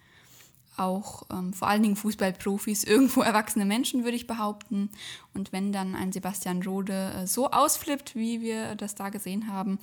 auch 0.78 1.24
ähm, 1.30 1.52
vor 1.52 1.68
allen 1.68 1.82
Dingen 1.82 1.96
Fußballprofis, 1.96 2.84
irgendwo 2.84 3.22
erwachsene 3.22 3.64
Menschen, 3.64 4.04
würde 4.04 4.16
ich 4.16 4.26
behaupten. 4.26 4.90
Und 5.34 5.52
wenn 5.52 5.72
dann 5.72 5.94
ein 5.94 6.12
Sebastian 6.12 6.62
Rode 6.62 7.12
äh, 7.14 7.26
so 7.26 7.50
ausflippt, 7.50 8.14
wie 8.14 8.40
wir 8.40 8.74
das 8.74 8.94
da 8.94 9.08
gesehen 9.08 9.52
haben, 9.52 9.78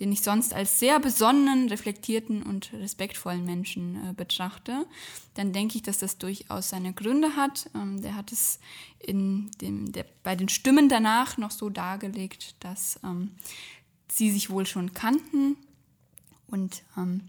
den 0.00 0.12
ich 0.12 0.22
sonst 0.22 0.54
als 0.54 0.78
sehr 0.78 1.00
besonnenen, 1.00 1.68
reflektierten 1.68 2.42
und 2.42 2.72
respektvollen 2.72 3.44
Menschen 3.44 4.10
äh, 4.10 4.12
betrachte, 4.12 4.86
dann 5.34 5.52
denke 5.52 5.76
ich, 5.76 5.82
dass 5.82 5.98
das 5.98 6.18
durchaus 6.18 6.70
seine 6.70 6.92
Gründe 6.92 7.36
hat. 7.36 7.70
Ähm, 7.74 8.02
der 8.02 8.16
hat 8.16 8.32
es 8.32 8.58
in 8.98 9.50
dem, 9.60 9.92
der, 9.92 10.06
bei 10.22 10.36
den 10.36 10.48
Stimmen 10.48 10.88
danach 10.88 11.38
noch 11.38 11.50
so 11.50 11.70
dargelegt, 11.70 12.56
dass 12.60 12.98
ähm, 13.04 13.32
sie 14.08 14.30
sich 14.30 14.50
wohl 14.50 14.66
schon 14.66 14.94
kannten 14.94 15.56
und 16.48 16.82
ähm, 16.96 17.22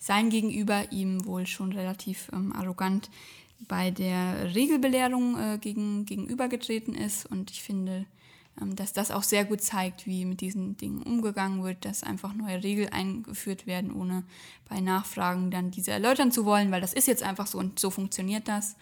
sein 0.00 0.30
Gegenüber 0.30 0.90
ihm 0.90 1.24
wohl 1.26 1.46
schon 1.46 1.72
relativ 1.72 2.30
ähm, 2.32 2.52
arrogant 2.52 3.10
bei 3.68 3.90
der 3.90 4.54
Regelbelehrung 4.54 5.38
äh, 5.38 5.58
gegen, 5.58 6.06
gegenübergetreten 6.06 6.94
ist. 6.94 7.26
Und 7.26 7.50
ich 7.50 7.62
finde, 7.62 8.06
ähm, 8.60 8.74
dass 8.74 8.94
das 8.94 9.10
auch 9.10 9.22
sehr 9.22 9.44
gut 9.44 9.60
zeigt, 9.60 10.06
wie 10.06 10.24
mit 10.24 10.40
diesen 10.40 10.78
Dingen 10.78 11.02
umgegangen 11.02 11.62
wird, 11.62 11.84
dass 11.84 12.02
einfach 12.02 12.32
neue 12.32 12.62
Regeln 12.64 12.88
eingeführt 12.88 13.66
werden, 13.66 13.92
ohne 13.92 14.24
bei 14.68 14.80
Nachfragen 14.80 15.50
dann 15.50 15.70
diese 15.70 15.90
erläutern 15.92 16.32
zu 16.32 16.46
wollen, 16.46 16.70
weil 16.70 16.80
das 16.80 16.94
ist 16.94 17.06
jetzt 17.06 17.22
einfach 17.22 17.46
so 17.46 17.58
und 17.58 17.78
so 17.78 17.90
funktioniert 17.90 18.48
das. 18.48 18.76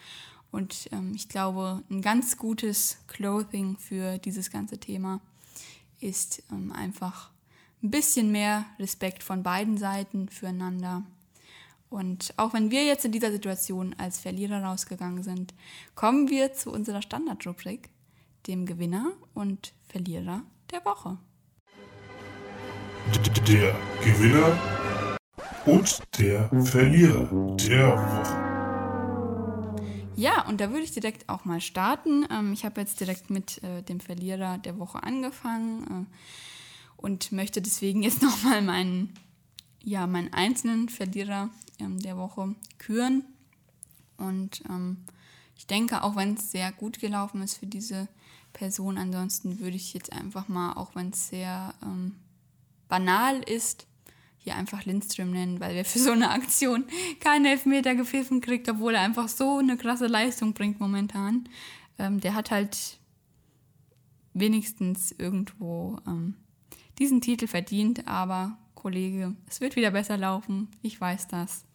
Und 0.51 0.89
ähm, 0.93 1.11
ich 1.13 1.27
glaube, 1.27 1.83
ein 1.91 2.01
ganz 2.01 2.37
gutes 2.37 2.97
Clothing 3.07 3.77
für 3.77 4.17
dieses 4.19 4.49
ganze 4.49 4.79
Thema 4.79 5.19
ist 5.99 6.43
ähm, 6.49 6.71
einfach 6.71 7.29
ein 7.81 7.91
bisschen 7.91 8.31
mehr 8.31 8.65
Respekt 8.77 9.23
von 9.23 9.43
beiden 9.43 9.77
Seiten 9.77 10.29
füreinander. 10.29 11.03
Und 11.89 12.33
auch 12.37 12.53
wenn 12.53 12.69
wir 12.69 12.85
jetzt 12.85 13.05
in 13.05 13.11
dieser 13.11 13.31
Situation 13.31 13.95
als 13.97 14.19
Verlierer 14.19 14.63
rausgegangen 14.63 15.23
sind, 15.23 15.53
kommen 15.95 16.29
wir 16.29 16.53
zu 16.53 16.71
unserer 16.71 17.01
Standardrubrik, 17.01 17.89
dem 18.47 18.65
Gewinner 18.65 19.11
und 19.33 19.73
Verlierer 19.87 20.43
der 20.71 20.85
Woche. 20.85 21.17
Der 23.47 23.75
Gewinner 24.03 24.55
und 25.65 26.01
der 26.19 26.47
Verlierer 26.63 27.55
der 27.55 27.97
Woche. 27.97 28.49
Ja, 30.15 30.45
und 30.47 30.59
da 30.59 30.69
würde 30.69 30.83
ich 30.83 30.91
direkt 30.91 31.29
auch 31.29 31.45
mal 31.45 31.61
starten. 31.61 32.27
Ähm, 32.29 32.51
ich 32.53 32.65
habe 32.65 32.81
jetzt 32.81 32.99
direkt 32.99 33.29
mit 33.29 33.63
äh, 33.63 33.81
dem 33.81 33.99
Verlierer 33.99 34.57
der 34.57 34.77
Woche 34.77 35.01
angefangen. 35.01 36.07
Und 37.01 37.31
möchte 37.31 37.61
deswegen 37.61 38.03
jetzt 38.03 38.21
nochmal 38.23 38.61
meinen, 38.61 39.13
ja, 39.81 40.05
meinen 40.05 40.33
einzelnen 40.33 40.89
Verlierer 40.89 41.49
ähm, 41.79 41.99
der 41.99 42.17
Woche 42.17 42.55
küren. 42.77 43.23
Und 44.17 44.63
ähm, 44.69 44.97
ich 45.55 45.65
denke, 45.65 46.03
auch 46.03 46.15
wenn 46.15 46.33
es 46.33 46.51
sehr 46.51 46.71
gut 46.71 46.99
gelaufen 46.99 47.41
ist 47.41 47.57
für 47.57 47.67
diese 47.67 48.07
Person, 48.51 48.97
ansonsten 48.97 49.59
würde 49.59 49.77
ich 49.77 49.93
jetzt 49.93 50.11
einfach 50.11 50.47
mal, 50.47 50.73
auch 50.73 50.95
wenn 50.95 51.11
es 51.11 51.29
sehr 51.29 51.73
ähm, 51.81 52.15
banal 52.89 53.41
ist, 53.43 53.87
hier 54.39 54.55
einfach 54.55 54.85
Lindström 54.85 55.31
nennen, 55.31 55.59
weil 55.59 55.75
er 55.75 55.85
für 55.85 55.99
so 55.99 56.11
eine 56.11 56.31
Aktion 56.31 56.85
keinen 57.19 57.45
Elfmeter 57.45 57.95
gepfiffen 57.95 58.41
kriegt, 58.41 58.67
obwohl 58.67 58.95
er 58.95 59.01
einfach 59.01 59.29
so 59.29 59.59
eine 59.59 59.77
krasse 59.77 60.07
Leistung 60.07 60.53
bringt 60.53 60.79
momentan. 60.79 61.47
Ähm, 61.97 62.19
der 62.19 62.33
hat 62.33 62.51
halt 62.51 62.99
wenigstens 64.33 65.13
irgendwo 65.17 65.99
ähm, 66.07 66.35
diesen 66.99 67.21
Titel 67.21 67.47
verdient, 67.47 68.07
aber 68.07 68.57
Kollege, 68.75 69.35
es 69.47 69.61
wird 69.61 69.75
wieder 69.75 69.91
besser 69.91 70.17
laufen, 70.17 70.67
ich 70.81 70.99
weiß 70.99 71.27
das. 71.27 71.65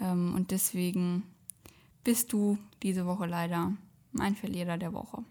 Ähm, 0.00 0.34
und 0.34 0.50
deswegen 0.50 1.22
bist 2.02 2.32
du 2.32 2.58
diese 2.82 3.06
Woche 3.06 3.26
leider 3.26 3.72
mein 4.12 4.36
Verlierer 4.36 4.78
der 4.78 4.92
Woche. 4.92 5.24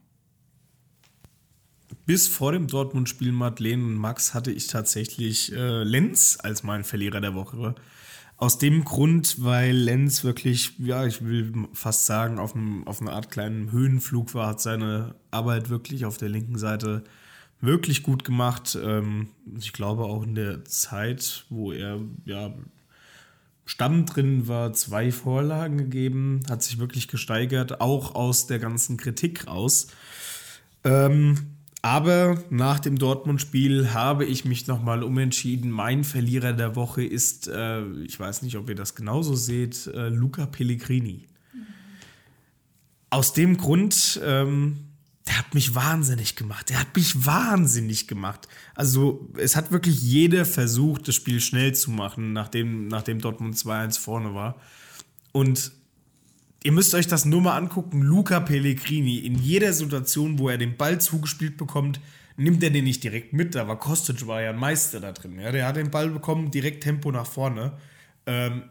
Bis 2.05 2.27
vor 2.27 2.51
dem 2.51 2.67
Dortmund-Spiel 2.67 3.31
Madeleine 3.31 3.83
und 3.83 3.95
Max 3.95 4.33
hatte 4.33 4.51
ich 4.51 4.67
tatsächlich 4.67 5.53
äh, 5.53 5.83
Lenz 5.83 6.37
als 6.41 6.63
mein 6.63 6.83
Verlierer 6.83 7.21
der 7.21 7.33
Woche. 7.33 7.75
Aus 8.35 8.57
dem 8.57 8.83
Grund, 8.83 9.41
weil 9.43 9.73
Lenz 9.73 10.23
wirklich, 10.23 10.73
ja, 10.79 11.05
ich 11.05 11.23
will 11.23 11.53
fast 11.71 12.05
sagen, 12.05 12.39
auf, 12.39 12.55
einem, 12.55 12.85
auf 12.87 12.99
einer 12.99 13.13
Art 13.13 13.31
kleinen 13.31 13.71
Höhenflug 13.71 14.33
war, 14.33 14.47
hat 14.47 14.59
seine 14.59 15.15
Arbeit 15.31 15.69
wirklich 15.69 16.05
auf 16.05 16.17
der 16.17 16.29
linken 16.29 16.57
Seite 16.57 17.03
wirklich 17.63 18.03
gut 18.03 18.23
gemacht. 18.23 18.77
Ähm, 18.81 19.29
ich 19.57 19.73
glaube 19.73 20.03
auch 20.03 20.23
in 20.23 20.35
der 20.35 20.65
Zeit, 20.65 21.45
wo 21.49 21.71
er 21.71 21.99
ja 22.25 22.53
Stamm 23.65 24.05
drin 24.05 24.47
war, 24.47 24.73
zwei 24.73 25.11
Vorlagen 25.11 25.77
gegeben, 25.77 26.41
hat 26.49 26.61
sich 26.61 26.77
wirklich 26.79 27.07
gesteigert, 27.07 27.79
auch 27.79 28.13
aus 28.13 28.45
der 28.45 28.59
ganzen 28.59 28.97
Kritik 28.97 29.47
raus. 29.47 29.87
Ähm, 30.83 31.37
aber 31.81 32.43
nach 32.49 32.79
dem 32.79 32.97
Dortmund-Spiel 32.97 33.93
habe 33.93 34.25
ich 34.25 34.43
mich 34.43 34.67
nochmal 34.67 35.03
umentschieden. 35.03 35.71
Mein 35.71 36.03
Verlierer 36.03 36.53
der 36.53 36.75
Woche 36.75 37.03
ist, 37.03 37.47
äh, 37.47 37.85
ich 38.03 38.19
weiß 38.19 38.41
nicht, 38.41 38.57
ob 38.57 38.67
ihr 38.69 38.75
das 38.75 38.95
genauso 38.95 39.35
seht, 39.35 39.87
äh, 39.87 40.09
Luca 40.09 40.45
Pellegrini. 40.45 41.27
Aus 43.09 43.33
dem 43.33 43.57
Grund, 43.57 44.19
ähm, 44.23 44.92
der 45.27 45.37
hat 45.37 45.53
mich 45.53 45.73
wahnsinnig 45.73 46.35
gemacht. 46.35 46.69
Der 46.69 46.79
hat 46.79 46.95
mich 46.95 47.25
wahnsinnig 47.25 48.07
gemacht. 48.07 48.47
Also, 48.75 49.29
es 49.37 49.55
hat 49.55 49.71
wirklich 49.71 50.01
jeder 50.01 50.45
versucht, 50.45 51.07
das 51.07 51.15
Spiel 51.15 51.39
schnell 51.39 51.73
zu 51.73 51.91
machen, 51.91 52.33
nachdem, 52.33 52.87
nachdem 52.87 53.21
Dortmund 53.21 53.55
2-1 53.55 53.99
vorne 53.99 54.33
war. 54.33 54.55
Und 55.31 55.71
ihr 56.63 56.73
müsst 56.73 56.93
euch 56.93 57.07
das 57.07 57.23
nur 57.23 57.41
mal 57.41 57.55
angucken. 57.55 58.01
Luca 58.01 58.41
Pellegrini, 58.41 59.19
in 59.19 59.35
jeder 59.35 59.71
Situation, 59.71 60.39
wo 60.39 60.49
er 60.49 60.57
den 60.57 60.75
Ball 60.75 60.99
zugespielt 60.99 61.55
bekommt, 61.55 62.01
nimmt 62.35 62.61
er 62.61 62.69
den 62.71 62.83
nicht 62.83 63.03
direkt 63.03 63.31
mit. 63.31 63.55
Aber 63.55 63.77
Kostic 63.77 64.27
war 64.27 64.41
ja 64.41 64.49
ein 64.49 64.59
Meister 64.59 64.99
da 64.99 65.13
drin. 65.13 65.39
Ja? 65.39 65.51
Der 65.51 65.67
hat 65.67 65.77
den 65.77 65.91
Ball 65.91 66.09
bekommen, 66.09 66.51
direkt 66.51 66.83
Tempo 66.83 67.11
nach 67.11 67.27
vorne. 67.27 67.77
Ähm, 68.25 68.63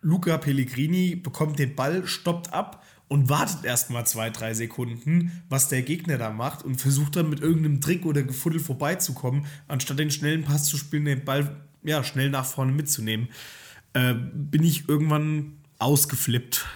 Luca 0.00 0.38
Pellegrini 0.38 1.16
bekommt 1.16 1.58
den 1.58 1.74
Ball, 1.74 2.06
stoppt 2.06 2.52
ab 2.52 2.84
und 3.08 3.28
wartet 3.28 3.64
erstmal 3.64 4.06
zwei, 4.06 4.30
drei 4.30 4.54
Sekunden, 4.54 5.42
was 5.48 5.68
der 5.68 5.82
Gegner 5.82 6.18
da 6.18 6.30
macht 6.30 6.62
und 6.62 6.80
versucht 6.80 7.16
dann 7.16 7.30
mit 7.30 7.40
irgendeinem 7.40 7.80
Trick 7.80 8.04
oder 8.04 8.22
Gefuddel 8.22 8.60
vorbeizukommen, 8.60 9.46
anstatt 9.66 9.98
den 9.98 10.10
schnellen 10.10 10.44
Pass 10.44 10.64
zu 10.64 10.76
spielen, 10.76 11.06
den 11.06 11.24
Ball 11.24 11.64
ja, 11.82 12.04
schnell 12.04 12.30
nach 12.30 12.44
vorne 12.44 12.72
mitzunehmen. 12.72 13.28
Äh, 13.94 14.14
bin 14.14 14.62
ich 14.62 14.88
irgendwann 14.88 15.58
ausgeflippt. 15.78 16.66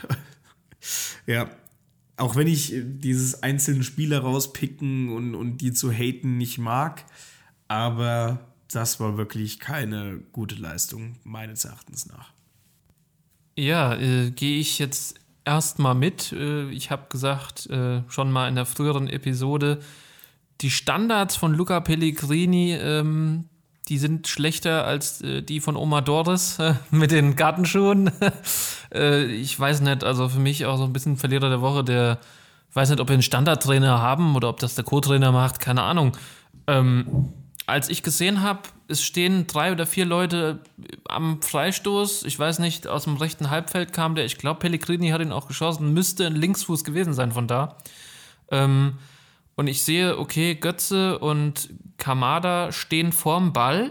ja, 1.26 1.50
auch 2.16 2.36
wenn 2.36 2.46
ich 2.46 2.72
dieses 2.74 3.42
einzelne 3.42 3.82
Spieler 3.82 4.20
rauspicken 4.20 5.10
und, 5.10 5.34
und 5.34 5.58
die 5.58 5.72
zu 5.72 5.92
haten 5.92 6.38
nicht 6.38 6.58
mag, 6.58 7.04
aber 7.68 8.52
das 8.70 9.00
war 9.00 9.18
wirklich 9.18 9.60
keine 9.60 10.20
gute 10.32 10.54
Leistung, 10.54 11.16
meines 11.24 11.64
Erachtens 11.64 12.06
nach. 12.06 12.32
Ja, 13.56 13.96
äh, 13.96 14.30
gehe 14.30 14.58
ich 14.58 14.78
jetzt 14.78 15.16
erstmal 15.44 15.94
mit. 15.94 16.32
Äh, 16.32 16.70
ich 16.70 16.90
habe 16.90 17.04
gesagt, 17.08 17.66
äh, 17.70 18.02
schon 18.08 18.30
mal 18.30 18.48
in 18.48 18.54
der 18.54 18.66
früheren 18.66 19.08
Episode, 19.08 19.78
die 20.60 20.70
Standards 20.70 21.36
von 21.36 21.54
Luca 21.54 21.80
Pellegrini, 21.80 22.74
ähm, 22.74 23.48
die 23.88 23.98
sind 23.98 24.28
schlechter 24.28 24.84
als 24.84 25.20
äh, 25.22 25.42
die 25.42 25.60
von 25.60 25.76
Oma 25.76 26.00
Doris 26.00 26.58
mit 26.90 27.10
den 27.10 27.36
Gartenschuhen. 27.36 28.10
Ich 28.94 29.58
weiß 29.58 29.80
nicht, 29.80 30.04
also 30.04 30.28
für 30.28 30.38
mich 30.38 30.66
auch 30.66 30.76
so 30.76 30.84
ein 30.84 30.92
bisschen 30.92 31.16
Verlierer 31.16 31.48
der 31.48 31.62
Woche, 31.62 31.82
der 31.82 32.18
weiß 32.74 32.90
nicht, 32.90 33.00
ob 33.00 33.08
wir 33.08 33.14
einen 33.14 33.22
Standardtrainer 33.22 34.02
haben 34.02 34.36
oder 34.36 34.50
ob 34.50 34.60
das 34.60 34.74
der 34.74 34.84
Co-Trainer 34.84 35.32
macht, 35.32 35.60
keine 35.60 35.82
Ahnung. 35.82 36.12
Ähm, 36.66 37.32
als 37.66 37.88
ich 37.88 38.02
gesehen 38.02 38.42
habe, 38.42 38.60
es 38.88 39.02
stehen 39.02 39.46
drei 39.46 39.72
oder 39.72 39.86
vier 39.86 40.04
Leute 40.04 40.60
am 41.08 41.40
Freistoß. 41.40 42.24
Ich 42.24 42.38
weiß 42.38 42.58
nicht, 42.58 42.86
aus 42.86 43.04
dem 43.04 43.16
rechten 43.16 43.50
Halbfeld 43.50 43.92
kam 43.92 44.14
der. 44.14 44.24
Ich 44.24 44.38
glaube, 44.38 44.60
Pellegrini 44.60 45.10
hat 45.10 45.20
ihn 45.20 45.32
auch 45.32 45.48
geschossen. 45.48 45.94
Müsste 45.94 46.26
ein 46.26 46.36
Linksfuß 46.36 46.84
gewesen 46.84 47.14
sein 47.14 47.32
von 47.32 47.46
da. 47.46 47.76
Ähm, 48.50 48.98
und 49.54 49.66
ich 49.66 49.82
sehe, 49.82 50.18
okay, 50.18 50.54
Götze 50.54 51.18
und 51.18 51.70
Kamada 51.98 52.72
stehen 52.72 53.12
vorm 53.12 53.52
Ball. 53.52 53.90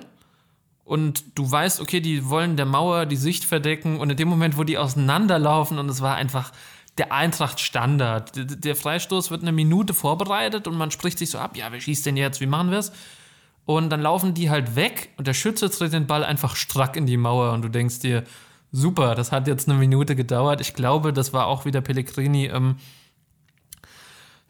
Und 0.84 1.24
du 1.36 1.49
weißt, 1.49 1.80
okay, 1.80 2.01
die 2.01 2.30
wollen 2.30 2.57
der 2.57 2.65
Mauer 2.65 3.05
die 3.05 3.15
Sicht 3.15 3.45
verdecken. 3.45 3.99
Und 3.99 4.09
in 4.09 4.17
dem 4.17 4.28
Moment, 4.28 4.57
wo 4.57 4.63
die 4.63 4.78
auseinanderlaufen, 4.78 5.80
und 5.80 5.89
es 5.89 6.01
war 6.01 6.15
einfach 6.15 6.51
der 6.97 7.13
Eintracht-Standard. 7.13 8.65
Der 8.65 8.76
Freistoß 8.76 9.32
wird 9.32 9.41
eine 9.41 9.53
Minute 9.53 9.93
vorbereitet 9.93 10.67
und 10.67 10.78
man 10.78 10.91
spricht 10.91 11.17
sich 11.17 11.30
so 11.30 11.38
ab, 11.38 11.55
ja, 11.55 11.72
wer 11.72 11.80
schießt 11.80 12.05
denn 12.05 12.17
jetzt, 12.17 12.41
wie 12.41 12.47
machen 12.47 12.69
wir 12.69 12.80
es? 12.80 12.91
Und 13.78 13.89
dann 13.89 14.01
laufen 14.01 14.34
die 14.34 14.49
halt 14.49 14.76
weg 14.76 15.09
und 15.17 15.28
der 15.28 15.34
Schütze 15.34 15.69
tritt 15.69 15.93
den 15.93 16.07
Ball 16.07 16.24
einfach 16.24 16.55
strack 16.55 16.95
in 16.95 17.05
die 17.05 17.17
Mauer 17.17 17.53
und 17.53 17.61
du 17.61 17.69
denkst 17.69 17.99
dir, 17.99 18.24
super, 18.72 19.15
das 19.15 19.32
hat 19.32 19.47
jetzt 19.47 19.69
eine 19.69 19.78
Minute 19.78 20.15
gedauert. 20.15 20.61
Ich 20.61 20.74
glaube, 20.74 21.13
das 21.13 21.34
war 21.34 21.47
auch 21.47 21.65
wieder 21.65 21.82
Pellegrini. 21.82 22.47
Ähm, 22.47 22.76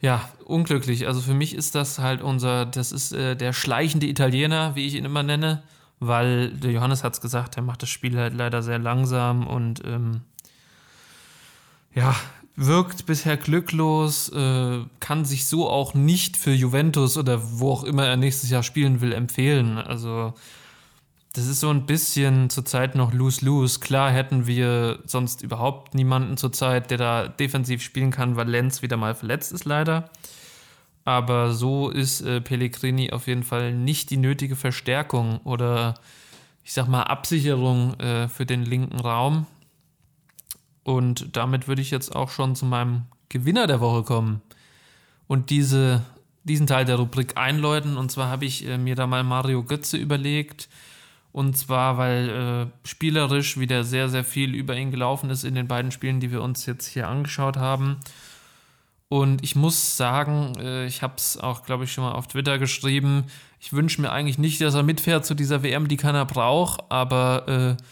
ja, 0.00 0.28
unglücklich. 0.44 1.06
Also 1.06 1.20
für 1.20 1.34
mich 1.34 1.54
ist 1.54 1.74
das 1.74 1.98
halt 1.98 2.22
unser, 2.22 2.66
das 2.66 2.90
ist 2.92 3.12
äh, 3.12 3.36
der 3.36 3.52
schleichende 3.52 4.06
Italiener, 4.06 4.74
wie 4.74 4.86
ich 4.86 4.94
ihn 4.94 5.04
immer 5.04 5.22
nenne, 5.22 5.62
weil 6.00 6.50
der 6.50 6.72
Johannes 6.72 7.04
hat 7.04 7.14
es 7.14 7.20
gesagt, 7.20 7.56
er 7.56 7.62
macht 7.62 7.82
das 7.82 7.88
Spiel 7.88 8.18
halt 8.18 8.34
leider 8.34 8.62
sehr 8.62 8.80
langsam 8.80 9.46
und 9.46 9.84
ähm, 9.84 10.22
ja, 11.94 12.14
wirkt 12.56 13.06
bisher 13.06 13.36
glücklos, 13.36 14.28
äh, 14.28 14.80
kann 15.00 15.24
sich 15.24 15.46
so 15.46 15.68
auch 15.68 15.94
nicht 15.94 16.36
für 16.36 16.52
Juventus 16.52 17.16
oder 17.16 17.40
wo 17.58 17.72
auch 17.72 17.84
immer 17.84 18.06
er 18.06 18.16
nächstes 18.16 18.50
Jahr 18.50 18.62
spielen 18.62 19.00
will 19.00 19.12
empfehlen. 19.12 19.78
Also 19.78 20.34
das 21.34 21.46
ist 21.46 21.60
so 21.60 21.70
ein 21.70 21.86
bisschen 21.86 22.50
zurzeit 22.50 22.94
noch 22.94 23.14
lose-lose. 23.14 23.80
Klar 23.80 24.10
hätten 24.10 24.46
wir 24.46 24.98
sonst 25.06 25.42
überhaupt 25.42 25.94
niemanden 25.94 26.36
zurzeit, 26.36 26.90
der 26.90 26.98
da 26.98 27.28
defensiv 27.28 27.82
spielen 27.82 28.10
kann, 28.10 28.36
weil 28.36 28.48
Lenz 28.48 28.82
wieder 28.82 28.98
mal 28.98 29.14
verletzt 29.14 29.52
ist 29.52 29.64
leider. 29.64 30.10
Aber 31.04 31.52
so 31.52 31.88
ist 31.88 32.20
äh, 32.20 32.40
Pellegrini 32.40 33.12
auf 33.12 33.26
jeden 33.26 33.42
Fall 33.42 33.72
nicht 33.72 34.10
die 34.10 34.18
nötige 34.18 34.56
Verstärkung 34.56 35.38
oder 35.44 35.94
ich 36.64 36.74
sag 36.74 36.86
mal 36.86 37.04
Absicherung 37.04 37.98
äh, 37.98 38.28
für 38.28 38.46
den 38.46 38.62
linken 38.62 39.00
Raum. 39.00 39.46
Und 40.84 41.36
damit 41.36 41.68
würde 41.68 41.82
ich 41.82 41.90
jetzt 41.90 42.14
auch 42.14 42.30
schon 42.30 42.56
zu 42.56 42.66
meinem 42.66 43.02
Gewinner 43.28 43.66
der 43.66 43.80
Woche 43.80 44.02
kommen 44.02 44.42
und 45.26 45.50
diese, 45.50 46.02
diesen 46.44 46.66
Teil 46.66 46.84
der 46.84 46.96
Rubrik 46.96 47.36
einläuten. 47.36 47.96
Und 47.96 48.10
zwar 48.10 48.28
habe 48.28 48.44
ich 48.44 48.66
äh, 48.66 48.78
mir 48.78 48.94
da 48.94 49.06
mal 49.06 49.24
Mario 49.24 49.62
Götze 49.62 49.96
überlegt. 49.96 50.68
Und 51.32 51.56
zwar, 51.56 51.96
weil 51.96 52.28
äh, 52.28 52.86
spielerisch 52.86 53.58
wieder 53.58 53.84
sehr, 53.84 54.10
sehr 54.10 54.24
viel 54.24 54.54
über 54.54 54.76
ihn 54.76 54.90
gelaufen 54.90 55.30
ist 55.30 55.44
in 55.44 55.54
den 55.54 55.66
beiden 55.66 55.90
Spielen, 55.90 56.20
die 56.20 56.30
wir 56.30 56.42
uns 56.42 56.66
jetzt 56.66 56.86
hier 56.86 57.08
angeschaut 57.08 57.56
haben. 57.56 57.96
Und 59.08 59.42
ich 59.42 59.56
muss 59.56 59.96
sagen, 59.96 60.54
äh, 60.58 60.86
ich 60.86 61.02
habe 61.02 61.14
es 61.16 61.38
auch, 61.38 61.64
glaube 61.64 61.84
ich, 61.84 61.92
schon 61.92 62.04
mal 62.04 62.12
auf 62.12 62.28
Twitter 62.28 62.58
geschrieben. 62.58 63.24
Ich 63.60 63.72
wünsche 63.72 64.00
mir 64.00 64.10
eigentlich 64.10 64.38
nicht, 64.38 64.60
dass 64.60 64.74
er 64.74 64.82
mitfährt 64.82 65.24
zu 65.24 65.34
dieser 65.34 65.62
WM, 65.62 65.88
die 65.88 65.96
keiner 65.96 66.26
braucht, 66.26 66.82
aber 66.90 67.76
äh, 67.78 67.82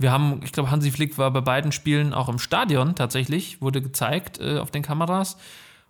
wir 0.00 0.12
haben, 0.12 0.40
ich 0.42 0.52
glaube, 0.52 0.70
Hansi 0.70 0.90
Flick 0.90 1.18
war 1.18 1.30
bei 1.30 1.42
beiden 1.42 1.72
Spielen 1.72 2.14
auch 2.14 2.30
im 2.30 2.38
Stadion 2.38 2.94
tatsächlich, 2.94 3.60
wurde 3.60 3.82
gezeigt 3.82 4.40
äh, 4.40 4.58
auf 4.58 4.70
den 4.70 4.82
Kameras. 4.82 5.36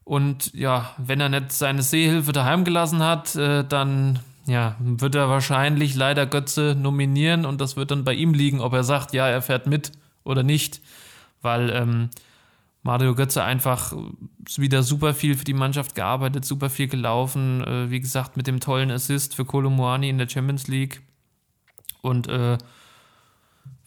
Und 0.03 0.53
ja, 0.53 0.91
wenn 0.99 1.21
er 1.21 1.29
nicht 1.29 1.53
seine 1.53 1.83
Sehhilfe 1.83 2.33
daheim 2.33 2.65
gelassen 2.65 3.05
hat, 3.05 3.37
äh, 3.37 3.65
dann 3.65 4.19
ja, 4.47 4.75
wird 4.81 5.15
er 5.15 5.29
wahrscheinlich 5.29 5.95
leider 5.95 6.27
Götze 6.27 6.77
nominieren 6.77 7.47
und 7.47 7.61
das 7.61 7.77
wird 7.77 7.93
dann 7.93 8.03
bei 8.03 8.15
ihm 8.15 8.35
liegen, 8.35 8.61
ob 8.61 8.73
er 8.73 8.83
sagt, 8.83 9.13
ja, 9.13 9.29
er 9.29 9.43
fährt 9.43 9.69
mit 9.69 9.93
oder 10.25 10.43
nicht. 10.43 10.81
Weil 11.41 11.71
ähm, 11.71 12.11
Mario 12.83 13.15
Götze 13.15 13.45
einfach 13.45 13.93
wieder 14.57 14.83
super 14.83 15.15
viel 15.15 15.37
für 15.37 15.45
die 15.45 15.55
Mannschaft 15.55 15.95
gearbeitet, 15.95 16.45
super 16.45 16.69
viel 16.69 16.89
gelaufen. 16.89 17.63
Äh, 17.63 17.91
wie 17.91 18.01
gesagt, 18.01 18.37
mit 18.37 18.49
dem 18.49 18.59
tollen 18.59 18.91
Assist 18.91 19.37
für 19.37 19.45
Kolomuani 19.45 20.09
in 20.09 20.19
der 20.19 20.29
Champions 20.29 20.67
League. 20.67 21.01
Und 22.03 22.27
äh, 22.27 22.59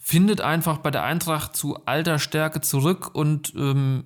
findet 0.06 0.42
einfach 0.42 0.76
bei 0.78 0.90
der 0.90 1.02
Eintracht 1.02 1.56
zu 1.56 1.86
alter 1.86 2.18
Stärke 2.18 2.60
zurück 2.60 3.14
und 3.14 3.54
ähm, 3.56 4.04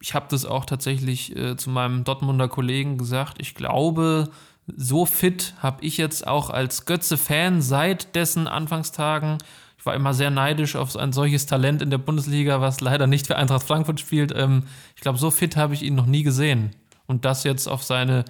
ich 0.00 0.14
habe 0.14 0.24
das 0.30 0.46
auch 0.46 0.64
tatsächlich 0.64 1.36
äh, 1.36 1.58
zu 1.58 1.68
meinem 1.68 2.04
Dortmunder 2.04 2.48
Kollegen 2.48 2.96
gesagt. 2.96 3.36
Ich 3.38 3.54
glaube, 3.54 4.30
so 4.66 5.04
fit 5.04 5.52
habe 5.60 5.84
ich 5.84 5.98
jetzt 5.98 6.26
auch 6.26 6.48
als 6.48 6.86
Götze-Fan 6.86 7.60
seit 7.60 8.14
dessen 8.16 8.48
Anfangstagen. 8.48 9.36
Ich 9.76 9.84
war 9.84 9.94
immer 9.94 10.14
sehr 10.14 10.30
neidisch 10.30 10.74
auf 10.74 10.96
ein 10.96 11.12
solches 11.12 11.44
Talent 11.44 11.82
in 11.82 11.90
der 11.90 11.98
Bundesliga, 11.98 12.62
was 12.62 12.80
leider 12.80 13.06
nicht 13.06 13.26
für 13.26 13.36
Eintracht 13.36 13.66
Frankfurt 13.66 14.00
spielt. 14.00 14.32
Ähm, 14.34 14.62
ich 14.96 15.02
glaube, 15.02 15.18
so 15.18 15.30
fit 15.30 15.54
habe 15.54 15.74
ich 15.74 15.82
ihn 15.82 15.96
noch 15.96 16.06
nie 16.06 16.22
gesehen. 16.22 16.70
Und 17.06 17.26
das 17.26 17.44
jetzt 17.44 17.66
auf 17.66 17.82
seine 17.82 18.24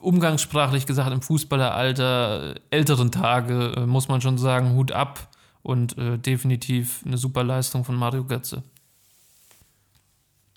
umgangssprachlich 0.00 0.84
gesagt 0.84 1.12
im 1.12 1.22
Fußballeralter 1.22 2.56
älteren 2.70 3.12
Tage, 3.12 3.74
äh, 3.76 3.86
muss 3.86 4.08
man 4.08 4.20
schon 4.20 4.36
sagen, 4.36 4.72
Hut 4.72 4.90
ab 4.90 5.28
und 5.68 5.98
äh, 5.98 6.18
definitiv 6.18 7.02
eine 7.04 7.18
super 7.18 7.44
Leistung 7.44 7.84
von 7.84 7.94
Mario 7.94 8.24
Götze. 8.24 8.62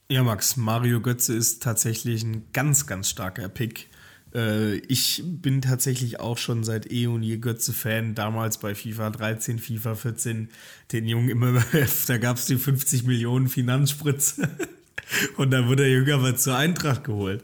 Ja, 0.08 0.24
Max, 0.24 0.56
Mario 0.56 1.02
Götze 1.02 1.34
ist 1.34 1.62
tatsächlich 1.62 2.24
ein 2.24 2.46
ganz, 2.54 2.88
ganz 2.88 3.10
starker 3.10 3.50
Pick. 3.50 3.90
Äh, 4.34 4.76
ich 4.78 5.22
bin 5.26 5.62
tatsächlich 5.62 6.22
auch 6.22 6.38
schon 6.38 6.64
seit 6.64 6.90
eh 6.94 7.08
und 7.08 7.24
je 7.24 7.40
Götze-Fan, 7.40 8.16
damals 8.16 8.58
bei 8.58 8.74
FIFA 8.74 9.10
13, 9.10 9.60
FIFA 9.60 9.96
14, 9.96 10.50
den 10.94 11.06
Jungen 11.06 11.28
immer, 11.28 11.62
da 12.08 12.18
gab 12.18 12.38
es 12.38 12.46
die 12.46 12.56
50 12.56 13.04
Millionen 13.04 13.50
Finanzspritze 13.50 14.50
und 15.36 15.52
dann 15.52 15.68
wurde 15.68 15.84
der 15.84 15.92
Jünger 15.92 16.20
mal 16.20 16.38
zur 16.38 16.56
Eintracht 16.56 17.04
geholt. 17.04 17.44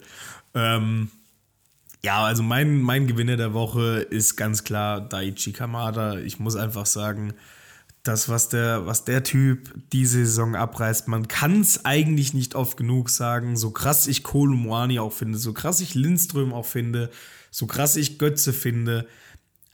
Ähm, 0.53 1.11
ja, 2.01 2.23
also 2.23 2.43
mein, 2.43 2.79
mein 2.79 3.07
Gewinner 3.07 3.35
der 3.35 3.53
Woche 3.53 4.07
ist 4.09 4.37
ganz 4.37 4.63
klar 4.63 5.01
Daichi 5.01 5.51
Kamada. 5.51 6.17
Ich 6.19 6.39
muss 6.39 6.55
einfach 6.55 6.85
sagen, 6.85 7.33
das, 8.07 8.29
was 8.29 8.49
der, 8.49 8.85
was 8.85 9.05
der 9.05 9.23
Typ 9.23 9.73
diese 9.91 10.25
Saison 10.25 10.55
abreißt, 10.55 11.07
man 11.07 11.27
kann 11.27 11.61
es 11.61 11.85
eigentlich 11.85 12.33
nicht 12.33 12.55
oft 12.55 12.77
genug 12.77 13.09
sagen. 13.09 13.57
So 13.57 13.71
krass 13.71 14.07
ich 14.07 14.23
Kolumwani 14.23 14.99
auch 14.99 15.13
finde, 15.13 15.37
so 15.37 15.53
krass 15.53 15.81
ich 15.81 15.95
Lindström 15.95 16.53
auch 16.53 16.65
finde, 16.65 17.09
so 17.51 17.67
krass 17.67 17.95
ich 17.95 18.17
Götze 18.17 18.53
finde. 18.53 19.07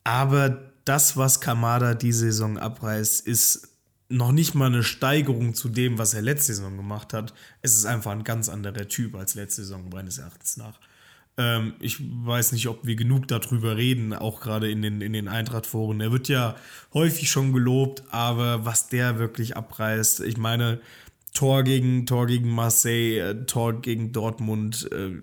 Aber 0.03 0.71
das, 0.85 1.15
was 1.15 1.41
Kamada 1.41 1.93
diese 1.93 2.25
Saison 2.25 2.57
abreißt, 2.57 3.25
ist 3.25 3.69
noch 4.09 4.31
nicht 4.31 4.53
mal 4.53 4.67
eine 4.67 4.83
Steigerung 4.83 5.53
zu 5.53 5.69
dem, 5.69 5.97
was 5.97 6.13
er 6.13 6.21
letzte 6.21 6.53
Saison 6.53 6.77
gemacht 6.77 7.13
hat. 7.13 7.33
Es 7.61 7.75
ist 7.75 7.85
einfach 7.85 8.11
ein 8.11 8.23
ganz 8.23 8.49
anderer 8.49 8.87
Typ 8.87 9.15
als 9.15 9.35
letzte 9.35 9.63
Saison, 9.63 9.89
meines 9.89 10.17
Erachtens 10.17 10.57
nach. 10.57 10.79
Ähm, 11.37 11.73
ich 11.79 11.97
weiß 11.99 12.51
nicht, 12.51 12.67
ob 12.67 12.85
wir 12.85 12.95
genug 12.95 13.27
darüber 13.27 13.75
reden, 13.75 14.13
auch 14.13 14.39
gerade 14.39 14.69
in 14.69 14.81
den, 14.81 15.01
in 15.01 15.13
den 15.13 15.27
Eintracht-Foren. 15.27 16.01
Er 16.01 16.11
wird 16.11 16.27
ja 16.27 16.55
häufig 16.93 17.29
schon 17.31 17.53
gelobt, 17.53 18.03
aber 18.11 18.65
was 18.65 18.87
der 18.87 19.17
wirklich 19.19 19.57
abreißt, 19.57 20.21
ich 20.21 20.37
meine, 20.37 20.79
Tor 21.33 21.63
gegen, 21.63 22.05
Tor 22.05 22.27
gegen 22.27 22.49
Marseille, 22.49 23.19
äh, 23.19 23.45
Tor 23.45 23.81
gegen 23.81 24.11
Dortmund, 24.11 24.87
äh, 24.91 25.19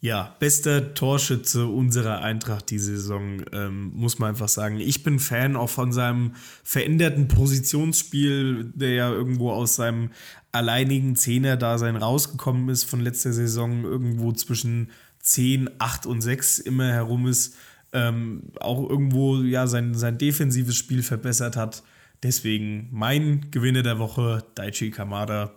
ja, 0.00 0.36
bester 0.38 0.94
Torschütze 0.94 1.66
unserer 1.66 2.20
Eintracht 2.20 2.70
diese 2.70 2.96
Saison, 2.96 3.42
ähm, 3.52 3.90
muss 3.94 4.20
man 4.20 4.30
einfach 4.30 4.48
sagen. 4.48 4.78
Ich 4.78 5.02
bin 5.02 5.18
Fan 5.18 5.56
auch 5.56 5.70
von 5.70 5.92
seinem 5.92 6.34
veränderten 6.62 7.26
Positionsspiel, 7.26 8.70
der 8.74 8.90
ja 8.90 9.10
irgendwo 9.10 9.50
aus 9.50 9.74
seinem 9.74 10.10
alleinigen 10.52 11.16
Zehner-Dasein 11.16 11.96
rausgekommen 11.96 12.68
ist 12.68 12.84
von 12.84 13.00
letzter 13.00 13.32
Saison, 13.32 13.82
irgendwo 13.84 14.32
zwischen 14.32 14.90
10, 15.28 15.70
8 15.78 16.06
und 16.06 16.22
6 16.22 16.58
immer 16.58 16.90
herum 16.90 17.26
ist, 17.26 17.54
ähm, 17.92 18.44
auch 18.60 18.88
irgendwo 18.88 19.36
ja 19.42 19.66
sein, 19.66 19.94
sein 19.94 20.16
defensives 20.16 20.76
Spiel 20.76 21.02
verbessert 21.02 21.56
hat. 21.56 21.82
Deswegen 22.22 22.88
mein 22.90 23.50
Gewinner 23.50 23.82
der 23.82 23.98
Woche, 23.98 24.44
Daichi 24.54 24.90
Kamada. 24.90 25.52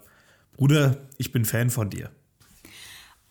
Bruder, 0.58 0.98
ich 1.18 1.32
bin 1.32 1.46
Fan 1.46 1.70
von 1.70 1.90
dir. 1.90 2.12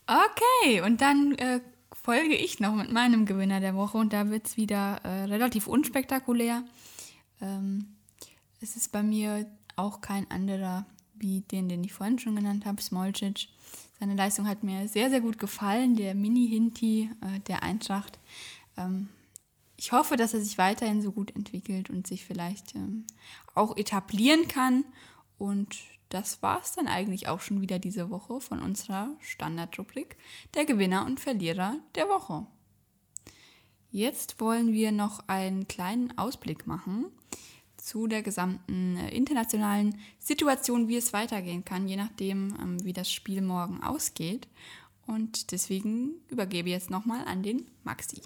Okay, 0.07 0.81
und 0.81 1.01
dann 1.01 1.35
äh, 1.35 1.61
folge 2.03 2.35
ich 2.35 2.59
noch 2.59 2.75
mit 2.75 2.91
meinem 2.91 3.25
Gewinner 3.25 3.59
der 3.59 3.75
Woche 3.75 3.99
und 3.99 4.11
da 4.11 4.29
wird 4.29 4.47
es 4.47 4.57
wieder 4.57 4.99
äh, 5.03 5.25
relativ 5.25 5.67
unspektakulär. 5.67 6.63
Ähm, 7.39 7.85
es 8.61 8.75
ist 8.75 8.91
bei 8.91 9.03
mir 9.03 9.45
auch 9.75 10.01
kein 10.01 10.29
anderer 10.31 10.87
wie 11.13 11.41
den, 11.41 11.69
den 11.69 11.83
ich 11.83 11.93
vorhin 11.93 12.17
schon 12.17 12.35
genannt 12.35 12.65
habe, 12.65 12.81
Smolcic. 12.81 13.47
Seine 14.01 14.15
Leistung 14.15 14.47
hat 14.47 14.63
mir 14.63 14.87
sehr, 14.87 15.11
sehr 15.11 15.21
gut 15.21 15.37
gefallen, 15.37 15.95
der 15.95 16.15
Mini-Hinti 16.15 17.11
äh, 17.21 17.39
der 17.41 17.61
Eintracht. 17.61 18.17
Ähm, 18.75 19.09
ich 19.77 19.91
hoffe, 19.91 20.15
dass 20.15 20.33
er 20.33 20.41
sich 20.41 20.57
weiterhin 20.57 21.03
so 21.03 21.11
gut 21.11 21.35
entwickelt 21.35 21.91
und 21.91 22.07
sich 22.07 22.25
vielleicht 22.25 22.73
ähm, 22.73 23.05
auch 23.53 23.77
etablieren 23.77 24.47
kann. 24.47 24.85
Und 25.37 25.77
das 26.09 26.41
war 26.41 26.61
es 26.63 26.71
dann 26.71 26.87
eigentlich 26.87 27.27
auch 27.27 27.41
schon 27.41 27.61
wieder 27.61 27.77
diese 27.77 28.09
Woche 28.09 28.41
von 28.41 28.63
unserer 28.63 29.11
Standardrubrik 29.19 30.17
der 30.55 30.65
Gewinner 30.65 31.05
und 31.05 31.19
Verlierer 31.19 31.75
der 31.93 32.09
Woche. 32.09 32.47
Jetzt 33.91 34.41
wollen 34.41 34.73
wir 34.73 34.91
noch 34.91 35.27
einen 35.27 35.67
kleinen 35.67 36.17
Ausblick 36.17 36.65
machen 36.65 37.11
zu 37.81 38.07
der 38.07 38.21
gesamten 38.21 38.97
äh, 38.97 39.09
internationalen 39.09 39.95
Situation, 40.19 40.87
wie 40.87 40.97
es 40.97 41.13
weitergehen 41.13 41.65
kann, 41.65 41.87
je 41.87 41.95
nachdem, 41.95 42.55
ähm, 42.61 42.83
wie 42.83 42.93
das 42.93 43.11
Spiel 43.11 43.41
morgen 43.41 43.81
ausgeht. 43.83 44.47
Und 45.07 45.51
deswegen 45.51 46.11
übergebe 46.29 46.69
ich 46.69 46.73
jetzt 46.73 46.91
nochmal 46.91 47.25
an 47.25 47.41
den 47.41 47.65
Maxi. 47.83 48.21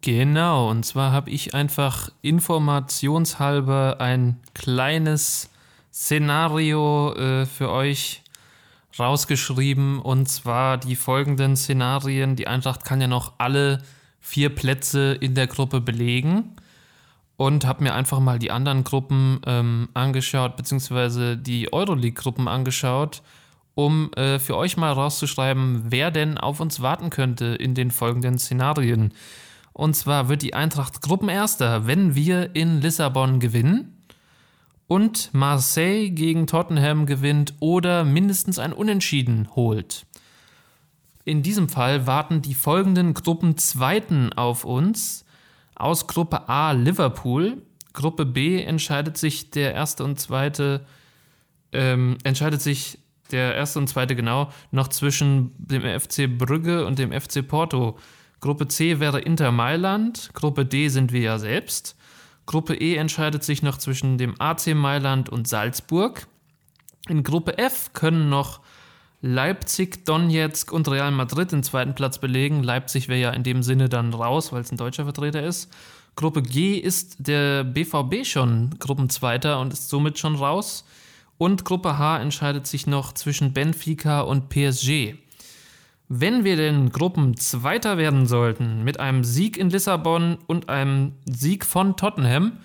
Genau, 0.00 0.70
und 0.70 0.84
zwar 0.84 1.12
habe 1.12 1.30
ich 1.30 1.54
einfach 1.54 2.10
informationshalber 2.22 4.00
ein 4.00 4.40
kleines 4.54 5.50
Szenario 5.92 7.14
äh, 7.14 7.46
für 7.46 7.70
euch 7.70 8.22
rausgeschrieben 8.98 10.00
und 10.00 10.28
zwar 10.28 10.78
die 10.78 10.96
folgenden 10.96 11.56
Szenarien. 11.56 12.34
Die 12.34 12.48
Eintracht 12.48 12.84
kann 12.84 13.00
ja 13.00 13.06
noch 13.06 13.34
alle 13.38 13.82
vier 14.20 14.52
Plätze 14.52 15.16
in 15.20 15.34
der 15.34 15.46
Gruppe 15.46 15.80
belegen 15.80 16.56
und 17.38 17.64
habe 17.64 17.84
mir 17.84 17.94
einfach 17.94 18.18
mal 18.18 18.40
die 18.40 18.50
anderen 18.50 18.82
Gruppen 18.82 19.40
ähm, 19.46 19.88
angeschaut, 19.94 20.56
beziehungsweise 20.56 21.36
die 21.38 21.72
Euroleague-Gruppen 21.72 22.48
angeschaut, 22.48 23.22
um 23.76 24.12
äh, 24.14 24.40
für 24.40 24.56
euch 24.56 24.76
mal 24.76 24.92
rauszuschreiben, 24.92 25.84
wer 25.86 26.10
denn 26.10 26.36
auf 26.36 26.58
uns 26.58 26.82
warten 26.82 27.10
könnte 27.10 27.46
in 27.46 27.76
den 27.76 27.92
folgenden 27.92 28.40
Szenarien. 28.40 29.14
Und 29.72 29.94
zwar 29.94 30.28
wird 30.28 30.42
die 30.42 30.54
Eintracht 30.54 31.00
Gruppenerster, 31.00 31.86
wenn 31.86 32.16
wir 32.16 32.56
in 32.56 32.80
Lissabon 32.80 33.38
gewinnen 33.38 34.02
und 34.88 35.32
Marseille 35.32 36.10
gegen 36.10 36.48
Tottenham 36.48 37.06
gewinnt 37.06 37.54
oder 37.60 38.02
mindestens 38.02 38.58
ein 38.58 38.72
Unentschieden 38.72 39.48
holt. 39.54 40.06
In 41.24 41.44
diesem 41.44 41.68
Fall 41.68 42.08
warten 42.08 42.42
die 42.42 42.54
folgenden 42.54 43.14
Gruppenzweiten 43.14 44.32
auf 44.32 44.64
uns. 44.64 45.24
Aus 45.78 46.06
Gruppe 46.06 46.48
A 46.48 46.72
Liverpool. 46.72 47.62
Gruppe 47.92 48.26
B 48.26 48.62
entscheidet 48.62 49.16
sich 49.16 49.50
der 49.50 49.74
erste 49.74 50.04
und 50.04 50.20
zweite, 50.20 50.84
ähm, 51.72 52.18
entscheidet 52.24 52.60
sich 52.60 52.98
der 53.30 53.54
erste 53.54 53.78
und 53.78 53.88
zweite 53.88 54.16
genau 54.16 54.52
noch 54.70 54.88
zwischen 54.88 55.52
dem 55.58 55.82
FC 55.82 56.26
Brügge 56.28 56.86
und 56.86 56.98
dem 56.98 57.12
FC 57.12 57.46
Porto. 57.46 57.98
Gruppe 58.40 58.68
C 58.68 59.00
wäre 59.00 59.20
Inter 59.20 59.52
Mailand. 59.52 60.30
Gruppe 60.34 60.64
D 60.64 60.88
sind 60.88 61.12
wir 61.12 61.20
ja 61.20 61.38
selbst. 61.38 61.96
Gruppe 62.46 62.74
E 62.74 62.96
entscheidet 62.96 63.44
sich 63.44 63.62
noch 63.62 63.78
zwischen 63.78 64.16
dem 64.16 64.40
AC 64.40 64.74
Mailand 64.74 65.28
und 65.28 65.48
Salzburg. 65.48 66.26
In 67.08 67.22
Gruppe 67.22 67.58
F 67.58 67.92
können 67.92 68.28
noch 68.28 68.60
Leipzig, 69.20 70.04
Donetsk 70.04 70.72
und 70.72 70.88
Real 70.88 71.10
Madrid 71.10 71.50
den 71.50 71.62
zweiten 71.62 71.94
Platz 71.94 72.18
belegen. 72.18 72.62
Leipzig 72.62 73.08
wäre 73.08 73.20
ja 73.20 73.30
in 73.30 73.42
dem 73.42 73.62
Sinne 73.62 73.88
dann 73.88 74.14
raus, 74.14 74.52
weil 74.52 74.60
es 74.60 74.70
ein 74.70 74.76
deutscher 74.76 75.04
Vertreter 75.04 75.42
ist. 75.42 75.70
Gruppe 76.14 76.42
G 76.42 76.74
ist 76.76 77.16
der 77.18 77.64
BVB 77.64 78.24
schon 78.24 78.76
Gruppenzweiter 78.78 79.60
und 79.60 79.72
ist 79.72 79.88
somit 79.88 80.18
schon 80.18 80.36
raus. 80.36 80.84
Und 81.36 81.64
Gruppe 81.64 81.98
H 81.98 82.18
entscheidet 82.18 82.66
sich 82.66 82.86
noch 82.86 83.12
zwischen 83.12 83.52
Benfica 83.52 84.20
und 84.20 84.48
PSG. 84.48 85.14
Wenn 86.08 86.42
wir 86.42 86.56
den 86.56 86.90
Gruppenzweiter 86.90 87.98
werden 87.98 88.26
sollten, 88.26 88.82
mit 88.82 88.98
einem 88.98 89.24
Sieg 89.24 89.56
in 89.56 89.70
Lissabon 89.70 90.38
und 90.46 90.68
einem 90.68 91.12
Sieg 91.26 91.64
von 91.64 91.96
Tottenham, 91.96 92.58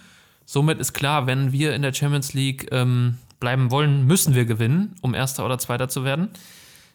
somit 0.45 0.79
ist 0.79 0.93
klar, 0.93 1.27
wenn 1.27 1.51
wir 1.51 1.75
in 1.75 1.81
der 1.81 1.93
Champions 1.93 2.33
League 2.33 2.69
ähm, 2.71 3.17
bleiben 3.43 3.71
wollen, 3.71 4.07
müssen 4.07 4.35
wir 4.35 4.45
gewinnen, 4.45 4.95
um 5.01 5.13
Erster 5.13 5.43
oder 5.43 5.59
Zweiter 5.59 5.89
zu 5.89 6.05
werden. 6.05 6.29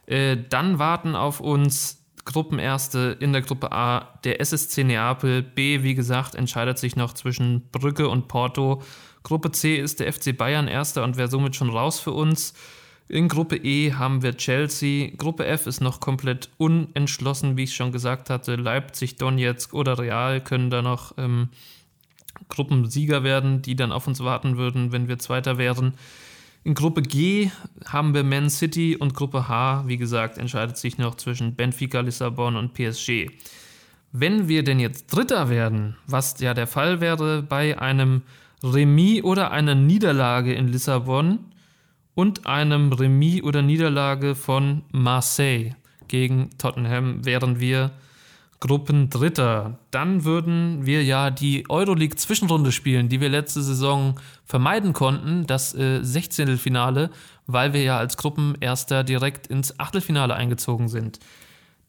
Äh, 0.06 0.38
dann 0.48 0.78
warten 0.78 1.14
auf 1.14 1.40
uns 1.40 2.02
Gruppenerste 2.24 3.18
in 3.20 3.34
der 3.34 3.42
Gruppe 3.42 3.70
A 3.70 4.18
der 4.24 4.40
SSC 4.40 4.82
Neapel. 4.82 5.42
B, 5.42 5.82
wie 5.82 5.94
gesagt, 5.94 6.34
entscheidet 6.34 6.78
sich 6.78 6.96
noch 6.96 7.12
zwischen 7.12 7.68
Brücke 7.70 8.08
und 8.08 8.28
Porto. 8.28 8.82
Gruppe 9.24 9.52
C 9.52 9.76
ist 9.76 10.00
der 10.00 10.10
FC 10.10 10.34
Bayern 10.34 10.68
Erster 10.68 11.04
und 11.04 11.18
wäre 11.18 11.28
somit 11.28 11.54
schon 11.54 11.68
raus 11.68 12.00
für 12.00 12.12
uns. 12.12 12.54
In 13.08 13.28
Gruppe 13.28 13.56
E 13.56 13.92
haben 13.92 14.22
wir 14.22 14.34
Chelsea. 14.34 15.10
Gruppe 15.18 15.44
F 15.44 15.66
ist 15.66 15.82
noch 15.82 16.00
komplett 16.00 16.48
unentschlossen, 16.56 17.58
wie 17.58 17.64
ich 17.64 17.74
schon 17.74 17.92
gesagt 17.92 18.30
hatte. 18.30 18.56
Leipzig, 18.56 19.16
Donetsk 19.16 19.74
oder 19.74 19.98
Real 19.98 20.42
können 20.42 20.70
da 20.70 20.80
noch 20.80 21.12
ähm, 21.18 21.50
Gruppensieger 22.48 23.22
werden, 23.22 23.60
die 23.60 23.76
dann 23.76 23.92
auf 23.92 24.06
uns 24.06 24.20
warten 24.20 24.56
würden, 24.56 24.92
wenn 24.92 25.08
wir 25.08 25.18
Zweiter 25.18 25.58
wären. 25.58 25.92
In 26.64 26.74
Gruppe 26.74 27.02
G 27.02 27.50
haben 27.86 28.14
wir 28.14 28.24
Man 28.24 28.50
City 28.50 28.96
und 28.96 29.14
Gruppe 29.14 29.48
H, 29.48 29.84
wie 29.86 29.96
gesagt, 29.96 30.38
entscheidet 30.38 30.76
sich 30.76 30.98
noch 30.98 31.14
zwischen 31.14 31.54
Benfica, 31.54 32.00
Lissabon 32.00 32.56
und 32.56 32.74
PSG. 32.74 33.30
Wenn 34.12 34.48
wir 34.48 34.64
denn 34.64 34.80
jetzt 34.80 35.06
Dritter 35.06 35.50
werden, 35.50 35.96
was 36.06 36.40
ja 36.40 36.54
der 36.54 36.66
Fall 36.66 37.00
wäre 37.00 37.42
bei 37.42 37.78
einem 37.78 38.22
Remis 38.62 39.22
oder 39.22 39.50
einer 39.50 39.74
Niederlage 39.74 40.52
in 40.52 40.68
Lissabon 40.68 41.38
und 42.14 42.46
einem 42.46 42.92
Remis 42.92 43.42
oder 43.42 43.62
Niederlage 43.62 44.34
von 44.34 44.82
Marseille 44.90 45.74
gegen 46.08 46.50
Tottenham, 46.58 47.24
wären 47.24 47.60
wir 47.60 47.92
Gruppendritter. 48.60 49.78
Dann 49.90 50.24
würden 50.24 50.84
wir 50.84 51.04
ja 51.04 51.30
die 51.30 51.68
Euroleague-Zwischenrunde 51.68 52.72
spielen, 52.72 53.08
die 53.08 53.20
wir 53.20 53.28
letzte 53.28 53.62
Saison 53.62 54.18
vermeiden 54.44 54.92
konnten, 54.92 55.46
das 55.46 55.74
äh, 55.74 56.02
16. 56.02 56.58
Finale, 56.58 57.10
weil 57.46 57.72
wir 57.72 57.82
ja 57.82 57.98
als 57.98 58.16
Gruppenerster 58.16 59.04
direkt 59.04 59.46
ins 59.46 59.78
Achtelfinale 59.78 60.34
eingezogen 60.34 60.88
sind. 60.88 61.20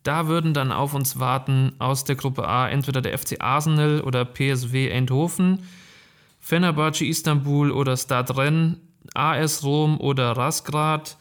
Da 0.03 0.28
würden 0.28 0.53
dann 0.53 0.72
auf 0.72 0.93
uns 0.93 1.20
warten 1.20 1.74
aus 1.80 2.05
der 2.05 2.15
Gruppe 2.15 2.47
A 2.47 2.70
entweder 2.70 3.01
der 3.01 3.17
FC 3.17 3.38
Arsenal 3.39 4.01
oder 4.01 4.24
PSW 4.24 4.91
Eindhoven, 4.91 5.63
Fenerbahce 6.39 7.05
Istanbul 7.05 7.72
oder 7.72 7.97
Stade 7.97 8.38
Rennes, 8.38 8.78
AS 9.13 9.63
Rom 9.63 9.99
oder 9.99 10.32
Rasgrad, 10.32 11.17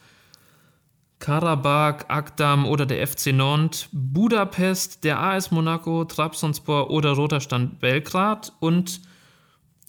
Karabakh, 1.19 2.05
Akdam 2.07 2.65
oder 2.65 2.85
der 2.85 3.05
FC 3.05 3.33
Nantes, 3.33 3.89
Budapest, 3.91 5.03
der 5.03 5.19
AS 5.19 5.51
Monaco, 5.51 6.05
Trabzonspor 6.05 6.89
oder 6.89 7.11
Roter 7.11 7.41
Stand 7.41 7.79
Belgrad 7.79 8.53
und 8.59 9.01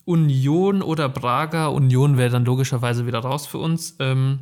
Union 0.05 0.83
oder 0.83 1.09
Braga. 1.09 1.69
Union 1.69 2.19
wäre 2.19 2.31
dann 2.31 2.45
logischerweise 2.45 3.07
wieder 3.07 3.21
raus 3.21 3.47
für 3.47 3.59
uns. 3.59 3.95
Ähm, 4.01 4.41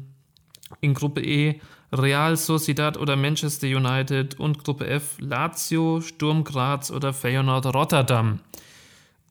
in 0.80 0.94
Gruppe 0.94 1.22
E 1.22 1.60
Real 1.92 2.36
Sociedad 2.36 2.96
oder 2.98 3.16
Manchester 3.16 3.66
United 3.66 4.38
und 4.38 4.62
Gruppe 4.62 4.86
F 4.86 5.16
Lazio, 5.20 6.00
Sturm 6.00 6.44
Graz 6.44 6.90
oder 6.90 7.12
Feyenoord 7.12 7.66
Rotterdam. 7.74 8.40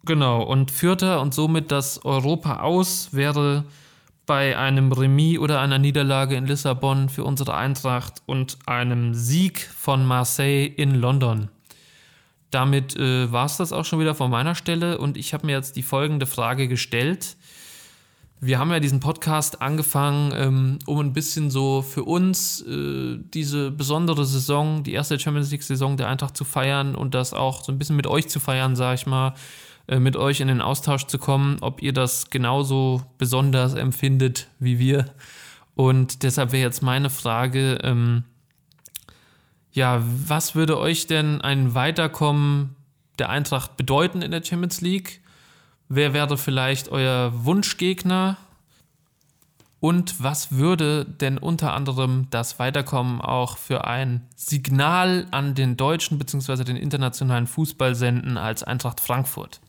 Genau, 0.05 0.41
und 0.41 0.71
Vierter 0.71 1.21
und 1.21 1.33
somit 1.33 1.71
das 1.71 2.03
Europa 2.05 2.61
aus 2.61 3.09
wäre 3.11 3.65
bei 4.27 4.57
einem 4.57 4.91
Remis 4.91 5.39
oder 5.39 5.61
einer 5.61 5.79
Niederlage 5.79 6.35
in 6.35 6.45
Lissabon 6.45 7.09
für 7.09 7.23
unsere 7.23 7.55
Eintracht 7.55 8.21
und 8.25 8.59
einem 8.67 9.15
Sieg 9.15 9.61
von 9.61 10.05
Marseille 10.05 10.65
in 10.65 10.93
London. 10.93 11.47
Damit 12.51 12.95
äh, 12.97 13.31
war 13.31 13.45
es 13.45 13.57
das 13.57 13.71
auch 13.71 13.85
schon 13.85 13.99
wieder 13.99 14.15
von 14.15 14.29
meiner 14.29 14.53
Stelle 14.53 14.97
und 14.99 15.17
ich 15.17 15.33
habe 15.33 15.45
mir 15.45 15.53
jetzt 15.53 15.77
die 15.77 15.81
folgende 15.81 16.25
Frage 16.25 16.67
gestellt. 16.67 17.37
Wir 18.39 18.59
haben 18.59 18.69
ja 18.69 18.79
diesen 18.79 18.99
Podcast 18.99 19.61
angefangen, 19.61 20.33
ähm, 20.35 20.79
um 20.85 20.99
ein 20.99 21.13
bisschen 21.13 21.49
so 21.49 21.81
für 21.81 22.03
uns 22.03 22.61
äh, 22.61 23.17
diese 23.33 23.71
besondere 23.71 24.25
Saison, 24.25 24.83
die 24.83 24.93
erste 24.93 25.17
Champions 25.17 25.51
League-Saison 25.51 25.97
der 25.97 26.09
Eintracht 26.09 26.37
zu 26.37 26.43
feiern 26.43 26.95
und 26.95 27.15
das 27.15 27.33
auch 27.33 27.63
so 27.63 27.71
ein 27.71 27.79
bisschen 27.79 27.95
mit 27.95 28.07
euch 28.07 28.27
zu 28.27 28.39
feiern, 28.41 28.75
sage 28.75 28.95
ich 28.95 29.07
mal 29.07 29.33
mit 29.87 30.17
euch 30.17 30.41
in 30.41 30.49
den 30.49 30.61
Austausch 30.61 31.05
zu 31.05 31.17
kommen, 31.17 31.57
ob 31.61 31.81
ihr 31.81 31.93
das 31.93 32.29
genauso 32.29 33.03
besonders 33.17 33.73
empfindet 33.73 34.47
wie 34.59 34.79
wir. 34.79 35.05
Und 35.75 36.23
deshalb 36.23 36.51
wäre 36.51 36.63
jetzt 36.63 36.81
meine 36.81 37.09
Frage, 37.09 37.79
ähm, 37.83 38.23
ja, 39.71 40.01
was 40.03 40.55
würde 40.55 40.77
euch 40.79 41.07
denn 41.07 41.39
ein 41.39 41.75
Weiterkommen 41.75 42.75
der 43.19 43.29
Eintracht 43.29 43.77
bedeuten 43.77 44.21
in 44.21 44.31
der 44.31 44.43
Champions 44.43 44.81
League? 44.81 45.21
Wer 45.87 46.13
wäre 46.13 46.37
vielleicht 46.37 46.89
euer 46.89 47.31
Wunschgegner? 47.45 48.37
Und 49.79 50.21
was 50.21 50.53
würde 50.53 51.05
denn 51.05 51.37
unter 51.37 51.73
anderem 51.73 52.27
das 52.31 52.57
Weiterkommen 52.57 53.21
auch 53.21 53.57
für 53.57 53.85
ein 53.85 54.25
Signal 54.35 55.27
an 55.29 55.53
den 55.53 55.77
deutschen 55.77 56.17
bzw. 56.17 56.63
den 56.63 56.75
internationalen 56.75 57.45
Fußball 57.45 57.93
senden 57.93 58.37
als 58.37 58.63
Eintracht 58.63 58.99
Frankfurt? 58.99 59.61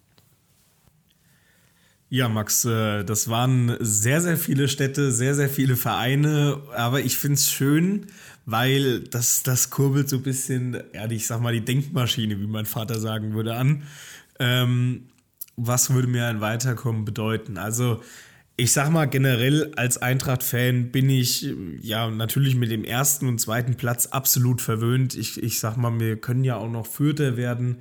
Ja, 2.11 2.29
Max, 2.29 2.65
äh, 2.65 3.05
das 3.05 3.29
waren 3.29 3.77
sehr, 3.81 4.23
sehr 4.23 4.39
viele 4.39 4.69
Städte, 4.69 5.13
sehr, 5.13 5.35
sehr 5.35 5.51
viele 5.51 5.77
Vereine, 5.77 6.63
aber 6.75 7.01
ich 7.01 7.19
finde 7.19 7.35
es 7.35 7.51
schön, 7.51 8.07
weil 8.47 9.01
das, 9.01 9.43
das 9.43 9.69
kurbelt 9.69 10.09
so 10.09 10.17
ein 10.17 10.23
bisschen, 10.23 10.83
ja, 10.95 11.11
ich 11.11 11.27
sag 11.27 11.43
mal, 11.43 11.53
die 11.53 11.65
Denkmaschine, 11.65 12.41
wie 12.41 12.47
mein 12.47 12.65
Vater 12.65 12.99
sagen 12.99 13.35
würde, 13.35 13.57
an. 13.57 13.83
Ähm, 14.39 15.09
was 15.57 15.93
würde 15.93 16.09
mir 16.09 16.27
ein 16.27 16.41
Weiterkommen 16.41 17.05
bedeuten? 17.05 17.59
Also, 17.59 18.01
ich 18.57 18.73
sag 18.73 18.91
mal, 18.91 19.05
generell 19.05 19.73
als 19.77 19.99
Eintracht-Fan 19.99 20.91
bin 20.91 21.11
ich 21.11 21.47
ja 21.83 22.11
natürlich 22.11 22.55
mit 22.57 22.71
dem 22.71 22.85
ersten 22.85 23.27
und 23.29 23.39
zweiten 23.39 23.75
Platz 23.77 24.07
absolut 24.07 24.63
verwöhnt. 24.63 25.15
Ich, 25.15 25.43
ich 25.43 25.61
sag 25.61 25.77
mal, 25.77 26.01
wir 26.01 26.17
können 26.21 26.45
ja 26.45 26.57
auch 26.57 26.71
noch 26.71 26.87
Vierter 26.87 27.37
werden. 27.37 27.79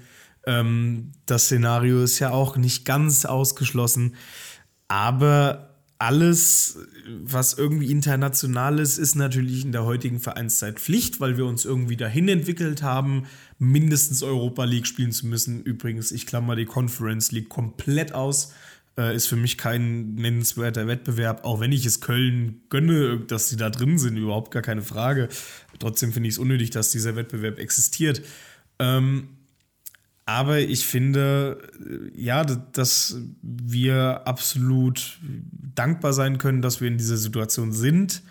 Ähm, 0.47 1.11
das 1.27 1.45
Szenario 1.45 2.01
ist 2.01 2.17
ja 2.19 2.31
auch 2.31 2.57
nicht 2.57 2.85
ganz 2.85 3.25
ausgeschlossen. 3.25 4.15
Aber 4.87 5.75
alles, 5.99 6.79
was 7.23 7.53
irgendwie 7.53 7.91
international 7.91 8.79
ist, 8.79 8.97
ist 8.97 9.15
natürlich 9.15 9.65
in 9.65 9.73
der 9.73 9.83
heutigen 9.83 10.19
Vereinszeit 10.19 10.79
Pflicht, 10.79 11.19
weil 11.19 11.37
wir 11.37 11.45
uns 11.45 11.65
irgendwie 11.65 11.97
dahin 11.97 12.29
entwickelt 12.29 12.81
haben, 12.81 13.25
mindestens 13.59 14.23
Europa 14.23 14.63
League 14.63 14.87
spielen 14.87 15.11
zu 15.11 15.27
müssen. 15.27 15.61
Übrigens, 15.63 16.11
ich 16.11 16.25
klammer 16.25 16.55
die 16.55 16.65
Conference 16.65 17.31
League 17.31 17.49
komplett 17.49 18.13
aus. 18.13 18.53
Äh, 18.97 19.15
ist 19.15 19.27
für 19.27 19.35
mich 19.35 19.57
kein 19.57 20.15
nennenswerter 20.15 20.87
Wettbewerb, 20.87 21.43
auch 21.43 21.59
wenn 21.59 21.71
ich 21.71 21.85
es 21.85 21.99
Köln 21.99 22.61
gönne, 22.69 23.19
dass 23.19 23.49
sie 23.49 23.57
da 23.57 23.69
drin 23.69 23.97
sind, 23.97 24.15
überhaupt 24.17 24.51
gar 24.51 24.61
keine 24.61 24.83
Frage. 24.83 25.27
Trotzdem 25.79 26.13
finde 26.13 26.29
ich 26.29 26.35
es 26.35 26.39
unnötig, 26.39 26.69
dass 26.69 26.91
dieser 26.91 27.15
Wettbewerb 27.15 27.59
existiert. 27.59 28.21
Ähm, 28.79 29.29
aber 30.27 30.59
ich 30.59 30.85
finde, 30.85 31.69
äh, 31.79 32.21
ja, 32.21 32.43
dass 32.43 33.17
wir 33.41 34.27
absolut 34.27 35.19
dankbar 35.73 36.11
sein 36.11 36.37
können, 36.37 36.61
dass 36.61 36.81
wir 36.81 36.89
in 36.89 36.97
dieser 36.97 37.15
Situation 37.15 37.71
sind, 37.71 38.21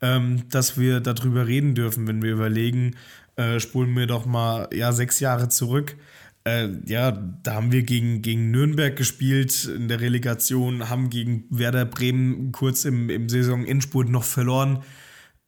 ähm, 0.00 0.48
dass 0.48 0.78
wir 0.78 1.00
darüber 1.00 1.48
reden 1.48 1.74
dürfen, 1.74 2.06
wenn 2.06 2.22
wir 2.22 2.32
überlegen, 2.32 2.94
äh, 3.34 3.58
spulen 3.58 3.96
wir 3.96 4.06
doch 4.06 4.26
mal 4.26 4.68
ja, 4.72 4.92
sechs 4.92 5.18
Jahre 5.18 5.48
zurück. 5.48 5.96
Äh, 6.44 6.68
ja, 6.86 7.10
da 7.10 7.54
haben 7.54 7.72
wir 7.72 7.82
gegen, 7.82 8.22
gegen 8.22 8.52
Nürnberg 8.52 8.94
gespielt 8.94 9.64
in 9.64 9.88
der 9.88 10.00
Relegation, 10.00 10.88
haben 10.88 11.10
gegen 11.10 11.46
Werder 11.50 11.84
Bremen 11.84 12.52
kurz 12.52 12.84
im, 12.84 13.10
im 13.10 13.28
Saisonendspurt 13.28 14.08
noch 14.08 14.24
verloren. 14.24 14.84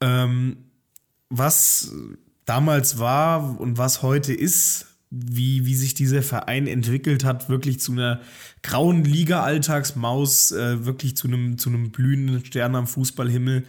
Ähm, 0.01 0.57
was 1.31 1.95
damals 2.45 2.99
war 2.99 3.61
und 3.61 3.79
was 3.79 4.03
heute 4.03 4.35
ist, 4.35 4.92
wie, 5.15 5.67
wie 5.67 5.75
sich 5.75 5.93
dieser 5.93 6.23
Verein 6.23 6.67
entwickelt 6.67 7.23
hat, 7.23 7.51
wirklich 7.51 7.81
zu 7.81 7.93
einer 7.93 8.23
grauen 8.63 9.05
Liga-Alltagsmaus, 9.05 10.53
äh, 10.53 10.87
wirklich 10.87 11.17
zu 11.17 11.29
einem, 11.29 11.59
zu 11.59 11.69
einem 11.69 11.91
blühenden 11.91 12.43
Stern 12.45 12.75
am 12.75 12.87
Fußballhimmel. 12.87 13.65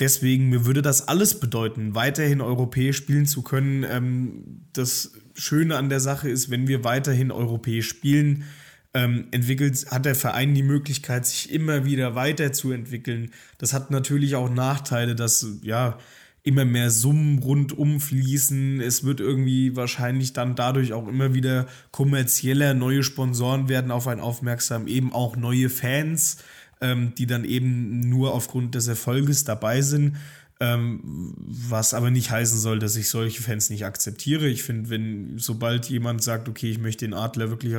Deswegen, 0.00 0.48
mir 0.48 0.66
würde 0.66 0.82
das 0.82 1.06
alles 1.06 1.38
bedeuten, 1.38 1.94
weiterhin 1.94 2.40
europäisch 2.40 2.96
spielen 2.96 3.26
zu 3.26 3.42
können. 3.42 3.86
Ähm, 3.88 4.62
das 4.72 5.12
Schöne 5.34 5.76
an 5.76 5.90
der 5.90 6.00
Sache 6.00 6.28
ist, 6.28 6.50
wenn 6.50 6.66
wir 6.66 6.82
weiterhin 6.82 7.30
europäisch 7.30 7.88
spielen, 7.88 8.44
ähm, 8.92 9.28
entwickelt, 9.30 9.86
hat 9.92 10.04
der 10.04 10.16
Verein 10.16 10.54
die 10.56 10.64
Möglichkeit, 10.64 11.24
sich 11.24 11.52
immer 11.52 11.84
wieder 11.84 12.16
weiterzuentwickeln. 12.16 13.30
Das 13.58 13.72
hat 13.72 13.92
natürlich 13.92 14.34
auch 14.34 14.50
Nachteile, 14.50 15.14
dass, 15.14 15.46
ja, 15.62 15.98
immer 16.42 16.64
mehr 16.64 16.90
Summen 16.90 17.38
rundum 17.38 18.00
fließen. 18.00 18.80
Es 18.80 19.04
wird 19.04 19.20
irgendwie 19.20 19.76
wahrscheinlich 19.76 20.32
dann 20.32 20.54
dadurch 20.54 20.92
auch 20.92 21.06
immer 21.06 21.34
wieder 21.34 21.66
kommerzieller. 21.90 22.74
Neue 22.74 23.02
Sponsoren 23.02 23.68
werden 23.68 23.90
auf 23.90 24.06
einen 24.06 24.20
aufmerksam, 24.20 24.86
eben 24.86 25.12
auch 25.12 25.36
neue 25.36 25.68
Fans, 25.68 26.38
ähm, 26.80 27.12
die 27.16 27.26
dann 27.26 27.44
eben 27.44 28.00
nur 28.08 28.32
aufgrund 28.34 28.74
des 28.74 28.88
Erfolges 28.88 29.44
dabei 29.44 29.82
sind. 29.82 30.16
Ähm, 30.62 31.34
was 31.36 31.94
aber 31.94 32.10
nicht 32.10 32.30
heißen 32.30 32.58
soll, 32.58 32.80
dass 32.80 32.94
ich 32.94 33.08
solche 33.08 33.42
Fans 33.42 33.70
nicht 33.70 33.86
akzeptiere. 33.86 34.46
Ich 34.46 34.62
finde, 34.62 34.90
wenn 34.90 35.38
sobald 35.38 35.88
jemand 35.88 36.22
sagt, 36.22 36.50
okay, 36.50 36.70
ich 36.70 36.78
möchte 36.78 37.06
den 37.06 37.14
Adler 37.14 37.48
wirklich 37.48 37.76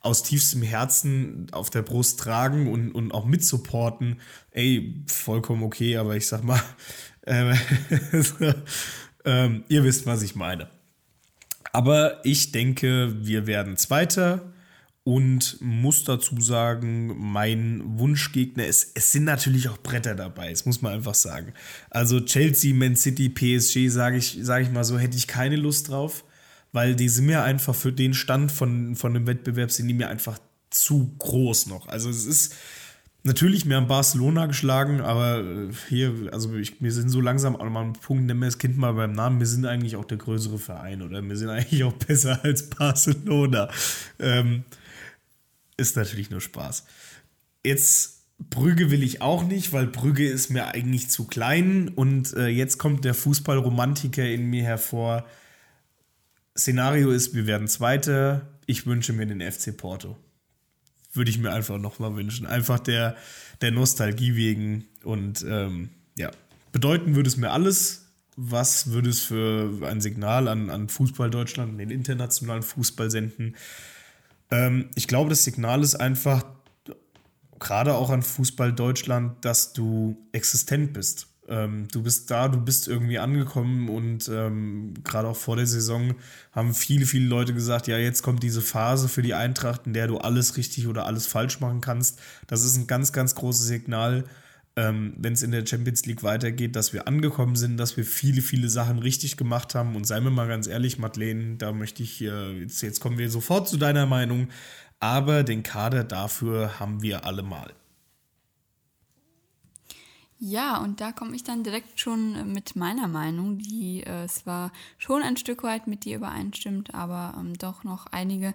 aus 0.00 0.24
tiefstem 0.24 0.62
Herzen 0.62 1.46
auf 1.52 1.70
der 1.70 1.82
Brust 1.82 2.18
tragen 2.18 2.66
und, 2.72 2.90
und 2.90 3.12
auch 3.12 3.26
mitsupporten, 3.26 4.16
ey, 4.50 5.04
vollkommen 5.06 5.62
okay, 5.62 5.98
aber 5.98 6.16
ich 6.16 6.26
sag 6.26 6.42
mal, 6.42 6.60
ähm, 7.26 7.58
ähm, 9.24 9.64
ihr 9.68 9.84
wisst, 9.84 10.06
was 10.06 10.22
ich 10.22 10.34
meine. 10.34 10.68
Aber 11.72 12.24
ich 12.24 12.52
denke, 12.52 13.14
wir 13.26 13.46
werden 13.46 13.76
Zweiter 13.76 14.52
und 15.04 15.58
muss 15.60 16.02
dazu 16.02 16.40
sagen, 16.40 17.14
mein 17.16 17.82
Wunschgegner, 17.84 18.66
es, 18.66 18.90
es 18.94 19.12
sind 19.12 19.22
natürlich 19.24 19.68
auch 19.68 19.78
Bretter 19.78 20.16
dabei, 20.16 20.50
das 20.50 20.66
muss 20.66 20.82
man 20.82 20.94
einfach 20.94 21.14
sagen. 21.14 21.52
Also 21.90 22.20
Chelsea, 22.20 22.74
Man 22.74 22.96
City, 22.96 23.28
PSG, 23.28 23.88
sage 23.88 24.16
ich, 24.16 24.38
sag 24.40 24.62
ich 24.62 24.70
mal 24.70 24.82
so, 24.82 24.98
hätte 24.98 25.16
ich 25.16 25.28
keine 25.28 25.54
Lust 25.54 25.90
drauf, 25.90 26.24
weil 26.72 26.96
die 26.96 27.08
sind 27.08 27.26
mir 27.26 27.44
einfach 27.44 27.74
für 27.74 27.92
den 27.92 28.14
Stand 28.14 28.50
von, 28.50 28.96
von 28.96 29.14
dem 29.14 29.28
Wettbewerb, 29.28 29.70
sind 29.70 29.86
die 29.86 29.94
mir 29.94 30.08
einfach 30.08 30.38
zu 30.70 31.14
groß 31.18 31.66
noch. 31.66 31.86
Also 31.86 32.10
es 32.10 32.26
ist, 32.26 32.56
Natürlich, 33.26 33.68
wir 33.68 33.74
haben 33.74 33.88
Barcelona 33.88 34.46
geschlagen, 34.46 35.00
aber 35.00 35.40
äh, 35.40 35.68
hier, 35.88 36.28
also 36.30 36.54
ich, 36.54 36.80
wir 36.80 36.92
sind 36.92 37.08
so 37.08 37.20
langsam 37.20 37.56
an 37.56 37.76
einem 37.76 37.92
Punkt, 37.94 38.24
nennen 38.24 38.38
wir 38.38 38.46
das 38.46 38.58
Kind 38.58 38.76
mal 38.76 38.92
beim 38.92 39.10
Namen, 39.10 39.40
wir 39.40 39.48
sind 39.48 39.66
eigentlich 39.66 39.96
auch 39.96 40.04
der 40.04 40.18
größere 40.18 40.60
Verein 40.60 41.02
oder 41.02 41.20
wir 41.20 41.36
sind 41.36 41.48
eigentlich 41.48 41.82
auch 41.82 41.92
besser 41.94 42.38
als 42.44 42.70
Barcelona. 42.70 43.68
Ähm, 44.20 44.62
ist 45.76 45.96
natürlich 45.96 46.30
nur 46.30 46.40
Spaß. 46.40 46.84
Jetzt 47.64 48.22
Brügge 48.38 48.92
will 48.92 49.02
ich 49.02 49.22
auch 49.22 49.42
nicht, 49.42 49.72
weil 49.72 49.88
Brügge 49.88 50.28
ist 50.28 50.50
mir 50.50 50.68
eigentlich 50.68 51.10
zu 51.10 51.24
klein 51.24 51.88
und 51.88 52.32
äh, 52.34 52.46
jetzt 52.46 52.78
kommt 52.78 53.04
der 53.04 53.14
Fußballromantiker 53.14 54.24
in 54.24 54.46
mir 54.50 54.62
hervor. 54.62 55.26
Szenario 56.56 57.10
ist, 57.10 57.34
wir 57.34 57.48
werden 57.48 57.66
Zweiter. 57.66 58.46
Ich 58.66 58.86
wünsche 58.86 59.12
mir 59.12 59.26
den 59.26 59.40
FC 59.40 59.76
Porto 59.76 60.16
würde 61.16 61.30
ich 61.30 61.38
mir 61.38 61.52
einfach 61.52 61.78
nochmal 61.78 62.16
wünschen. 62.16 62.46
Einfach 62.46 62.78
der, 62.78 63.16
der 63.60 63.70
Nostalgie 63.70 64.36
wegen. 64.36 64.86
Und 65.04 65.44
ähm, 65.48 65.90
ja, 66.16 66.30
bedeuten 66.72 67.14
würde 67.14 67.28
es 67.28 67.36
mir 67.36 67.50
alles. 67.50 68.02
Was 68.36 68.90
würde 68.90 69.08
es 69.08 69.20
für 69.20 69.86
ein 69.86 70.00
Signal 70.00 70.48
an, 70.48 70.68
an 70.68 70.88
Fußball 70.88 71.30
Deutschland, 71.30 71.80
den 71.80 71.90
internationalen 71.90 72.62
Fußball 72.62 73.10
senden? 73.10 73.56
Ähm, 74.50 74.90
ich 74.94 75.08
glaube, 75.08 75.30
das 75.30 75.44
Signal 75.44 75.82
ist 75.82 75.94
einfach, 75.94 76.44
gerade 77.58 77.94
auch 77.94 78.10
an 78.10 78.22
Fußball 78.22 78.72
Deutschland, 78.72 79.44
dass 79.44 79.72
du 79.72 80.18
existent 80.32 80.92
bist. 80.92 81.28
Ähm, 81.48 81.86
du 81.92 82.02
bist 82.02 82.30
da, 82.30 82.48
du 82.48 82.58
bist 82.58 82.88
irgendwie 82.88 83.18
angekommen 83.18 83.88
und 83.88 84.28
ähm, 84.28 84.94
gerade 85.04 85.28
auch 85.28 85.36
vor 85.36 85.56
der 85.56 85.66
Saison 85.66 86.14
haben 86.52 86.74
viele, 86.74 87.06
viele 87.06 87.26
Leute 87.28 87.54
gesagt, 87.54 87.86
ja, 87.86 87.98
jetzt 87.98 88.22
kommt 88.22 88.42
diese 88.42 88.62
Phase 88.62 89.08
für 89.08 89.22
die 89.22 89.34
Eintracht, 89.34 89.86
in 89.86 89.92
der 89.92 90.08
du 90.08 90.18
alles 90.18 90.56
richtig 90.56 90.88
oder 90.88 91.06
alles 91.06 91.26
falsch 91.26 91.60
machen 91.60 91.80
kannst. 91.80 92.20
Das 92.46 92.64
ist 92.64 92.76
ein 92.76 92.86
ganz, 92.86 93.12
ganz 93.12 93.34
großes 93.34 93.66
Signal, 93.66 94.24
ähm, 94.76 95.14
wenn 95.16 95.32
es 95.32 95.42
in 95.42 95.52
der 95.52 95.64
Champions 95.66 96.04
League 96.06 96.22
weitergeht, 96.22 96.76
dass 96.76 96.92
wir 96.92 97.06
angekommen 97.06 97.56
sind, 97.56 97.76
dass 97.78 97.96
wir 97.96 98.04
viele, 98.04 98.42
viele 98.42 98.68
Sachen 98.68 98.98
richtig 98.98 99.36
gemacht 99.36 99.74
haben. 99.74 99.96
Und 99.96 100.06
seien 100.06 100.24
wir 100.24 100.30
mal 100.30 100.48
ganz 100.48 100.66
ehrlich, 100.66 100.98
Madeleine, 100.98 101.56
da 101.56 101.72
möchte 101.72 102.02
ich, 102.02 102.22
äh, 102.22 102.60
jetzt, 102.60 102.82
jetzt 102.82 103.00
kommen 103.00 103.18
wir 103.18 103.30
sofort 103.30 103.68
zu 103.68 103.76
deiner 103.76 104.06
Meinung, 104.06 104.48
aber 105.00 105.44
den 105.44 105.62
Kader 105.62 106.04
dafür 106.04 106.80
haben 106.80 107.02
wir 107.02 107.24
alle 107.24 107.42
mal. 107.42 107.72
Ja, 110.38 110.78
und 110.78 111.00
da 111.00 111.12
komme 111.12 111.34
ich 111.34 111.44
dann 111.44 111.62
direkt 111.62 111.98
schon 111.98 112.34
äh, 112.34 112.44
mit 112.44 112.76
meiner 112.76 113.08
Meinung, 113.08 113.58
die 113.58 114.02
äh, 114.02 114.26
zwar 114.26 114.70
schon 114.98 115.22
ein 115.22 115.36
Stück 115.36 115.62
weit 115.62 115.86
mit 115.86 116.04
dir 116.04 116.16
übereinstimmt, 116.16 116.94
aber 116.94 117.34
ähm, 117.38 117.56
doch 117.56 117.84
noch 117.84 118.06
einige 118.06 118.54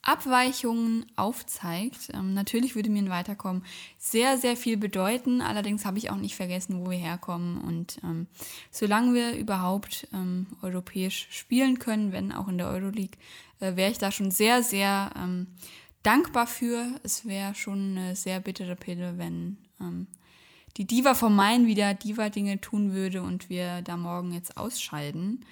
Abweichungen 0.00 1.04
aufzeigt. 1.16 2.10
Ähm, 2.14 2.32
natürlich 2.32 2.74
würde 2.74 2.88
mir 2.88 3.02
ein 3.02 3.10
Weiterkommen 3.10 3.62
sehr, 3.98 4.38
sehr 4.38 4.56
viel 4.56 4.78
bedeuten. 4.78 5.42
Allerdings 5.42 5.84
habe 5.84 5.98
ich 5.98 6.10
auch 6.10 6.16
nicht 6.16 6.34
vergessen, 6.34 6.80
wo 6.80 6.90
wir 6.90 6.96
herkommen. 6.96 7.60
Und 7.60 7.98
ähm, 8.02 8.26
solange 8.70 9.12
wir 9.12 9.36
überhaupt 9.36 10.08
ähm, 10.14 10.46
europäisch 10.62 11.28
spielen 11.30 11.78
können, 11.78 12.12
wenn 12.12 12.32
auch 12.32 12.48
in 12.48 12.56
der 12.56 12.68
Euroleague, 12.68 13.18
äh, 13.60 13.76
wäre 13.76 13.90
ich 13.90 13.98
da 13.98 14.10
schon 14.10 14.30
sehr, 14.30 14.62
sehr 14.62 15.10
ähm, 15.14 15.48
dankbar 16.02 16.46
für. 16.46 16.86
Es 17.02 17.26
wäre 17.26 17.54
schon 17.54 17.98
eine 17.98 18.16
sehr 18.16 18.40
bittere 18.40 18.76
Pille, 18.76 19.18
wenn 19.18 19.58
ähm, 19.78 20.06
die 20.78 20.86
Diva 20.86 21.14
vom 21.14 21.36
Main 21.36 21.66
wieder 21.66 21.92
Diva-Dinge 21.92 22.58
tun 22.60 22.92
würde 22.92 23.22
und 23.22 23.50
wir 23.50 23.82
da 23.82 23.96
morgen 23.96 24.32
jetzt 24.32 24.56
ausscheiden. 24.56 25.44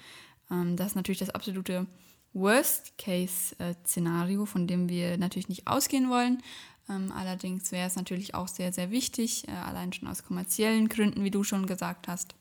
Ähm, 0.49 0.77
das 0.77 0.87
ist 0.87 0.95
natürlich 0.95 1.19
das 1.19 1.29
absolute 1.29 1.85
Worst-Case-Szenario, 2.33 4.45
von 4.45 4.65
dem 4.67 4.89
wir 4.89 5.17
natürlich 5.17 5.49
nicht 5.49 5.67
ausgehen 5.67 6.09
wollen. 6.09 6.41
Ähm, 6.89 7.11
allerdings 7.11 7.73
wäre 7.73 7.87
es 7.87 7.97
natürlich 7.97 8.35
auch 8.35 8.47
sehr, 8.47 8.71
sehr 8.71 8.89
wichtig, 8.89 9.45
äh, 9.47 9.51
allein 9.51 9.91
schon 9.91 10.07
aus 10.07 10.23
kommerziellen 10.23 10.87
Gründen, 10.87 11.25
wie 11.25 11.31
du 11.31 11.43
schon 11.43 11.67
gesagt 11.67 12.07
hast. 12.07 12.35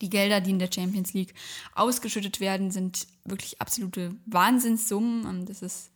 Die 0.00 0.08
Gelder, 0.10 0.40
die 0.40 0.50
in 0.50 0.58
der 0.58 0.72
Champions 0.72 1.12
League 1.12 1.34
ausgeschüttet 1.74 2.40
werden, 2.40 2.70
sind 2.70 3.06
wirklich 3.24 3.60
absolute 3.60 4.16
Wahnsinnssummen. 4.24 5.26
Ähm, 5.26 5.44
das 5.44 5.60
ist 5.60 5.90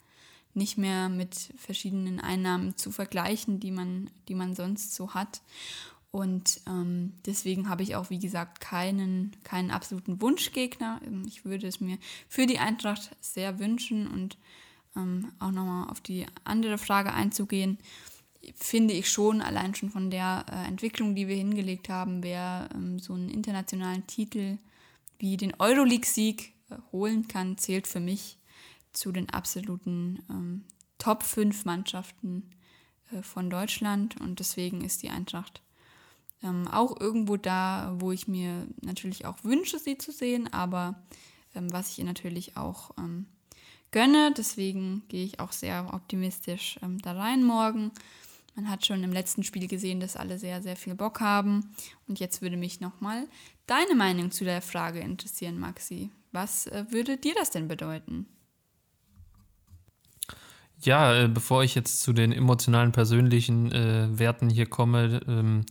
nicht 0.52 0.76
mehr 0.76 1.08
mit 1.08 1.54
verschiedenen 1.56 2.20
Einnahmen 2.20 2.76
zu 2.76 2.90
vergleichen, 2.90 3.58
die 3.60 3.70
man, 3.70 4.10
die 4.28 4.34
man 4.34 4.54
sonst 4.54 4.94
so 4.94 5.14
hat. 5.14 5.40
Und 6.12 6.60
ähm, 6.66 7.12
deswegen 7.24 7.68
habe 7.68 7.84
ich 7.84 7.94
auch, 7.94 8.10
wie 8.10 8.18
gesagt, 8.18 8.60
keinen, 8.60 9.36
keinen 9.44 9.70
absoluten 9.70 10.20
Wunschgegner. 10.20 11.00
Ähm, 11.06 11.22
ich 11.26 11.44
würde 11.44 11.68
es 11.68 11.80
mir 11.80 11.98
für 12.28 12.46
die 12.46 12.58
Eintracht 12.58 13.10
sehr 13.20 13.58
wünschen 13.60 14.08
und 14.08 14.36
ähm, 14.96 15.30
auch 15.38 15.52
nochmal 15.52 15.88
auf 15.88 16.00
die 16.00 16.26
andere 16.44 16.78
Frage 16.78 17.12
einzugehen, 17.12 17.78
finde 18.56 18.94
ich 18.94 19.10
schon, 19.10 19.40
allein 19.40 19.74
schon 19.74 19.90
von 19.90 20.10
der 20.10 20.46
äh, 20.50 20.66
Entwicklung, 20.66 21.14
die 21.14 21.28
wir 21.28 21.36
hingelegt 21.36 21.88
haben, 21.88 22.22
wer 22.22 22.68
ähm, 22.74 22.98
so 22.98 23.12
einen 23.12 23.28
internationalen 23.28 24.06
Titel 24.06 24.58
wie 25.18 25.36
den 25.36 25.54
Euroleague-Sieg 25.58 26.54
äh, 26.70 26.76
holen 26.90 27.28
kann, 27.28 27.58
zählt 27.58 27.86
für 27.86 28.00
mich 28.00 28.38
zu 28.92 29.12
den 29.12 29.30
absoluten 29.30 30.24
ähm, 30.28 30.64
Top 30.98 31.22
5 31.22 31.64
Mannschaften 31.66 32.50
äh, 33.12 33.22
von 33.22 33.48
Deutschland 33.48 34.20
und 34.20 34.40
deswegen 34.40 34.82
ist 34.82 35.02
die 35.02 35.10
Eintracht 35.10 35.62
ähm, 36.42 36.68
auch 36.68 36.98
irgendwo 37.00 37.36
da, 37.36 37.94
wo 37.98 38.12
ich 38.12 38.28
mir 38.28 38.66
natürlich 38.82 39.26
auch 39.26 39.42
wünsche, 39.44 39.78
sie 39.78 39.98
zu 39.98 40.12
sehen, 40.12 40.52
aber 40.52 41.02
ähm, 41.54 41.72
was 41.72 41.90
ich 41.90 41.98
ihr 41.98 42.04
natürlich 42.04 42.56
auch 42.56 42.90
ähm, 42.98 43.26
gönne. 43.90 44.32
Deswegen 44.36 45.02
gehe 45.08 45.24
ich 45.24 45.40
auch 45.40 45.52
sehr 45.52 45.92
optimistisch 45.92 46.78
ähm, 46.82 46.98
da 47.02 47.12
rein 47.12 47.44
morgen. 47.44 47.92
Man 48.56 48.68
hat 48.68 48.84
schon 48.84 49.04
im 49.04 49.12
letzten 49.12 49.44
Spiel 49.44 49.68
gesehen, 49.68 50.00
dass 50.00 50.16
alle 50.16 50.38
sehr, 50.38 50.62
sehr 50.62 50.76
viel 50.76 50.94
Bock 50.94 51.20
haben. 51.20 51.72
Und 52.08 52.20
jetzt 52.20 52.42
würde 52.42 52.56
mich 52.56 52.80
nochmal 52.80 53.26
deine 53.66 53.94
Meinung 53.94 54.30
zu 54.30 54.44
der 54.44 54.62
Frage 54.62 55.00
interessieren, 55.00 55.58
Maxi. 55.58 56.10
Was 56.32 56.66
äh, 56.66 56.84
würde 56.90 57.16
dir 57.16 57.34
das 57.34 57.50
denn 57.50 57.68
bedeuten? 57.68 58.26
Ja, 60.82 61.14
äh, 61.14 61.28
bevor 61.28 61.62
ich 61.62 61.74
jetzt 61.74 62.00
zu 62.00 62.12
den 62.12 62.32
emotionalen, 62.32 62.92
persönlichen 62.92 63.70
äh, 63.72 64.18
Werten 64.18 64.48
hier 64.48 64.66
komme, 64.66 65.20
ähm, 65.28 65.66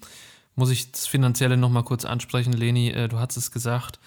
muss 0.59 0.69
ich 0.69 0.91
das 0.91 1.07
Finanzielle 1.07 1.57
nochmal 1.57 1.83
kurz 1.83 2.05
ansprechen. 2.05 2.53
Leni, 2.53 2.89
äh, 2.89 3.07
du 3.07 3.17
hast 3.17 3.37
es 3.37 3.51
gesagt. 3.51 3.99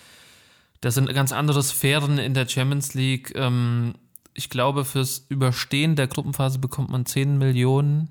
Das 0.81 0.95
sind 0.95 1.13
ganz 1.13 1.33
andere 1.33 1.63
Sphären 1.63 2.19
in 2.19 2.35
der 2.35 2.47
Champions 2.49 2.95
League. 2.95 3.33
Ähm, 3.35 3.95
ich 4.35 4.51
glaube, 4.51 4.85
fürs 4.85 5.27
Überstehen 5.29 5.97
der 5.97 6.07
Gruppenphase 6.07 6.59
bekommt 6.59 6.91
man 6.91 7.07
10 7.07 7.39
Millionen 7.39 8.11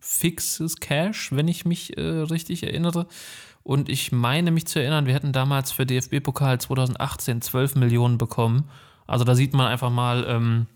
fixes 0.00 0.76
Cash, 0.76 1.32
wenn 1.32 1.48
ich 1.48 1.64
mich 1.64 1.96
äh, 1.96 2.02
richtig 2.02 2.62
erinnere. 2.62 3.06
Und 3.62 3.88
ich 3.88 4.12
meine 4.12 4.50
mich 4.50 4.66
zu 4.66 4.80
erinnern, 4.80 5.06
wir 5.06 5.14
hätten 5.14 5.32
damals 5.32 5.72
für 5.72 5.86
DFB-Pokal 5.86 6.60
2018 6.60 7.40
12 7.40 7.76
Millionen 7.76 8.18
bekommen. 8.18 8.68
Also 9.06 9.24
da 9.24 9.34
sieht 9.34 9.54
man 9.54 9.68
einfach 9.68 9.90
mal 9.90 10.24
ähm, 10.28 10.66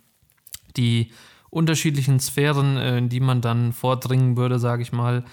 die 0.76 1.10
unterschiedlichen 1.50 2.20
Sphären, 2.20 2.76
äh, 2.76 2.98
in 2.98 3.08
die 3.08 3.20
man 3.20 3.40
dann 3.40 3.72
vordringen 3.72 4.36
würde, 4.36 4.58
sage 4.58 4.82
ich 4.82 4.92
mal. 4.92 5.24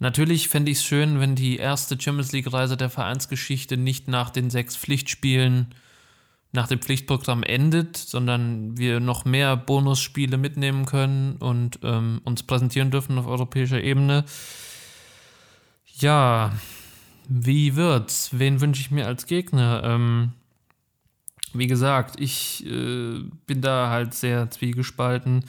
Natürlich 0.00 0.48
fände 0.48 0.70
ich 0.70 0.78
es 0.78 0.84
schön, 0.84 1.20
wenn 1.20 1.34
die 1.34 1.58
erste 1.58 2.00
Champions 2.00 2.32
League-Reise 2.32 2.78
der 2.78 2.88
Vereinsgeschichte 2.88 3.76
nicht 3.76 4.08
nach 4.08 4.30
den 4.30 4.48
sechs 4.48 4.74
Pflichtspielen, 4.74 5.74
nach 6.52 6.68
dem 6.68 6.80
Pflichtprogramm 6.80 7.42
endet, 7.42 7.98
sondern 7.98 8.78
wir 8.78 8.98
noch 8.98 9.26
mehr 9.26 9.58
Bonusspiele 9.58 10.38
mitnehmen 10.38 10.86
können 10.86 11.36
und 11.36 11.80
ähm, 11.82 12.22
uns 12.24 12.42
präsentieren 12.42 12.90
dürfen 12.90 13.18
auf 13.18 13.26
europäischer 13.26 13.82
Ebene. 13.82 14.24
Ja, 15.98 16.54
wie 17.28 17.76
wird's? 17.76 18.30
Wen 18.32 18.62
wünsche 18.62 18.80
ich 18.80 18.90
mir 18.90 19.06
als 19.06 19.26
Gegner? 19.26 19.82
Ähm, 19.84 20.32
wie 21.52 21.66
gesagt, 21.66 22.18
ich 22.18 22.64
äh, 22.64 23.20
bin 23.46 23.60
da 23.60 23.90
halt 23.90 24.14
sehr 24.14 24.50
zwiegespalten. 24.50 25.44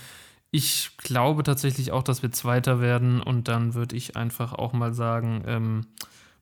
Ich 0.51 0.91
glaube 0.97 1.43
tatsächlich 1.43 1.91
auch, 1.93 2.03
dass 2.03 2.21
wir 2.21 2.31
Zweiter 2.31 2.81
werden 2.81 3.21
und 3.21 3.47
dann 3.47 3.73
würde 3.73 3.95
ich 3.95 4.17
einfach 4.17 4.51
auch 4.51 4.73
mal 4.73 4.93
sagen, 4.93 5.43
ähm, 5.47 5.85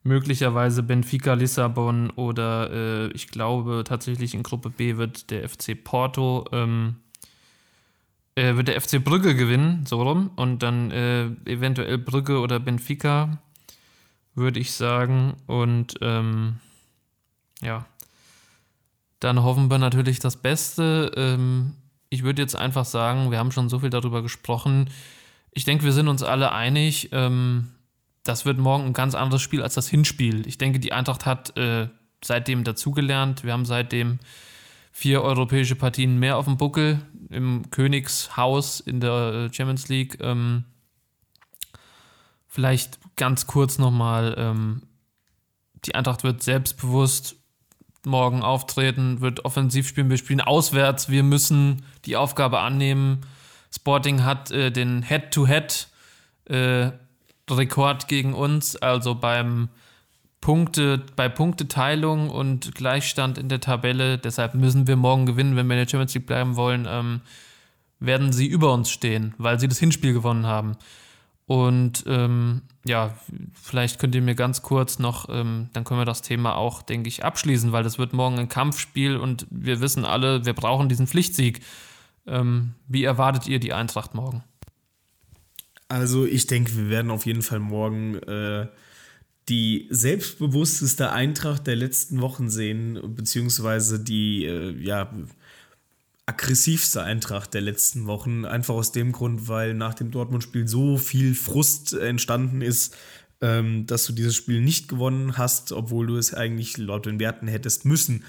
möglicherweise 0.03 0.82
Benfica 0.82 1.34
Lissabon 1.34 2.10
oder 2.12 2.72
äh, 2.72 3.07
ich 3.12 3.28
glaube 3.28 3.84
tatsächlich 3.86 4.34
in 4.34 4.41
Gruppe 4.41 4.72
B 4.72 4.97
wird 4.97 5.30
der 5.30 5.47
FC 5.47 5.76
Porto, 5.84 6.45
ähm, 6.51 6.95
äh, 8.34 8.55
wird 8.55 8.70
der 8.70 8.82
FC 8.82 9.03
Brügge 9.03 9.36
gewinnen, 9.36 9.86
so 9.86 10.01
rum, 10.01 10.32
und 10.36 10.64
dann 10.64 10.89
äh, 10.89 11.26
eventuell 11.45 11.99
Brügge 11.99 12.39
oder 12.39 12.60
Benfica, 12.60 13.38
würde 14.34 14.60
ich 14.60 14.72
sagen. 14.72 15.36
Und 15.45 15.95
ähm, 16.01 16.55
ja, 17.62 17.86
dann 19.20 19.43
hoffen 19.43 19.70
wir 19.70 19.78
natürlich 19.78 20.20
das 20.20 20.38
Beste. 20.38 21.12
Ähm, 21.16 21.76
ich 22.10 22.24
würde 22.24 22.41
jetzt 22.41 22.55
einfach 22.55 22.86
sagen, 22.86 23.32
wir 23.32 23.38
haben 23.38 23.51
schon 23.51 23.70
so 23.70 23.80
viel 23.80 23.89
darüber 23.89 24.22
gesprochen. 24.22 24.89
Ich 25.51 25.64
denke, 25.64 25.86
wir 25.86 25.93
sind 25.93 26.07
uns 26.07 26.24
alle 26.24 26.51
einig. 26.51 27.10
Ähm, 27.12 27.70
das 28.24 28.45
wird 28.45 28.57
morgen 28.57 28.86
ein 28.86 28.93
ganz 28.93 29.16
anderes 29.16 29.41
Spiel 29.41 29.62
als 29.62 29.76
das 29.76 29.88
Hinspiel. 29.88 30.47
Ich 30.47 30.57
denke, 30.57 30.80
die 30.80 30.93
Eintracht 30.93 31.26
hat 31.26 31.55
äh, 31.57 31.88
seitdem 32.24 32.64
dazugelernt. 32.64 33.43
Wir 33.43 33.53
haben 33.53 33.66
seitdem 33.66 34.20
vier 34.91 35.22
europäische 35.22 35.76
Partien 35.76 36.20
mehr 36.20 36.38
auf 36.38 36.45
dem 36.45 36.57
Buckel 36.57 36.99
im 37.30 37.70
Königshaus 37.72 38.80
in 38.80 38.99
der 38.99 39.12
äh, 39.49 39.53
Champions 39.53 39.88
League. 39.88 40.18
Ähm, 40.20 40.66
vielleicht 42.47 42.99
ganz 43.16 43.47
kurz 43.47 43.78
nochmal. 43.78 44.36
Ähm, 44.38 44.82
die 45.86 45.95
Eintracht 45.95 46.24
wird 46.24 46.43
selbstbewusst 46.43 47.39
morgen 48.06 48.43
auftreten, 48.43 49.22
wird 49.22 49.45
offensiv 49.45 49.88
spielen. 49.88 50.10
Wir 50.10 50.18
spielen 50.18 50.41
auswärts. 50.41 51.10
Wir 51.10 51.24
müssen 51.24 51.84
die 52.06 52.16
Aufgabe 52.16 52.60
annehmen. 52.60 53.22
Sporting 53.74 54.24
hat 54.24 54.52
äh, 54.52 54.72
den 54.72 55.04
Head-to-Head-Rekord 55.04 58.04
äh, 58.04 58.08
gegen 58.08 58.34
uns, 58.34 58.76
also 58.76 59.16
beim 59.16 59.70
Punkte, 60.41 61.04
bei 61.16 61.30
Punkteteilung 61.30 62.30
und 62.30 62.74
Gleichstand 62.74 63.38
in 63.38 63.50
der 63.50 63.60
Tabelle. 63.60 64.18
Deshalb 64.18 64.56
müssen 64.56 64.88
wir 64.88 64.95
morgen 64.95 65.26
gewinnen, 65.26 65.56
wenn 65.56 65.68
wir 65.68 65.76
in 65.76 65.86
der 65.86 65.89
Champions 65.89 66.16
League 66.16 66.28
bleiben 66.28 66.56
wollen. 66.56 66.88
Ähm, 66.89 67.22
werden 68.00 68.32
sie 68.32 68.47
über 68.47 68.74
uns 68.74 68.89
stehen, 68.89 69.36
weil 69.38 69.60
sie 69.60 69.68
das 69.68 69.80
Hinspiel 69.80 70.14
gewonnen 70.14 70.45
haben. 70.45 70.78
Und 71.50 72.04
ähm, 72.06 72.62
ja, 72.86 73.18
vielleicht 73.60 73.97
könnt 73.97 74.14
ihr 74.14 74.22
mir 74.22 74.36
ganz 74.36 74.62
kurz 74.62 75.00
noch, 75.00 75.30
ähm, 75.30 75.72
dann 75.74 75.84
können 75.84 76.00
wir 76.00 76.06
das 76.06 76.22
Thema 76.22 76.54
auch, 76.54 76.84
denke 76.84 77.08
ich, 77.08 77.26
abschließen, 77.26 77.72
weil 77.72 77.82
das 77.82 77.97
wird 77.97 78.14
morgen 78.14 78.38
ein 78.38 78.50
Kampfspiel 78.50 79.18
und 79.18 79.47
wir 79.50 79.82
wissen 79.82 80.06
alle, 80.06 80.45
wir 80.45 80.54
brauchen 80.54 80.89
diesen 80.89 81.08
Pflichtsieg. 81.08 81.62
Ähm, 82.28 82.76
wie 82.88 83.04
erwartet 83.04 83.47
ihr 83.47 83.60
die 83.60 83.74
Eintracht 83.74 84.14
morgen? 84.14 84.43
Also 85.88 86.24
ich 86.24 86.45
denke, 86.45 86.78
wir 86.78 86.89
werden 86.89 87.10
auf 87.10 87.26
jeden 87.26 87.41
Fall 87.41 87.58
morgen 87.58 88.18
äh, 88.18 88.68
die 89.50 89.88
selbstbewussteste 89.89 91.12
Eintracht 91.12 91.66
der 91.66 91.78
letzten 91.78 92.22
Wochen 92.22 92.52
sehen, 92.52 93.16
beziehungsweise 93.16 94.00
die, 94.00 94.45
äh, 94.45 94.78
ja, 94.80 95.12
aggressivste 96.30 97.01
Eintracht 97.01 97.55
der 97.55 97.61
letzten 97.61 98.05
Wochen. 98.05 98.45
Einfach 98.45 98.75
aus 98.75 98.91
dem 98.91 99.11
Grund, 99.11 99.47
weil 99.47 99.73
nach 99.73 99.95
dem 99.95 100.11
Dortmund-Spiel 100.11 100.67
so 100.67 100.97
viel 100.97 101.34
Frust 101.34 101.93
entstanden 101.93 102.61
ist, 102.61 102.95
ähm, 103.41 103.88
dass 103.88 104.05
du 104.05 104.13
dieses 104.13 104.36
Spiel 104.36 104.61
nicht 104.61 104.88
gewonnen 104.88 105.38
hast, 105.38 105.71
obwohl 105.71 106.05
du 106.05 106.17
es 106.17 106.34
eigentlich 106.34 106.77
laut 106.77 107.07
den 107.07 107.19
Werten 107.19 107.47
hättest 107.47 107.86
müssen. 107.86 108.23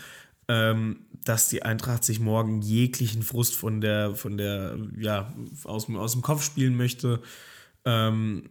Ähm, 0.49 1.01
dass 1.25 1.51
die 1.51 1.63
Eintracht 1.63 2.03
sich 2.03 2.19
morgen 2.19 2.63
jeglichen 2.63 3.23
Frust 3.23 3.55
von 3.55 3.81
der, 3.81 4.15
von 4.15 4.39
der, 4.39 4.79
ja, 4.99 5.33
aus, 5.65 5.89
aus 5.91 6.13
dem 6.13 6.23
Kopf 6.23 6.43
spielen 6.43 6.77
möchte. 6.77 7.21
Ähm, 7.85 8.49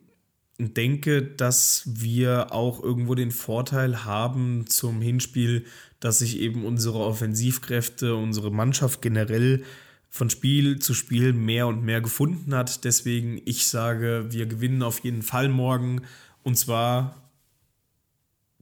denke, 0.60 1.24
dass 1.24 1.84
wir 1.88 2.54
auch 2.54 2.84
irgendwo 2.84 3.16
den 3.16 3.32
Vorteil 3.32 4.06
haben 4.06 4.68
zum 4.68 5.02
Hinspiel, 5.02 5.66
dass 6.00 6.20
sich 6.20 6.40
eben 6.40 6.66
unsere 6.66 7.00
Offensivkräfte, 7.00 8.16
unsere 8.16 8.52
Mannschaft 8.52 9.02
generell 9.02 9.64
von 10.10 10.30
Spiel 10.30 10.80
zu 10.80 10.94
Spiel 10.94 11.34
mehr 11.34 11.68
und 11.68 11.84
mehr 11.84 12.02
gefunden 12.02 12.56
hat. 12.56 12.84
Deswegen, 12.84 13.42
ich 13.46 13.68
sage, 13.68 14.28
wir 14.30 14.46
gewinnen 14.46 14.82
auf 14.82 15.00
jeden 15.00 15.22
Fall 15.22 15.50
morgen 15.50 16.02
und 16.44 16.58
zwar 16.58 17.16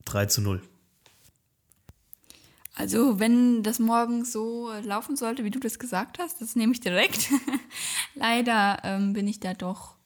3 0.06 0.26
zu 0.26 0.42
0. 0.42 0.62
Also, 2.76 3.20
wenn 3.20 3.64
das 3.64 3.80
morgen 3.80 4.24
so 4.24 4.72
laufen 4.84 5.16
sollte, 5.16 5.44
wie 5.44 5.50
du 5.50 5.60
das 5.60 5.80
gesagt 5.80 6.20
hast, 6.20 6.42
das 6.42 6.56
nehme 6.56 6.74
ich 6.74 6.80
direkt. 6.80 7.30
Leider 8.14 8.78
ähm, 8.84 9.14
bin 9.14 9.28
ich 9.28 9.40
da 9.40 9.56
doch, 9.56 9.97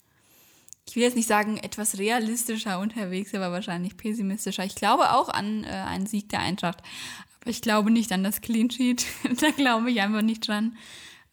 ich 0.88 0.95
will 0.95 1.03
jetzt 1.03 1.15
nicht 1.15 1.27
sagen, 1.27 1.57
etwas 1.57 1.97
realistischer 1.97 2.79
unterwegs, 2.79 3.34
aber 3.34 3.51
wahrscheinlich 3.51 3.97
pessimistischer. 3.97 4.65
Ich 4.65 4.75
glaube 4.75 5.11
auch 5.13 5.29
an 5.29 5.63
äh, 5.63 5.67
einen 5.67 6.05
Sieg 6.05 6.29
der 6.29 6.39
Eintracht. 6.39 6.82
Ich 7.45 7.61
glaube 7.61 7.91
nicht 7.91 8.11
an 8.11 8.23
das 8.23 8.41
Clean 8.41 8.69
Sheet. 8.69 9.05
da 9.41 9.51
glaube 9.51 9.91
ich 9.91 10.01
einfach 10.01 10.21
nicht 10.21 10.47
dran. 10.47 10.75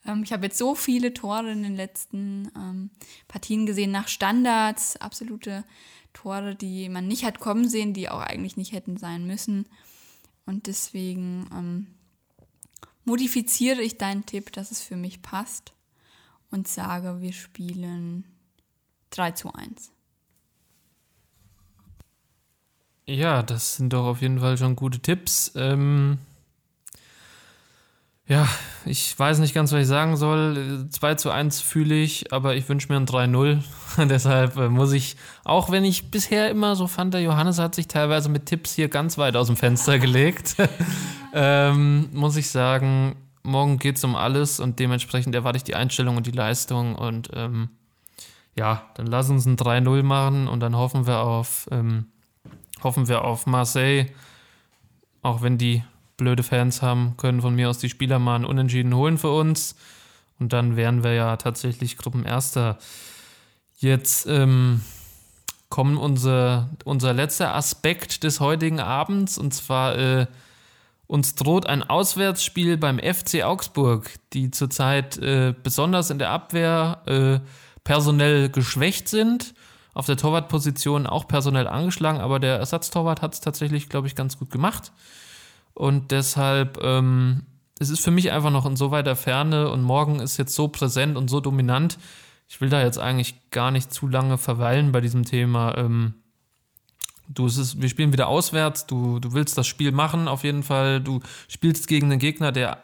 Ähm, 0.05 0.23
ich 0.23 0.31
habe 0.31 0.45
jetzt 0.45 0.57
so 0.57 0.75
viele 0.75 1.13
Tore 1.13 1.51
in 1.51 1.63
den 1.63 1.75
letzten 1.75 2.51
ähm, 2.55 2.89
Partien 3.27 3.65
gesehen 3.65 3.91
nach 3.91 4.07
Standards, 4.07 4.97
absolute 4.97 5.65
Tore, 6.13 6.55
die 6.55 6.89
man 6.89 7.07
nicht 7.07 7.25
hat 7.25 7.39
kommen 7.39 7.67
sehen, 7.67 7.93
die 7.93 8.09
auch 8.09 8.21
eigentlich 8.21 8.57
nicht 8.57 8.71
hätten 8.71 8.97
sein 8.97 9.27
müssen. 9.27 9.67
Und 10.45 10.67
deswegen 10.67 11.47
ähm, 11.53 11.87
modifiziere 13.05 13.81
ich 13.81 13.97
deinen 13.97 14.25
Tipp, 14.25 14.51
dass 14.51 14.71
es 14.71 14.81
für 14.81 14.95
mich 14.95 15.21
passt. 15.21 15.73
und 16.51 16.67
sage, 16.67 17.21
wir 17.21 17.33
spielen 17.33 18.25
3 19.11 19.31
zu 19.31 19.53
1. 19.53 19.91
Ja, 23.05 23.41
das 23.41 23.75
sind 23.77 23.91
doch 23.93 24.05
auf 24.05 24.21
jeden 24.21 24.39
Fall 24.39 24.57
schon 24.57 24.75
gute 24.75 24.99
Tipps. 24.99 25.51
Ähm, 25.55 26.19
ja, 28.27 28.47
ich 28.85 29.17
weiß 29.17 29.39
nicht 29.39 29.55
ganz, 29.55 29.71
was 29.71 29.81
ich 29.81 29.87
sagen 29.87 30.15
soll. 30.15 30.87
2 30.91 31.15
zu 31.15 31.31
1 31.31 31.61
fühle 31.61 31.95
ich, 31.95 32.31
aber 32.31 32.55
ich 32.55 32.69
wünsche 32.69 32.87
mir 32.93 32.97
ein 32.97 33.07
3-0. 33.07 33.63
Deshalb 34.07 34.55
äh, 34.57 34.69
muss 34.69 34.91
ich, 34.91 35.17
auch 35.43 35.71
wenn 35.71 35.83
ich 35.83 36.11
bisher 36.11 36.51
immer 36.51 36.75
so 36.75 36.85
fand, 36.85 37.15
der 37.15 37.21
Johannes 37.21 37.57
hat 37.57 37.73
sich 37.73 37.87
teilweise 37.87 38.29
mit 38.29 38.45
Tipps 38.45 38.75
hier 38.75 38.87
ganz 38.87 39.17
weit 39.17 39.35
aus 39.35 39.47
dem 39.47 39.57
Fenster 39.57 39.97
gelegt, 39.99 40.57
ähm, 41.33 42.09
muss 42.13 42.35
ich 42.35 42.51
sagen, 42.51 43.15
morgen 43.41 43.79
geht 43.79 43.97
es 43.97 44.03
um 44.03 44.15
alles 44.15 44.59
und 44.59 44.77
dementsprechend 44.77 45.33
erwarte 45.33 45.57
ich 45.57 45.63
die 45.63 45.73
Einstellung 45.75 46.15
und 46.15 46.27
die 46.27 46.31
Leistung 46.31 46.93
und 46.93 47.31
ähm, 47.33 47.69
ja, 48.55 48.83
dann 48.95 49.07
lass 49.07 49.29
uns 49.29 49.45
ein 49.45 49.57
3-0 49.57 50.03
machen 50.03 50.47
und 50.47 50.59
dann 50.59 50.75
hoffen 50.75 51.07
wir 51.07 51.21
auf, 51.21 51.67
ähm, 51.71 52.07
hoffen 52.83 53.07
wir 53.07 53.23
auf 53.23 53.45
Marseille, 53.45 54.07
auch 55.21 55.41
wenn 55.41 55.57
die 55.57 55.83
blöde 56.17 56.43
Fans 56.43 56.81
haben, 56.81 57.15
können 57.17 57.41
von 57.41 57.55
mir 57.55 57.69
aus 57.69 57.79
die 57.79 57.89
Spieler 57.89 58.19
mal 58.19 58.35
einen 58.35 58.45
Unentschieden 58.45 58.93
holen 58.95 59.17
für 59.17 59.31
uns. 59.31 59.75
Und 60.39 60.53
dann 60.53 60.75
wären 60.75 61.03
wir 61.03 61.13
ja 61.13 61.35
tatsächlich 61.37 61.97
Gruppenerster. 61.97 62.77
Jetzt 63.77 64.25
ähm, 64.27 64.81
kommt 65.69 65.97
unser, 65.97 66.69
unser 66.83 67.13
letzter 67.13 67.55
Aspekt 67.55 68.23
des 68.23 68.39
heutigen 68.39 68.79
Abends 68.79 69.37
und 69.37 69.53
zwar 69.53 69.97
äh, 69.97 70.27
uns 71.07 71.35
droht 71.35 71.65
ein 71.65 71.81
Auswärtsspiel 71.81 72.77
beim 72.77 72.99
FC 72.99 73.43
Augsburg, 73.43 74.11
die 74.33 74.51
zurzeit 74.51 75.17
äh, 75.17 75.55
besonders 75.63 76.09
in 76.11 76.19
der 76.19 76.29
Abwehr 76.29 77.01
äh, 77.07 77.39
personell 77.89 78.49
geschwächt 78.49 79.09
sind. 79.09 79.55
Auf 79.95 80.05
der 80.05 80.15
Torwartposition 80.15 81.07
auch 81.07 81.27
personell 81.27 81.67
angeschlagen, 81.67 82.19
aber 82.19 82.39
der 82.39 82.57
Ersatztorwart 82.57 83.23
hat 83.23 83.33
es 83.33 83.41
tatsächlich, 83.41 83.89
glaube 83.89 84.05
ich, 84.05 84.13
ganz 84.13 84.37
gut 84.37 84.51
gemacht. 84.51 84.91
Und 85.73 86.11
deshalb, 86.11 86.77
ähm, 86.83 87.47
es 87.79 87.89
ist 87.89 88.01
für 88.01 88.11
mich 88.11 88.31
einfach 88.31 88.51
noch 88.51 88.67
in 88.67 88.75
so 88.75 88.91
weiter 88.91 89.15
Ferne 89.15 89.71
und 89.71 89.81
morgen 89.81 90.19
ist 90.19 90.37
jetzt 90.37 90.53
so 90.53 90.67
präsent 90.67 91.17
und 91.17 91.31
so 91.31 91.39
dominant. 91.39 91.97
Ich 92.47 92.61
will 92.61 92.69
da 92.69 92.83
jetzt 92.83 92.99
eigentlich 92.99 93.49
gar 93.49 93.71
nicht 93.71 93.91
zu 93.91 94.07
lange 94.07 94.37
verweilen 94.37 94.91
bei 94.91 95.01
diesem 95.01 95.25
Thema. 95.25 95.75
Ähm, 95.75 96.13
du, 97.27 97.47
es 97.47 97.57
ist, 97.57 97.81
wir 97.81 97.89
spielen 97.89 98.13
wieder 98.13 98.27
auswärts, 98.27 98.85
du, 98.85 99.17
du 99.17 99.33
willst 99.33 99.57
das 99.57 99.65
Spiel 99.65 99.91
machen 99.91 100.27
auf 100.27 100.43
jeden 100.43 100.61
Fall. 100.61 101.01
Du 101.01 101.21
spielst 101.47 101.87
gegen 101.87 102.11
einen 102.11 102.19
Gegner, 102.19 102.51
der 102.51 102.83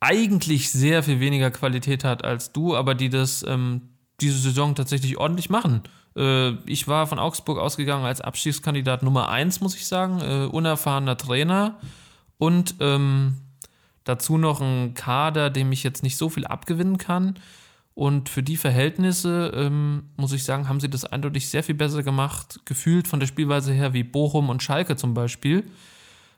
eigentlich 0.00 0.70
sehr 0.70 1.04
viel 1.04 1.20
weniger 1.20 1.52
Qualität 1.52 2.02
hat 2.02 2.24
als 2.24 2.50
du, 2.50 2.76
aber 2.76 2.96
die 2.96 3.10
das 3.10 3.44
ähm, 3.46 3.87
diese 4.20 4.38
Saison 4.38 4.74
tatsächlich 4.74 5.18
ordentlich 5.18 5.50
machen. 5.50 5.82
Äh, 6.16 6.52
ich 6.66 6.88
war 6.88 7.06
von 7.06 7.18
Augsburg 7.18 7.58
ausgegangen 7.58 8.04
als 8.04 8.20
Abstiegskandidat 8.20 9.02
Nummer 9.02 9.28
1, 9.28 9.60
muss 9.60 9.76
ich 9.76 9.86
sagen. 9.86 10.20
Äh, 10.20 10.46
unerfahrener 10.46 11.16
Trainer 11.16 11.78
und 12.38 12.76
ähm, 12.80 13.36
dazu 14.04 14.38
noch 14.38 14.60
ein 14.60 14.94
Kader, 14.94 15.50
dem 15.50 15.72
ich 15.72 15.82
jetzt 15.82 16.02
nicht 16.02 16.16
so 16.16 16.28
viel 16.28 16.46
abgewinnen 16.46 16.98
kann. 16.98 17.38
Und 17.94 18.28
für 18.28 18.44
die 18.44 18.56
Verhältnisse, 18.56 19.50
ähm, 19.54 20.04
muss 20.16 20.32
ich 20.32 20.44
sagen, 20.44 20.68
haben 20.68 20.78
sie 20.78 20.88
das 20.88 21.04
eindeutig 21.04 21.48
sehr 21.48 21.64
viel 21.64 21.74
besser 21.74 22.04
gemacht, 22.04 22.60
gefühlt 22.64 23.08
von 23.08 23.18
der 23.18 23.26
Spielweise 23.26 23.72
her 23.72 23.92
wie 23.92 24.04
Bochum 24.04 24.50
und 24.50 24.62
Schalke 24.62 24.94
zum 24.94 25.14
Beispiel. 25.14 25.64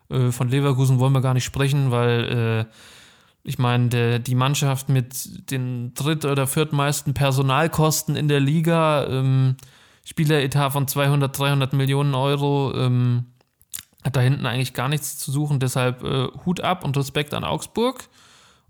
Äh, 0.08 0.30
von 0.30 0.48
Leverkusen 0.48 0.98
wollen 0.98 1.12
wir 1.12 1.20
gar 1.20 1.34
nicht 1.34 1.44
sprechen, 1.44 1.90
weil 1.90 2.66
äh, 2.66 2.74
ich 3.42 3.58
meine, 3.58 4.20
die 4.20 4.34
Mannschaft 4.34 4.88
mit 4.88 5.50
den 5.50 5.94
dritt- 5.94 6.24
oder 6.24 6.46
viertmeisten 6.46 7.14
Personalkosten 7.14 8.16
in 8.16 8.28
der 8.28 8.40
Liga, 8.40 9.06
ähm, 9.06 9.56
Spieleretat 10.04 10.72
von 10.72 10.86
200, 10.86 11.38
300 11.38 11.72
Millionen 11.72 12.14
Euro, 12.14 12.74
ähm, 12.74 13.26
hat 14.04 14.16
da 14.16 14.20
hinten 14.20 14.46
eigentlich 14.46 14.74
gar 14.74 14.88
nichts 14.88 15.18
zu 15.18 15.30
suchen. 15.30 15.60
Deshalb 15.60 16.02
äh, 16.02 16.28
Hut 16.44 16.60
ab 16.60 16.84
und 16.84 16.96
Respekt 16.96 17.34
an 17.34 17.44
Augsburg. 17.44 18.08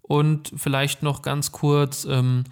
Und 0.02 0.52
vielleicht 0.56 1.02
noch 1.02 1.22
ganz 1.22 1.52
kurz, 1.52 2.04
ähm, 2.04 2.44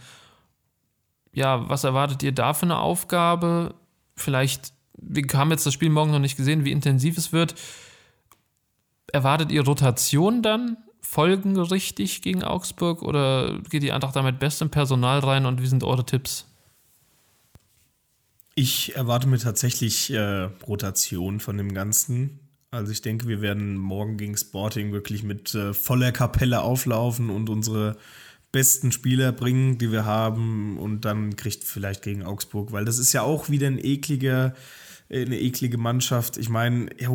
ja, 1.32 1.68
was 1.68 1.84
erwartet 1.84 2.22
ihr 2.22 2.32
da 2.32 2.54
für 2.54 2.66
eine 2.66 2.78
Aufgabe? 2.78 3.74
Vielleicht, 4.14 4.72
wir 4.96 5.24
haben 5.34 5.50
jetzt 5.50 5.66
das 5.66 5.74
Spiel 5.74 5.90
morgen 5.90 6.12
noch 6.12 6.20
nicht 6.20 6.36
gesehen, 6.36 6.64
wie 6.64 6.72
intensiv 6.72 7.18
es 7.18 7.32
wird. 7.32 7.54
Erwartet 9.12 9.50
ihr 9.50 9.64
Rotation 9.64 10.42
dann? 10.42 10.76
Folgenrichtig 11.09 12.20
gegen 12.20 12.44
Augsburg 12.44 13.00
oder 13.00 13.59
geht 13.70 13.82
die 13.82 13.92
Eintracht 13.92 14.14
da 14.14 14.22
mit 14.22 14.38
bestem 14.38 14.68
Personal 14.68 15.20
rein 15.20 15.46
und 15.46 15.62
wie 15.62 15.66
sind 15.66 15.82
eure 15.82 16.04
Tipps? 16.04 16.44
Ich 18.54 18.94
erwarte 18.94 19.26
mir 19.26 19.38
tatsächlich 19.38 20.12
äh, 20.12 20.50
Rotation 20.66 21.40
von 21.40 21.56
dem 21.56 21.72
Ganzen. 21.72 22.40
Also 22.70 22.92
ich 22.92 23.00
denke, 23.00 23.26
wir 23.26 23.40
werden 23.40 23.78
morgen 23.78 24.18
gegen 24.18 24.36
Sporting 24.36 24.92
wirklich 24.92 25.22
mit 25.22 25.54
äh, 25.54 25.72
voller 25.72 26.12
Kapelle 26.12 26.61
auflaufen 26.61 27.30
und 27.30 27.48
unsere 27.48 27.96
besten 28.52 28.92
Spieler 28.92 29.32
bringen, 29.32 29.78
die 29.78 29.90
wir 29.90 30.04
haben 30.04 30.76
und 30.76 31.06
dann 31.06 31.36
kriegt 31.36 31.64
vielleicht 31.64 32.02
gegen 32.02 32.22
Augsburg, 32.22 32.70
weil 32.70 32.84
das 32.84 32.98
ist 32.98 33.14
ja 33.14 33.22
auch 33.22 33.48
wieder 33.48 33.66
ein 33.66 33.82
ekliger 33.82 34.54
eine 35.11 35.40
eklige 35.40 35.78
Mannschaft. 35.78 36.36
Ich 36.36 36.50
meine, 36.50 36.90
äh, 36.98 37.06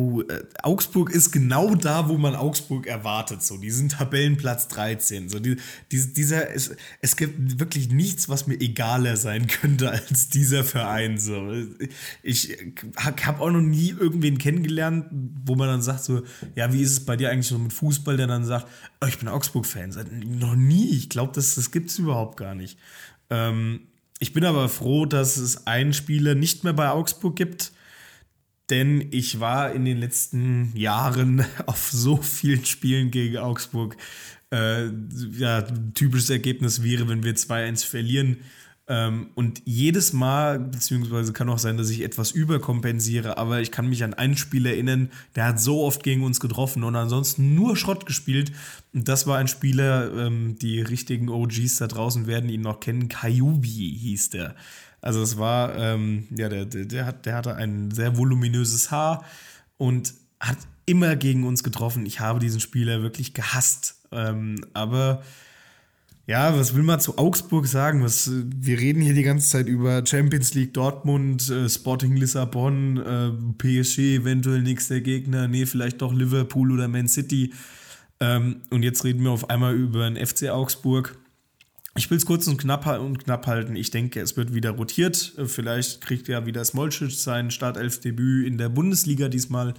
Augsburg 0.62 1.10
ist 1.10 1.30
genau 1.30 1.76
da, 1.76 2.08
wo 2.08 2.18
man 2.18 2.34
Augsburg 2.34 2.88
erwartet. 2.88 3.42
So, 3.42 3.56
die 3.56 3.70
sind 3.70 3.92
Tabellenplatz 3.92 4.66
13. 4.68 5.28
So, 5.28 5.38
die, 5.38 5.56
die, 5.92 6.12
dieser, 6.12 6.52
es, 6.52 6.74
es 7.00 7.16
gibt 7.16 7.60
wirklich 7.60 7.90
nichts, 7.90 8.28
was 8.28 8.48
mir 8.48 8.60
egaler 8.60 9.16
sein 9.16 9.46
könnte 9.46 9.90
als 9.90 10.28
dieser 10.28 10.64
Verein. 10.64 11.18
So, 11.18 11.52
ich 12.22 12.58
habe 12.96 13.40
auch 13.40 13.50
noch 13.50 13.60
nie 13.60 13.90
irgendwen 13.90 14.38
kennengelernt, 14.38 15.06
wo 15.44 15.54
man 15.54 15.68
dann 15.68 15.82
sagt 15.82 16.02
so, 16.02 16.22
ja, 16.56 16.72
wie 16.72 16.82
ist 16.82 16.90
es 16.90 17.04
bei 17.04 17.16
dir 17.16 17.30
eigentlich 17.30 17.46
so 17.46 17.58
mit 17.58 17.72
Fußball, 17.72 18.16
der 18.16 18.26
dann 18.26 18.44
sagt, 18.44 18.66
oh, 19.00 19.06
ich 19.06 19.18
bin 19.18 19.28
Augsburg-Fan. 19.28 19.94
Noch 20.40 20.56
nie. 20.56 20.90
Ich 20.96 21.10
glaube, 21.10 21.32
das, 21.32 21.54
das 21.54 21.70
gibt 21.70 21.90
es 21.90 21.98
überhaupt 22.00 22.38
gar 22.38 22.56
nicht. 22.56 22.76
Ähm, 23.30 23.82
ich 24.18 24.32
bin 24.32 24.44
aber 24.44 24.68
froh, 24.68 25.06
dass 25.06 25.36
es 25.36 25.66
einen 25.68 25.92
Spieler 25.92 26.34
nicht 26.34 26.64
mehr 26.64 26.72
bei 26.72 26.90
Augsburg 26.90 27.36
gibt, 27.36 27.72
denn 28.70 29.08
ich 29.10 29.40
war 29.40 29.72
in 29.72 29.84
den 29.84 29.98
letzten 29.98 30.74
Jahren 30.76 31.44
auf 31.66 31.90
so 31.90 32.16
vielen 32.16 32.64
Spielen 32.64 33.10
gegen 33.10 33.38
Augsburg. 33.38 33.96
Äh, 34.50 34.86
ja, 35.32 35.62
typisches 35.94 36.30
Ergebnis 36.30 36.82
wäre, 36.82 37.08
wenn 37.08 37.24
wir 37.24 37.34
2-1 37.34 37.86
verlieren. 37.86 38.38
Ähm, 38.86 39.30
und 39.34 39.62
jedes 39.64 40.12
Mal, 40.12 40.58
beziehungsweise 40.60 41.32
kann 41.32 41.48
auch 41.48 41.58
sein, 41.58 41.78
dass 41.78 41.88
ich 41.88 42.02
etwas 42.02 42.32
überkompensiere, 42.32 43.38
aber 43.38 43.60
ich 43.60 43.70
kann 43.70 43.88
mich 43.88 44.04
an 44.04 44.12
ein 44.12 44.36
Spiel 44.36 44.66
erinnern, 44.66 45.10
der 45.36 45.46
hat 45.46 45.60
so 45.60 45.82
oft 45.82 46.02
gegen 46.02 46.22
uns 46.22 46.38
getroffen 46.38 46.84
und 46.84 46.94
ansonsten 46.94 47.54
nur 47.54 47.76
Schrott 47.76 48.04
gespielt. 48.04 48.52
Und 48.92 49.08
das 49.08 49.26
war 49.26 49.38
ein 49.38 49.48
Spieler, 49.48 50.12
ähm, 50.14 50.56
die 50.60 50.82
richtigen 50.82 51.30
OGs 51.30 51.78
da 51.78 51.86
draußen 51.86 52.26
werden 52.26 52.50
ihn 52.50 52.60
noch 52.60 52.80
kennen. 52.80 53.08
Kayubi 53.08 53.96
hieß 54.00 54.30
der. 54.30 54.54
Also 55.04 55.20
es 55.20 55.36
war, 55.36 55.76
ähm, 55.76 56.26
ja, 56.34 56.48
der, 56.48 56.64
der, 56.64 56.86
der, 56.86 57.04
hat, 57.04 57.26
der 57.26 57.34
hatte 57.34 57.56
ein 57.56 57.90
sehr 57.90 58.16
voluminöses 58.16 58.90
Haar 58.90 59.22
und 59.76 60.14
hat 60.40 60.56
immer 60.86 61.14
gegen 61.14 61.44
uns 61.44 61.62
getroffen. 61.62 62.06
Ich 62.06 62.20
habe 62.20 62.40
diesen 62.40 62.58
Spieler 62.58 63.02
wirklich 63.02 63.34
gehasst. 63.34 64.00
Ähm, 64.12 64.64
aber 64.72 65.22
ja, 66.26 66.58
was 66.58 66.74
will 66.74 66.84
man 66.84 67.00
zu 67.00 67.18
Augsburg 67.18 67.66
sagen? 67.66 68.02
Was, 68.02 68.30
wir 68.32 68.80
reden 68.80 69.02
hier 69.02 69.12
die 69.12 69.24
ganze 69.24 69.50
Zeit 69.50 69.66
über 69.66 70.06
Champions 70.06 70.54
League 70.54 70.72
Dortmund, 70.72 71.50
äh, 71.50 71.68
Sporting 71.68 72.16
Lissabon, 72.16 72.96
äh, 72.96 73.30
PSG, 73.58 74.16
eventuell 74.16 74.62
nächster 74.62 75.02
Gegner, 75.02 75.48
nee, 75.48 75.66
vielleicht 75.66 76.00
doch 76.00 76.14
Liverpool 76.14 76.72
oder 76.72 76.88
Man 76.88 77.08
City. 77.08 77.52
Ähm, 78.20 78.62
und 78.70 78.82
jetzt 78.82 79.04
reden 79.04 79.22
wir 79.22 79.32
auf 79.32 79.50
einmal 79.50 79.74
über 79.74 80.08
den 80.08 80.16
FC 80.16 80.48
Augsburg. 80.48 81.18
Ich 81.96 82.10
will 82.10 82.18
es 82.18 82.26
kurz 82.26 82.48
und 82.48 82.56
knapp, 82.56 82.86
und 82.98 83.22
knapp 83.22 83.46
halten. 83.46 83.76
Ich 83.76 83.90
denke, 83.90 84.20
es 84.20 84.36
wird 84.36 84.52
wieder 84.52 84.70
rotiert. 84.70 85.34
Vielleicht 85.46 86.00
kriegt 86.00 86.26
ja 86.26 86.44
wieder 86.44 86.64
Smolcic 86.64 87.12
sein 87.12 87.52
Startelfdebüt 87.52 88.46
in 88.46 88.58
der 88.58 88.68
Bundesliga 88.68 89.28
diesmal. 89.28 89.74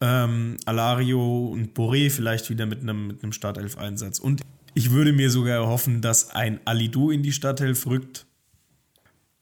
Ähm, 0.00 0.56
Alario 0.64 1.46
und 1.46 1.76
Boré 1.76 2.10
vielleicht 2.10 2.50
wieder 2.50 2.66
mit 2.66 2.82
einem, 2.82 3.18
mit 3.22 3.34
Startelf-Einsatz. 3.34 4.18
Und 4.18 4.42
ich 4.74 4.90
würde 4.90 5.12
mir 5.12 5.30
sogar 5.30 5.66
hoffen, 5.66 6.00
dass 6.00 6.30
ein 6.30 6.60
Alidu 6.64 7.10
in 7.10 7.22
die 7.22 7.32
Startelf 7.32 7.86
rückt. 7.86 8.26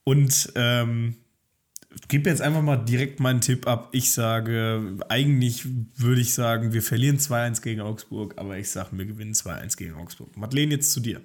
Und 0.03 0.51
ähm, 0.55 1.15
gebe 2.07 2.29
jetzt 2.29 2.41
einfach 2.41 2.61
mal 2.61 2.77
direkt 2.77 3.19
meinen 3.19 3.41
Tipp 3.41 3.67
ab. 3.67 3.89
Ich 3.91 4.11
sage, 4.11 4.97
eigentlich 5.09 5.65
würde 5.95 6.21
ich 6.21 6.33
sagen, 6.33 6.73
wir 6.73 6.83
verlieren 6.83 7.17
2-1 7.17 7.61
gegen 7.61 7.81
Augsburg, 7.81 8.35
aber 8.37 8.57
ich 8.57 8.69
sage, 8.69 8.89
wir 8.97 9.05
gewinnen 9.05 9.33
2-1 9.33 9.77
gegen 9.77 9.95
Augsburg. 9.95 10.37
Madeleine, 10.37 10.75
jetzt 10.75 10.91
zu 10.91 10.99
dir. 10.99 11.21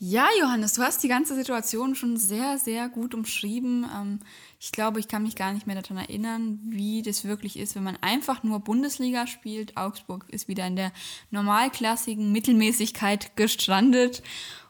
Ja, 0.00 0.28
Johannes, 0.38 0.74
du 0.74 0.82
hast 0.82 1.02
die 1.02 1.08
ganze 1.08 1.34
Situation 1.34 1.96
schon 1.96 2.16
sehr, 2.16 2.56
sehr 2.58 2.88
gut 2.88 3.14
umschrieben. 3.14 3.84
Ähm, 3.92 4.20
ich 4.60 4.70
glaube, 4.70 5.00
ich 5.00 5.08
kann 5.08 5.24
mich 5.24 5.34
gar 5.34 5.52
nicht 5.52 5.66
mehr 5.66 5.80
daran 5.80 5.96
erinnern, 5.96 6.60
wie 6.62 7.02
das 7.02 7.24
wirklich 7.24 7.58
ist, 7.58 7.74
wenn 7.74 7.82
man 7.82 7.96
einfach 8.00 8.44
nur 8.44 8.60
Bundesliga 8.60 9.26
spielt. 9.26 9.76
Augsburg 9.76 10.26
ist 10.28 10.46
wieder 10.46 10.64
in 10.68 10.76
der 10.76 10.92
normalklassigen 11.32 12.30
Mittelmäßigkeit 12.30 13.34
gestrandet. 13.34 14.22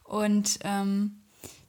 Und 0.02 0.60
ähm, 0.62 1.20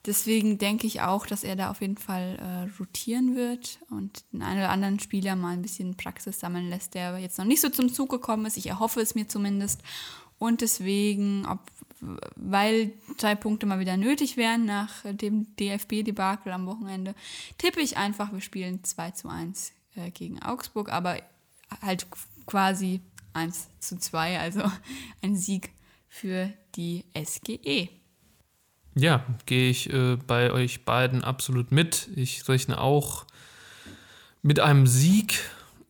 deswegen 0.05 0.57
denke 0.57 0.87
ich 0.87 1.01
auch, 1.01 1.25
dass 1.25 1.43
er 1.43 1.57
da 1.57 1.69
auf 1.69 1.81
jeden 1.81 1.97
Fall 1.97 2.37
äh, 2.39 2.79
rotieren 2.79 3.35
wird 3.35 3.79
und 3.89 4.23
den 4.31 4.41
einen 4.41 4.59
oder 4.59 4.69
anderen 4.69 5.01
Spieler 5.01 5.35
mal 5.35 5.51
ein 5.51 5.61
bisschen 5.61 5.97
Praxis 5.97 6.39
sammeln 6.39 6.69
lässt, 6.69 6.93
der 6.93 7.17
jetzt 7.17 7.37
noch 7.37 7.45
nicht 7.45 7.59
so 7.59 7.67
zum 7.67 7.93
Zug 7.93 8.09
gekommen 8.09 8.45
ist. 8.45 8.55
Ich 8.55 8.67
erhoffe 8.67 9.01
es 9.01 9.15
mir 9.15 9.27
zumindest. 9.27 9.81
Und 10.37 10.61
deswegen, 10.61 11.45
ob, 11.45 11.59
weil 12.35 12.91
drei 13.17 13.35
Punkte 13.35 13.65
mal 13.65 13.79
wieder 13.79 13.97
nötig 13.97 14.37
wären 14.37 14.65
nach 14.65 15.03
dem 15.05 15.55
DFB-Debakel 15.57 16.51
am 16.51 16.65
Wochenende, 16.65 17.15
tippe 17.57 17.81
ich 17.81 17.97
einfach, 17.97 18.31
wir 18.31 18.41
spielen 18.41 18.83
2 18.83 19.11
zu 19.11 19.29
1 19.29 19.73
äh, 19.95 20.11
gegen 20.11 20.41
Augsburg, 20.41 20.91
aber 20.91 21.17
halt 21.81 22.07
quasi 22.45 23.01
1 23.33 23.67
zu 23.79 23.97
2, 23.97 24.39
also 24.39 24.61
ein 25.21 25.35
Sieg 25.35 25.71
für 26.07 26.51
die 26.75 27.05
SGE. 27.15 27.89
Ja, 28.95 29.25
gehe 29.45 29.69
ich 29.69 29.91
äh, 29.93 30.17
bei 30.27 30.51
euch 30.51 30.83
beiden 30.83 31.23
absolut 31.23 31.71
mit. 31.71 32.09
Ich 32.15 32.47
rechne 32.49 32.81
auch 32.81 33.25
mit 34.41 34.59
einem 34.59 34.87
Sieg 34.87 35.39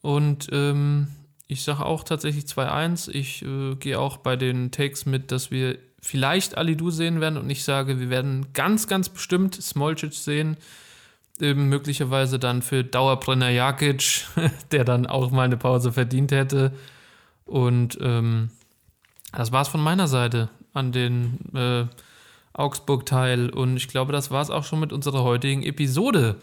und 0.02 0.50
ähm, 0.52 1.08
ich 1.48 1.64
sage 1.64 1.86
auch 1.86 2.04
tatsächlich 2.04 2.46
2-1. 2.46 3.10
Ich 3.10 3.42
äh, 3.42 3.76
gehe 3.76 4.00
auch 4.00 4.18
bei 4.18 4.36
den 4.36 4.72
Takes 4.72 5.06
mit, 5.06 5.32
dass 5.32 5.50
wir 5.50 5.80
vielleicht 6.02 6.58
Alidu 6.58 6.92
sehen 6.92 7.22
werden 7.22 7.38
und 7.38 7.50
ich 7.50 7.64
sage, 7.64 8.00
wir 8.00 8.10
werden 8.10 8.48
ganz, 8.54 8.88
ganz 8.88 9.10
bestimmt 9.10 9.56
Smolcic 9.56 10.14
sehen. 10.14 10.58
Ähm, 11.42 11.70
möglicherweise 11.70 12.38
dann 12.38 12.62
für 12.62 12.84
Dauerbrenner 12.84 13.50
Jakic, 13.50 14.26
der 14.72 14.84
dann 14.84 15.08
auch 15.08 15.32
mal 15.32 15.44
eine 15.44 15.58
Pause 15.58 15.92
verdient 15.94 16.32
hätte. 16.32 16.74
Und 17.46 17.98
ähm, 18.02 18.50
das 19.32 19.52
es 19.52 19.68
von 19.68 19.82
meiner 19.82 20.08
Seite 20.08 20.50
an 20.74 20.92
den 20.92 21.40
äh, 21.56 21.86
Augsburg-Teil. 22.54 23.50
Und 23.50 23.78
ich 23.78 23.88
glaube, 23.88 24.12
das 24.12 24.32
war 24.32 24.42
es 24.42 24.50
auch 24.50 24.64
schon 24.64 24.80
mit 24.80 24.92
unserer 24.92 25.24
heutigen 25.24 25.64
Episode. 25.64 26.36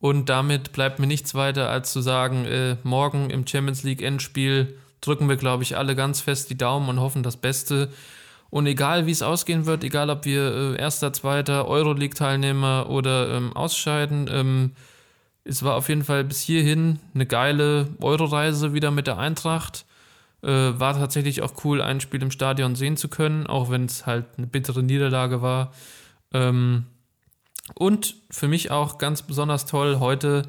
Und 0.00 0.28
damit 0.28 0.72
bleibt 0.72 0.98
mir 0.98 1.06
nichts 1.06 1.34
weiter, 1.34 1.70
als 1.70 1.92
zu 1.92 2.00
sagen, 2.00 2.44
äh, 2.44 2.76
morgen 2.82 3.30
im 3.30 3.46
Champions 3.46 3.84
League 3.84 4.02
Endspiel 4.02 4.76
drücken 5.00 5.28
wir, 5.28 5.36
glaube 5.36 5.62
ich, 5.62 5.76
alle 5.76 5.94
ganz 5.94 6.20
fest 6.20 6.50
die 6.50 6.58
Daumen 6.58 6.88
und 6.88 7.00
hoffen 7.00 7.22
das 7.22 7.36
Beste. 7.36 7.90
Und 8.54 8.66
egal 8.66 9.04
wie 9.06 9.10
es 9.10 9.20
ausgehen 9.20 9.66
wird, 9.66 9.82
egal 9.82 10.10
ob 10.10 10.24
wir 10.26 10.76
äh, 10.76 10.80
erster, 10.80 11.12
zweiter 11.12 11.66
Euroleague-Teilnehmer 11.66 12.88
oder 12.88 13.34
ähm, 13.34 13.52
ausscheiden, 13.52 14.30
ähm, 14.30 14.70
es 15.42 15.64
war 15.64 15.74
auf 15.74 15.88
jeden 15.88 16.04
Fall 16.04 16.22
bis 16.22 16.40
hierhin 16.40 17.00
eine 17.16 17.26
geile 17.26 17.88
Euroreise 18.00 18.72
wieder 18.72 18.92
mit 18.92 19.08
der 19.08 19.18
Eintracht. 19.18 19.86
Äh, 20.40 20.46
war 20.48 20.94
tatsächlich 20.94 21.42
auch 21.42 21.64
cool, 21.64 21.82
ein 21.82 22.00
Spiel 22.00 22.22
im 22.22 22.30
Stadion 22.30 22.76
sehen 22.76 22.96
zu 22.96 23.08
können, 23.08 23.48
auch 23.48 23.70
wenn 23.70 23.86
es 23.86 24.06
halt 24.06 24.26
eine 24.38 24.46
bittere 24.46 24.84
Niederlage 24.84 25.42
war. 25.42 25.72
Ähm, 26.32 26.84
und 27.74 28.14
für 28.30 28.46
mich 28.46 28.70
auch 28.70 28.98
ganz 28.98 29.22
besonders 29.22 29.66
toll 29.66 29.98
heute 29.98 30.42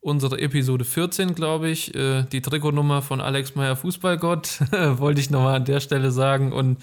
unsere 0.00 0.40
Episode 0.40 0.84
14, 0.84 1.34
glaube 1.34 1.70
ich, 1.70 1.92
äh, 1.96 2.22
die 2.22 2.40
Trikotnummer 2.40 3.02
von 3.02 3.20
Alex 3.20 3.56
Meyer 3.56 3.74
Fußballgott, 3.74 4.60
wollte 5.00 5.20
ich 5.20 5.30
nochmal 5.30 5.56
an 5.56 5.64
der 5.64 5.80
Stelle 5.80 6.12
sagen. 6.12 6.52
Und 6.52 6.78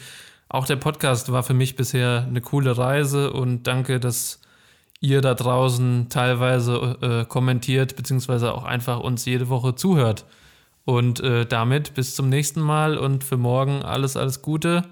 auch 0.55 0.65
der 0.65 0.77
Podcast 0.77 1.31
war 1.31 1.43
für 1.43 1.53
mich 1.53 1.75
bisher 1.75 2.25
eine 2.27 2.41
coole 2.41 2.77
Reise 2.77 3.33
und 3.33 3.63
danke, 3.67 3.99
dass 3.99 4.39
ihr 5.01 5.21
da 5.21 5.33
draußen 5.33 6.07
teilweise 6.09 6.97
äh, 7.01 7.25
kommentiert, 7.25 7.95
beziehungsweise 7.95 8.53
auch 8.53 8.63
einfach 8.63 9.01
uns 9.01 9.25
jede 9.25 9.49
Woche 9.49 9.75
zuhört. 9.75 10.25
Und 10.85 11.19
äh, 11.19 11.45
damit 11.45 11.93
bis 11.93 12.15
zum 12.15 12.29
nächsten 12.29 12.61
Mal 12.61 12.97
und 12.97 13.23
für 13.23 13.37
morgen 13.37 13.83
alles, 13.83 14.15
alles 14.15 14.41
Gute. 14.41 14.83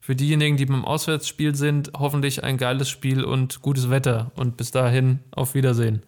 Für 0.00 0.14
diejenigen, 0.14 0.56
die 0.56 0.66
beim 0.66 0.84
Auswärtsspiel 0.84 1.54
sind, 1.54 1.92
hoffentlich 1.98 2.44
ein 2.44 2.58
geiles 2.58 2.88
Spiel 2.88 3.24
und 3.24 3.62
gutes 3.62 3.88
Wetter. 3.88 4.32
Und 4.36 4.56
bis 4.56 4.70
dahin, 4.70 5.20
auf 5.30 5.54
Wiedersehen. 5.54 6.02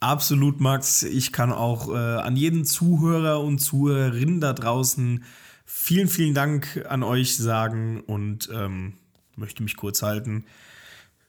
Absolut, 0.00 0.60
Max. 0.60 1.02
Ich 1.02 1.32
kann 1.32 1.52
auch 1.52 1.88
äh, 1.88 1.96
an 1.96 2.36
jeden 2.36 2.64
Zuhörer 2.64 3.40
und 3.40 3.58
Zuhörerinnen 3.58 4.40
da 4.40 4.52
draußen 4.52 5.24
vielen, 5.66 6.08
vielen 6.08 6.34
Dank 6.34 6.86
an 6.88 7.02
euch 7.02 7.36
sagen 7.36 8.00
und 8.00 8.48
ähm, 8.52 8.94
möchte 9.36 9.62
mich 9.62 9.76
kurz 9.76 10.02
halten. 10.02 10.46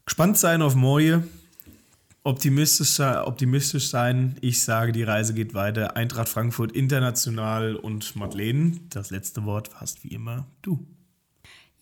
Gespannt 0.05 0.37
sein 0.37 0.61
auf 0.61 0.75
Moje 0.75 1.23
optimistisch, 2.27 2.99
optimistisch 2.99 3.87
sein. 3.87 4.35
Ich 4.41 4.61
sage, 4.61 4.91
die 4.91 5.03
Reise 5.03 5.33
geht 5.33 5.53
weiter. 5.53 5.95
Eintracht 5.95 6.27
Frankfurt 6.27 6.73
international 6.73 7.75
und 7.77 8.17
Madeleine, 8.17 8.79
das 8.89 9.11
letzte 9.11 9.45
Wort 9.45 9.69
fast 9.69 10.03
wie 10.03 10.09
immer 10.09 10.45
du. 10.61 10.85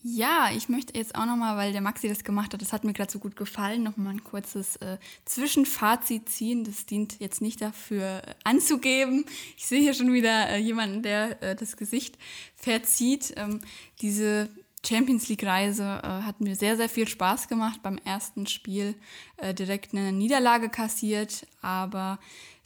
Ja, 0.08 0.50
ich 0.54 0.68
möchte 0.68 0.96
jetzt 0.96 1.16
auch 1.16 1.26
nochmal, 1.26 1.56
weil 1.56 1.72
der 1.72 1.80
Maxi 1.80 2.06
das 2.08 2.22
gemacht 2.22 2.52
hat, 2.52 2.62
das 2.62 2.72
hat 2.72 2.84
mir 2.84 2.92
gerade 2.92 3.10
so 3.10 3.18
gut 3.18 3.34
gefallen, 3.34 3.82
nochmal 3.82 4.12
ein 4.12 4.22
kurzes 4.22 4.76
äh, 4.76 4.98
Zwischenfazit 5.24 6.28
ziehen. 6.28 6.62
Das 6.62 6.86
dient 6.86 7.18
jetzt 7.18 7.42
nicht 7.42 7.60
dafür 7.60 8.22
anzugeben. 8.44 9.24
Ich 9.56 9.66
sehe 9.66 9.80
hier 9.80 9.94
schon 9.94 10.12
wieder 10.12 10.48
äh, 10.50 10.58
jemanden, 10.58 11.02
der 11.02 11.42
äh, 11.42 11.56
das 11.56 11.76
Gesicht 11.76 12.18
verzieht. 12.54 13.34
Ähm, 13.36 13.62
diese 14.00 14.48
Champions 14.86 15.28
League-Reise 15.28 15.82
äh, 15.82 16.06
hat 16.06 16.40
mir 16.40 16.54
sehr, 16.54 16.76
sehr 16.76 16.88
viel 16.88 17.08
Spaß 17.08 17.48
gemacht. 17.48 17.82
Beim 17.82 17.98
ersten 18.04 18.46
Spiel 18.46 18.94
äh, 19.38 19.54
direkt 19.54 19.92
eine 19.92 20.12
Niederlage 20.12 20.68
kassiert, 20.68 21.48
aber 21.62 22.20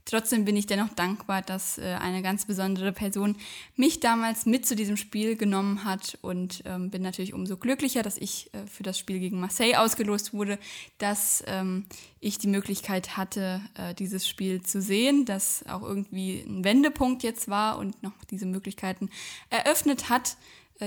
trotzdem 0.05 0.44
bin 0.44 0.56
ich 0.56 0.66
dennoch 0.66 0.90
dankbar, 0.90 1.43
dass 1.43 1.78
äh, 1.78 1.97
eine 2.01 2.22
ganz 2.22 2.44
besondere 2.47 2.93
Person 2.93 3.36
mich 3.77 4.01
damals 4.01 4.47
mit 4.47 4.66
zu 4.66 4.77
diesem 4.77 4.97
Spiel 4.97 5.36
genommen 5.36 5.85
hat 5.85 6.18
und 6.22 6.62
ähm, 6.66 6.90
bin 6.90 7.02
natürlich 7.02 7.35
umso 7.35 7.56
glücklicher, 7.56 8.02
dass 8.02 8.16
ich 8.18 8.52
äh, 8.55 8.66
für 8.66 8.82
das 8.82 8.98
Spiel 8.98 9.18
gegen 9.18 9.40
Marseille 9.40 9.77
ausgelost 9.77 10.32
wurde, 10.32 10.59
dass 10.98 11.43
ähm, 11.47 11.86
ich 12.20 12.39
die 12.39 12.48
Möglichkeit 12.48 13.16
hatte, 13.16 13.60
äh, 13.74 13.94
dieses 13.94 14.28
Spiel 14.28 14.62
zu 14.62 14.81
sehen, 14.81 15.24
das 15.24 15.64
auch 15.68 15.82
irgendwie 15.82 16.40
ein 16.40 16.64
Wendepunkt 16.64 17.22
jetzt 17.22 17.48
war 17.48 17.78
und 17.78 18.02
noch 18.02 18.12
diese 18.31 18.47
Möglichkeiten 18.47 19.10
eröffnet 19.48 20.09
hat. 20.09 20.36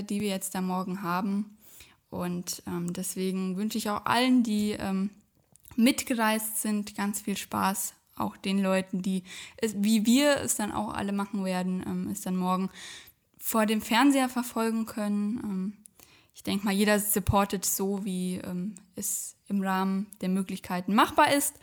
Die 0.10 0.22
wir 0.22 0.30
jetzt 0.30 0.56
da 0.56 0.62
morgen 0.62 1.04
haben. 1.04 1.56
Und 2.10 2.64
ähm, 2.66 2.94
deswegen 2.94 3.58
wünsche 3.58 3.78
ich 3.78 3.92
auch 3.92 4.08
allen, 4.08 4.42
die 4.42 4.76
mitgereist 5.76 6.62
sind, 6.62 6.96
ganz 6.96 7.22
viel 7.22 7.38
Spaß. 7.38 7.94
Auch 8.16 8.38
den 8.38 8.62
Leuten, 8.62 9.02
die, 9.02 9.24
es, 9.58 9.74
wie 9.78 10.06
wir 10.06 10.38
es 10.38 10.56
dann 10.56 10.72
auch 10.72 10.94
alle 10.94 11.12
machen 11.12 11.44
werden, 11.46 11.84
ähm, 11.86 12.10
es 12.12 12.22
dann 12.22 12.36
morgen 12.36 12.70
vor 13.38 13.66
dem 13.66 13.82
Fernseher 13.82 14.30
verfolgen 14.30 14.86
können. 14.86 15.40
Ähm, 15.44 15.74
ich 16.36 16.44
denke 16.44 16.66
mal, 16.66 16.74
jeder 16.74 17.00
supportet 17.00 17.66
so, 17.66 18.06
wie 18.06 18.36
ähm, 18.38 18.76
es 18.96 19.36
im 19.48 19.62
Rahmen 19.62 20.08
der 20.22 20.30
Möglichkeiten 20.30 20.96
machbar 20.96 21.34
ist. 21.34 21.60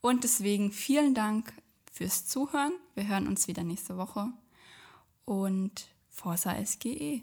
Und 0.00 0.24
deswegen 0.24 0.72
vielen 0.72 1.14
Dank 1.14 1.52
fürs 1.92 2.26
Zuhören. 2.26 2.72
Wir 2.94 3.08
hören 3.08 3.26
uns 3.26 3.48
wieder 3.48 3.64
nächste 3.64 3.96
Woche. 3.96 4.28
Und 5.24 5.88
Forza 6.08 6.54
SGE. 6.64 7.22